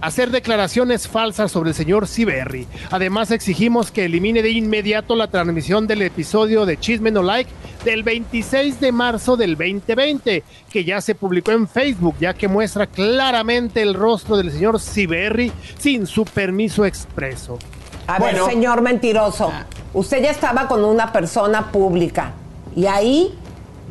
[0.00, 2.66] hacer declaraciones falsas sobre el señor Siberry.
[2.90, 7.50] Además, exigimos que elimine de inmediato la transmisión del episodio de Chisme No Like
[7.84, 12.86] del 26 de marzo del 2020, que ya se publicó en Facebook, ya que muestra
[12.86, 17.58] claramente el rostro del señor Siberry sin su permiso expreso.
[18.06, 19.52] A ver, señor mentiroso,
[19.94, 22.32] usted ya estaba con una persona pública
[22.74, 23.34] y ahí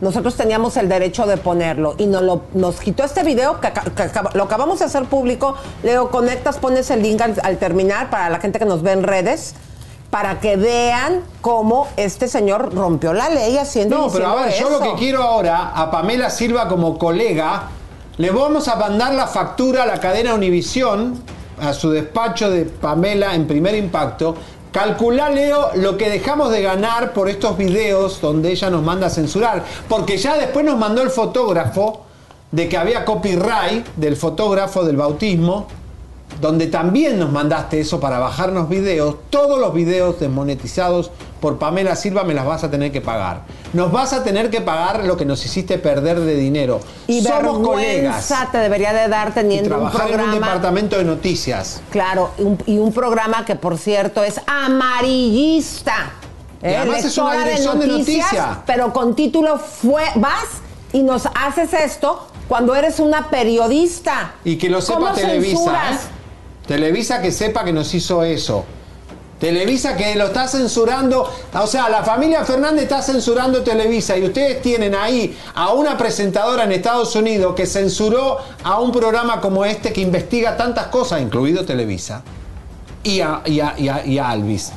[0.02, 3.72] nosotros teníamos el derecho de ponerlo y nos, lo, nos quitó este video que,
[4.34, 5.56] lo acabamos de hacer público.
[5.84, 9.04] Leo, conectas, pones el link al, al terminar para la gente que nos ve en
[9.04, 9.56] redes
[10.10, 14.80] para que vean cómo este señor rompió la ley haciendo No, pero a yo lo
[14.80, 17.68] que quiero ahora, a Pamela Silva como colega,
[18.18, 21.22] le vamos a mandar la factura a la cadena Univisión,
[21.62, 24.36] a su despacho de Pamela en primer impacto.
[24.72, 29.10] Calculá, Leo, lo que dejamos de ganar por estos videos donde ella nos manda a
[29.10, 29.64] censurar.
[29.88, 32.06] Porque ya después nos mandó el fotógrafo
[32.52, 35.68] de que había copyright del fotógrafo del bautismo,
[36.41, 39.16] donde también nos mandaste eso para bajarnos videos.
[39.30, 41.11] Todos los videos desmonetizados
[41.41, 43.41] por Pamela Silva me las vas a tener que pagar.
[43.74, 46.80] Nos vas a tener que pagar lo que nos hiciste perder de dinero.
[47.07, 48.34] Y Somos colegas.
[48.52, 51.82] te debería de dar Y teniendo un trabajar en un programa departamento de noticias.
[51.91, 56.11] Claro, un- y un programa que por cierto es amarillista.
[56.61, 58.61] Y además es una dirección de noticia.
[58.66, 60.45] Pero con título fue, vas
[60.91, 64.34] y nos haces esto cuando eres una periodista.
[64.44, 65.56] Y que lo sepa ¿Cómo Televisa.
[65.57, 65.95] censuras?
[66.03, 66.19] ¿eh?
[66.80, 68.64] Televisa que sepa que nos hizo eso.
[69.40, 74.62] Televisa que lo está censurando, o sea, la familia Fernández está censurando Televisa y ustedes
[74.62, 79.91] tienen ahí a una presentadora en Estados Unidos que censuró a un programa como este
[79.91, 82.22] que investiga tantas cosas, incluido Televisa,
[83.02, 84.72] y a, y a- Alvis.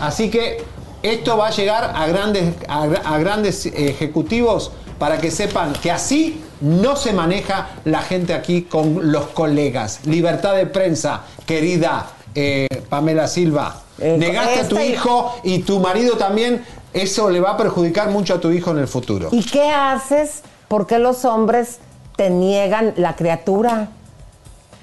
[0.00, 0.62] Así que
[1.02, 4.70] esto va a llegar a grandes, a, a grandes ejecutivos
[5.00, 10.00] para que sepan que así no se maneja la gente aquí con los colegas.
[10.06, 13.82] Libertad de prensa, querida eh, Pamela Silva.
[13.98, 16.64] Negaste a tu hijo y tu marido también.
[16.92, 19.28] Eso le va a perjudicar mucho a tu hijo en el futuro.
[19.30, 20.42] ¿Y qué haces?
[20.68, 21.80] ¿Por qué los hombres
[22.16, 23.88] te niegan la criatura?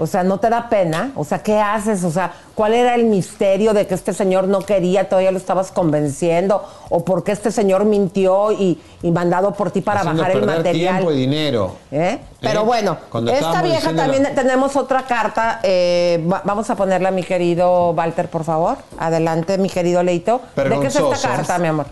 [0.02, 1.12] O sea, ¿no te da pena?
[1.16, 2.04] O sea, ¿qué haces?
[2.04, 5.72] O sea, ¿cuál era el misterio de que este señor no quería, todavía lo estabas
[5.72, 6.64] convenciendo?
[6.90, 10.46] ¿O por qué este señor mintió y, y mandado por ti para Haciendo bajar el
[10.48, 10.96] material?
[10.96, 11.76] tiempo y dinero.
[11.92, 12.18] ¿Eh?
[12.40, 12.66] Pero ¿Eh?
[12.66, 15.60] bueno, Cuando esta vieja también tenemos otra carta.
[15.62, 18.78] eh, va- vamos a ponerla, mi querido Walter, por favor.
[18.98, 20.42] Adelante, mi querido Leito.
[20.56, 21.86] ¿De qué es esta carta, mi amor?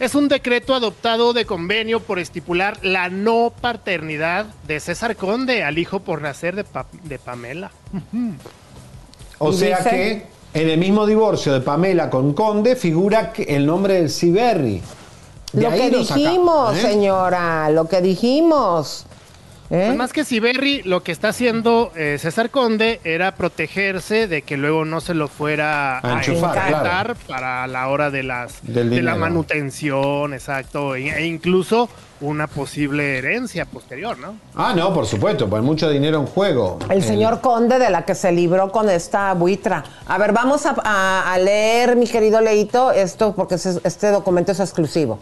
[0.00, 5.78] Es un decreto adoptado de convenio por estipular la no paternidad de César Conde al
[5.78, 7.70] hijo por nacer de, Pa- de Pamela.
[9.38, 13.94] O sea que en el mismo divorcio de Pamela con Conde figura que el nombre
[13.94, 14.82] del Ciberri.
[15.52, 16.80] De Lo que lo dijimos, ¿eh?
[16.82, 19.06] señora, lo que dijimos.
[19.70, 19.84] ¿Eh?
[19.86, 24.56] Pues más que Siberry, lo que está haciendo eh, César Conde era protegerse de que
[24.58, 27.14] luego no se lo fuera A enchufar, encartar claro.
[27.26, 31.88] para la hora de las Del de la manutención, exacto, e, e incluso
[32.20, 34.36] una posible herencia posterior, ¿no?
[34.54, 36.78] Ah, no, por supuesto, pues mucho dinero en juego.
[36.90, 39.82] El señor Conde de la que se libró con esta buitra.
[40.06, 44.52] A ver, vamos a, a- a leer, mi querido Leito, esto porque es- este documento
[44.52, 45.18] es exclusivo.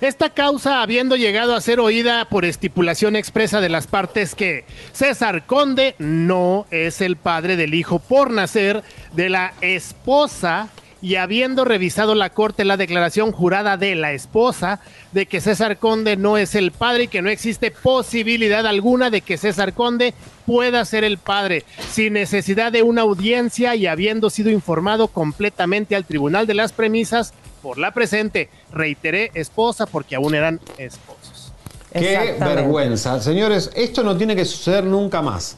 [0.00, 5.44] Esta causa habiendo llegado a ser oída por estipulación expresa de las partes que César
[5.44, 8.82] Conde no es el padre del hijo por nacer
[9.12, 10.70] de la esposa
[11.02, 14.80] y habiendo revisado la corte la declaración jurada de la esposa
[15.12, 19.20] de que César Conde no es el padre y que no existe posibilidad alguna de
[19.20, 20.14] que César Conde
[20.46, 26.06] pueda ser el padre sin necesidad de una audiencia y habiendo sido informado completamente al
[26.06, 31.52] tribunal de las premisas por la presente, reiteré esposa porque aún eran esposos.
[31.92, 33.20] Qué vergüenza.
[33.20, 35.56] Señores, esto no tiene que suceder nunca más.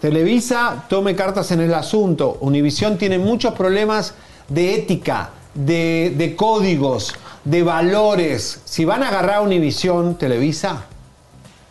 [0.00, 2.38] Televisa tome cartas en el asunto.
[2.40, 4.14] Univisión tiene muchos problemas
[4.48, 7.14] de ética, de, de códigos,
[7.44, 8.60] de valores.
[8.64, 10.84] Si van a agarrar a Univisión, Televisa.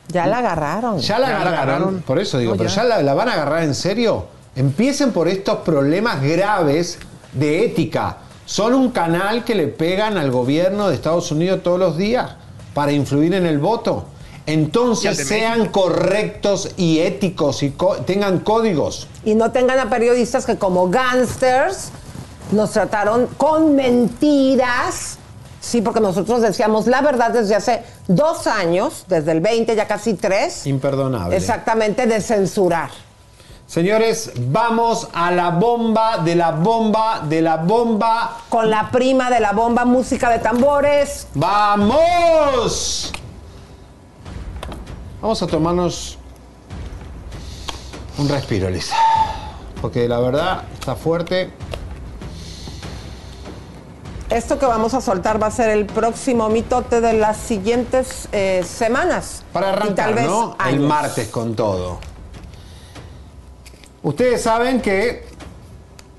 [0.10, 1.00] Ya la agarraron.
[1.00, 2.02] Ya la agarraron.
[2.02, 2.78] Por eso digo, pero ya.
[2.78, 4.28] ya la, la van a agarrar en serio.
[4.56, 7.00] Empiecen por estos problemas graves
[7.34, 8.18] de ética.
[8.46, 12.32] Son un canal que le pegan al gobierno de Estados Unidos todos los días
[12.74, 14.06] para influir en el voto.
[14.46, 17.74] Entonces sean correctos y éticos y
[18.06, 19.08] tengan códigos.
[19.24, 21.90] Y no tengan a periodistas que como gangsters
[22.52, 25.18] nos trataron con mentiras.
[25.60, 30.14] Sí, porque nosotros decíamos la verdad desde hace dos años, desde el 20, ya casi
[30.14, 31.36] tres, Imperdonable.
[31.36, 32.92] exactamente de censurar.
[33.68, 38.38] Señores, vamos a la bomba de la bomba de la bomba.
[38.48, 41.28] Con la prima de la bomba, música de tambores.
[41.34, 43.12] ¡Vamos!
[45.20, 46.18] Vamos a tomarnos
[48.20, 48.96] un respiro, Lisa.
[49.82, 51.52] Porque la verdad está fuerte.
[54.30, 58.64] Esto que vamos a soltar va a ser el próximo mitote de las siguientes eh,
[58.68, 59.44] semanas.
[59.52, 60.56] Para Y arrancar, tal vez ¿no?
[60.68, 62.00] El martes con todo.
[64.06, 65.24] Ustedes saben que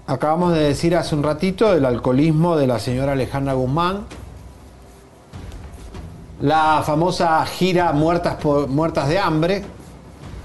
[0.09, 4.07] acabamos de decir hace un ratito del alcoholismo de la señora Alejandra Guzmán.
[6.41, 9.63] La famosa gira Muertas, por- Muertas de Hambre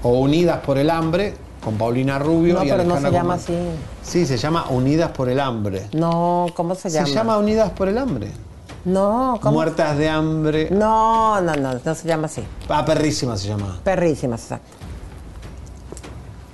[0.04, 3.34] o Unidas por el Hambre con Paulina Rubio No, y pero no Alejandra se llama
[3.36, 3.58] Guzmán.
[4.04, 4.08] así.
[4.10, 5.88] Sí, se llama Unidas por el Hambre.
[5.94, 7.06] No, ¿cómo se llama?
[7.08, 8.30] Se llama Unidas por el Hambre.
[8.84, 9.54] No, ¿cómo?
[9.54, 10.68] Muertas de Hambre.
[10.70, 12.44] No, no, no, no se llama así.
[12.68, 13.80] Ah, perrísima se llama.
[13.82, 14.68] Perrísimas, exacto.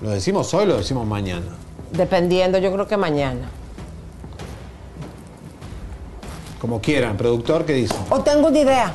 [0.01, 1.47] ¿Lo decimos hoy o lo decimos mañana?
[1.93, 3.49] Dependiendo, yo creo que mañana.
[6.61, 7.17] Como quieran.
[7.17, 7.95] Productor, ¿qué dice?
[8.11, 8.93] O tengo una idea.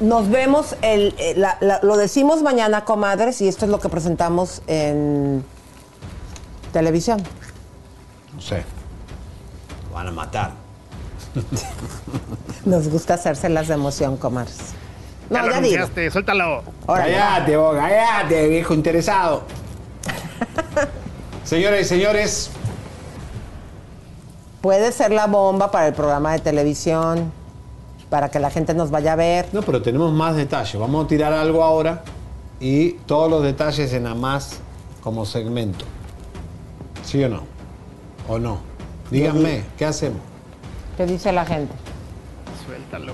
[0.00, 3.88] Nos vemos, el, eh, la- la- lo decimos mañana, comadres, y esto es lo que
[3.88, 5.42] presentamos en
[6.72, 7.22] televisión.
[8.34, 8.64] No sé.
[9.88, 10.52] Lo van a matar.
[12.64, 14.56] Nos gusta hacérselas de emoción, comadres.
[15.30, 16.10] No, ya lo ya digo.
[16.10, 16.62] suéltalo.
[16.86, 19.42] Cállate, vos, cállate, viejo interesado.
[21.44, 22.50] Señoras y señores,
[24.66, 27.30] Puede ser la bomba para el programa de televisión,
[28.10, 29.46] para que la gente nos vaya a ver.
[29.52, 30.76] no, pero tenemos más detalles.
[30.76, 32.02] Vamos a tirar algo ahora
[32.58, 34.58] y todos los detalles en más
[35.02, 35.84] como segmento.
[37.04, 37.42] ¿Sí o no?
[38.28, 38.58] ¿O no?
[39.08, 40.20] Díganme, ¿qué hacemos?
[40.96, 41.72] ¿Qué dice la gente?
[42.66, 43.12] Suéltalo.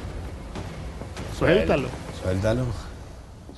[1.39, 1.89] Suéltalo.
[2.23, 2.92] Suéltalo.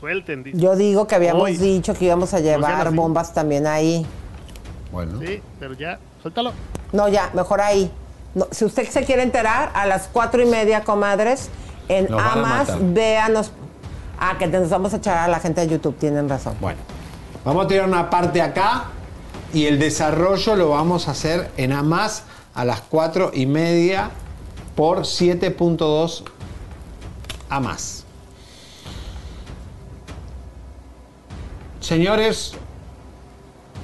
[0.05, 0.59] Suelten, dice.
[0.59, 1.57] Yo digo que habíamos Hoy.
[1.57, 4.05] dicho que íbamos a llevar bombas también ahí.
[4.93, 5.19] Bueno.
[5.19, 6.53] Sí, pero ya, suéltalo.
[6.93, 7.91] No, ya, mejor ahí.
[8.35, 11.49] No, si usted se quiere enterar, a las cuatro y media, comadres,
[11.89, 13.53] en Nos Amas, véanos.
[14.21, 16.55] Ah, que nos vamos a echar a la gente de YouTube, tienen razón.
[16.61, 16.81] Bueno,
[17.43, 18.89] vamos a tirar una parte acá
[19.55, 22.25] y el desarrollo lo vamos a hacer en AMAS
[22.55, 24.11] a las 4 y media
[24.77, 26.25] por 7.2
[27.49, 28.04] a
[31.85, 32.55] Señores,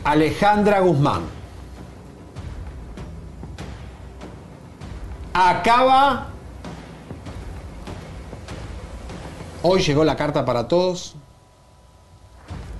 [0.04, 1.20] Alejandra Guzmán
[5.34, 6.28] acaba.
[9.62, 11.14] Hoy llegó la carta para todos.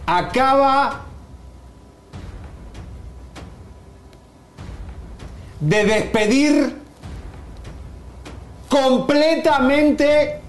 [0.07, 1.03] Acaba
[5.61, 6.81] de despedir
[8.71, 10.40] completamente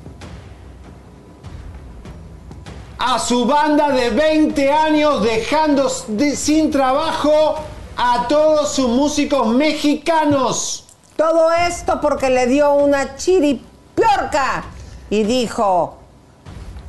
[3.04, 7.56] a su banda de 20 años dejando de- sin trabajo
[7.98, 10.86] a todos sus músicos mexicanos.
[11.16, 14.64] Todo esto porque le dio una chiripiorca
[15.10, 15.96] y dijo,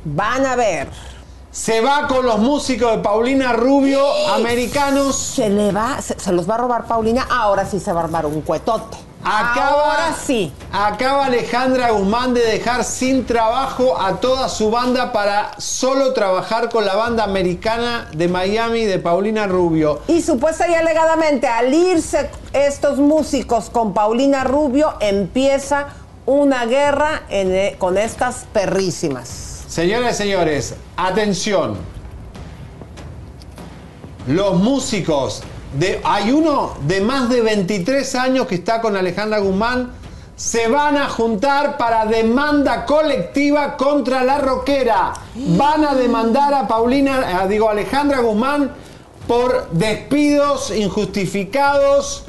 [0.05, 0.89] van a ver.
[1.51, 4.03] Se va con los músicos de Paulina Rubio,
[4.33, 5.15] americanos.
[5.15, 8.03] Se le va, se, se los va a robar Paulina, ahora sí se va a
[8.05, 8.97] armar un cuetote.
[9.23, 10.51] Acaba, Ahora sí.
[10.71, 16.85] Acaba Alejandra Guzmán de dejar sin trabajo a toda su banda para solo trabajar con
[16.85, 20.01] la banda americana de Miami de Paulina Rubio.
[20.07, 25.87] Y supuesta y alegadamente, al irse estos músicos con Paulina Rubio, empieza
[26.25, 29.63] una guerra en, eh, con estas perrísimas.
[29.67, 31.77] Señoras y señores, atención.
[34.27, 35.43] Los músicos
[35.73, 39.91] de hay uno de más de 23 años que está con Alejandra Guzmán
[40.35, 45.13] se van a juntar para demanda colectiva contra la roquera.
[45.35, 48.71] Van a demandar a Paulina, digo Alejandra Guzmán
[49.27, 52.25] por despidos injustificados.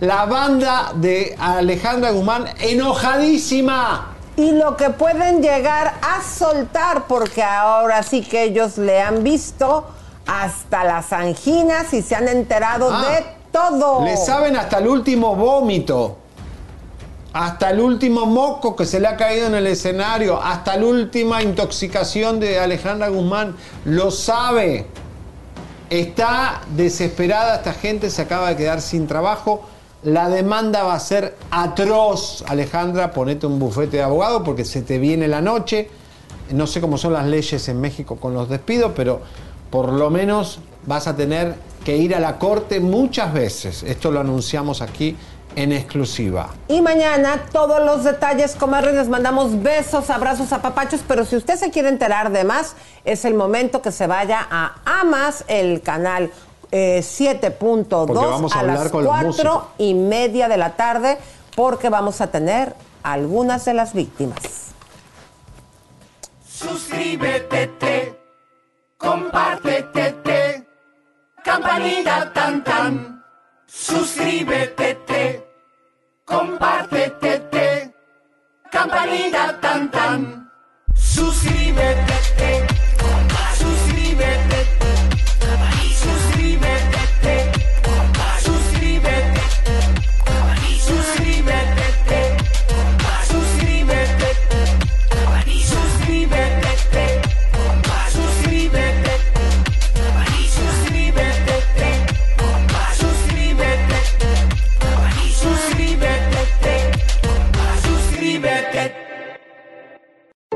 [0.00, 4.14] La banda de Alejandra Guzmán enojadísima.
[4.36, 9.88] Y lo que pueden llegar a soltar, porque ahora sí que ellos le han visto
[10.28, 14.04] hasta las anginas y se han enterado Ah, de todo.
[14.04, 16.18] Le saben hasta el último vómito.
[17.32, 20.40] Hasta el último moco que se le ha caído en el escenario.
[20.40, 23.56] Hasta la última intoxicación de Alejandra Guzmán.
[23.86, 24.86] Lo sabe.
[25.88, 28.10] Está desesperada esta gente.
[28.10, 29.62] Se acaba de quedar sin trabajo.
[30.02, 32.44] La demanda va a ser atroz.
[32.46, 35.88] Alejandra, ponete un bufete de abogado porque se te viene la noche.
[36.50, 39.22] No sé cómo son las leyes en México con los despidos, pero
[39.70, 41.54] por lo menos vas a tener
[41.84, 43.82] que ir a la corte muchas veces.
[43.82, 45.16] Esto lo anunciamos aquí
[45.56, 46.50] en exclusiva.
[46.68, 51.70] Y mañana todos los detalles, comadres, les mandamos besos, abrazos, apapachos, pero si usted se
[51.70, 52.74] quiere enterar de más,
[53.04, 56.30] es el momento que se vaya a Amas, el canal
[56.70, 59.36] eh, Porque vamos 7.2 a a, hablar las con los músicos.
[59.36, 61.18] cuatro y media de la tarde,
[61.56, 64.68] porque vamos a tener algunas de las víctimas.
[66.46, 68.17] Suscríbete, te,
[68.98, 70.66] compártete, te,
[71.42, 73.24] campanita tan tan.
[73.66, 75.46] Suscríbete, te,
[76.24, 77.94] compártete, te,
[78.70, 80.50] campanita tan tan.
[80.94, 82.17] Suscríbete, te, suscríbete,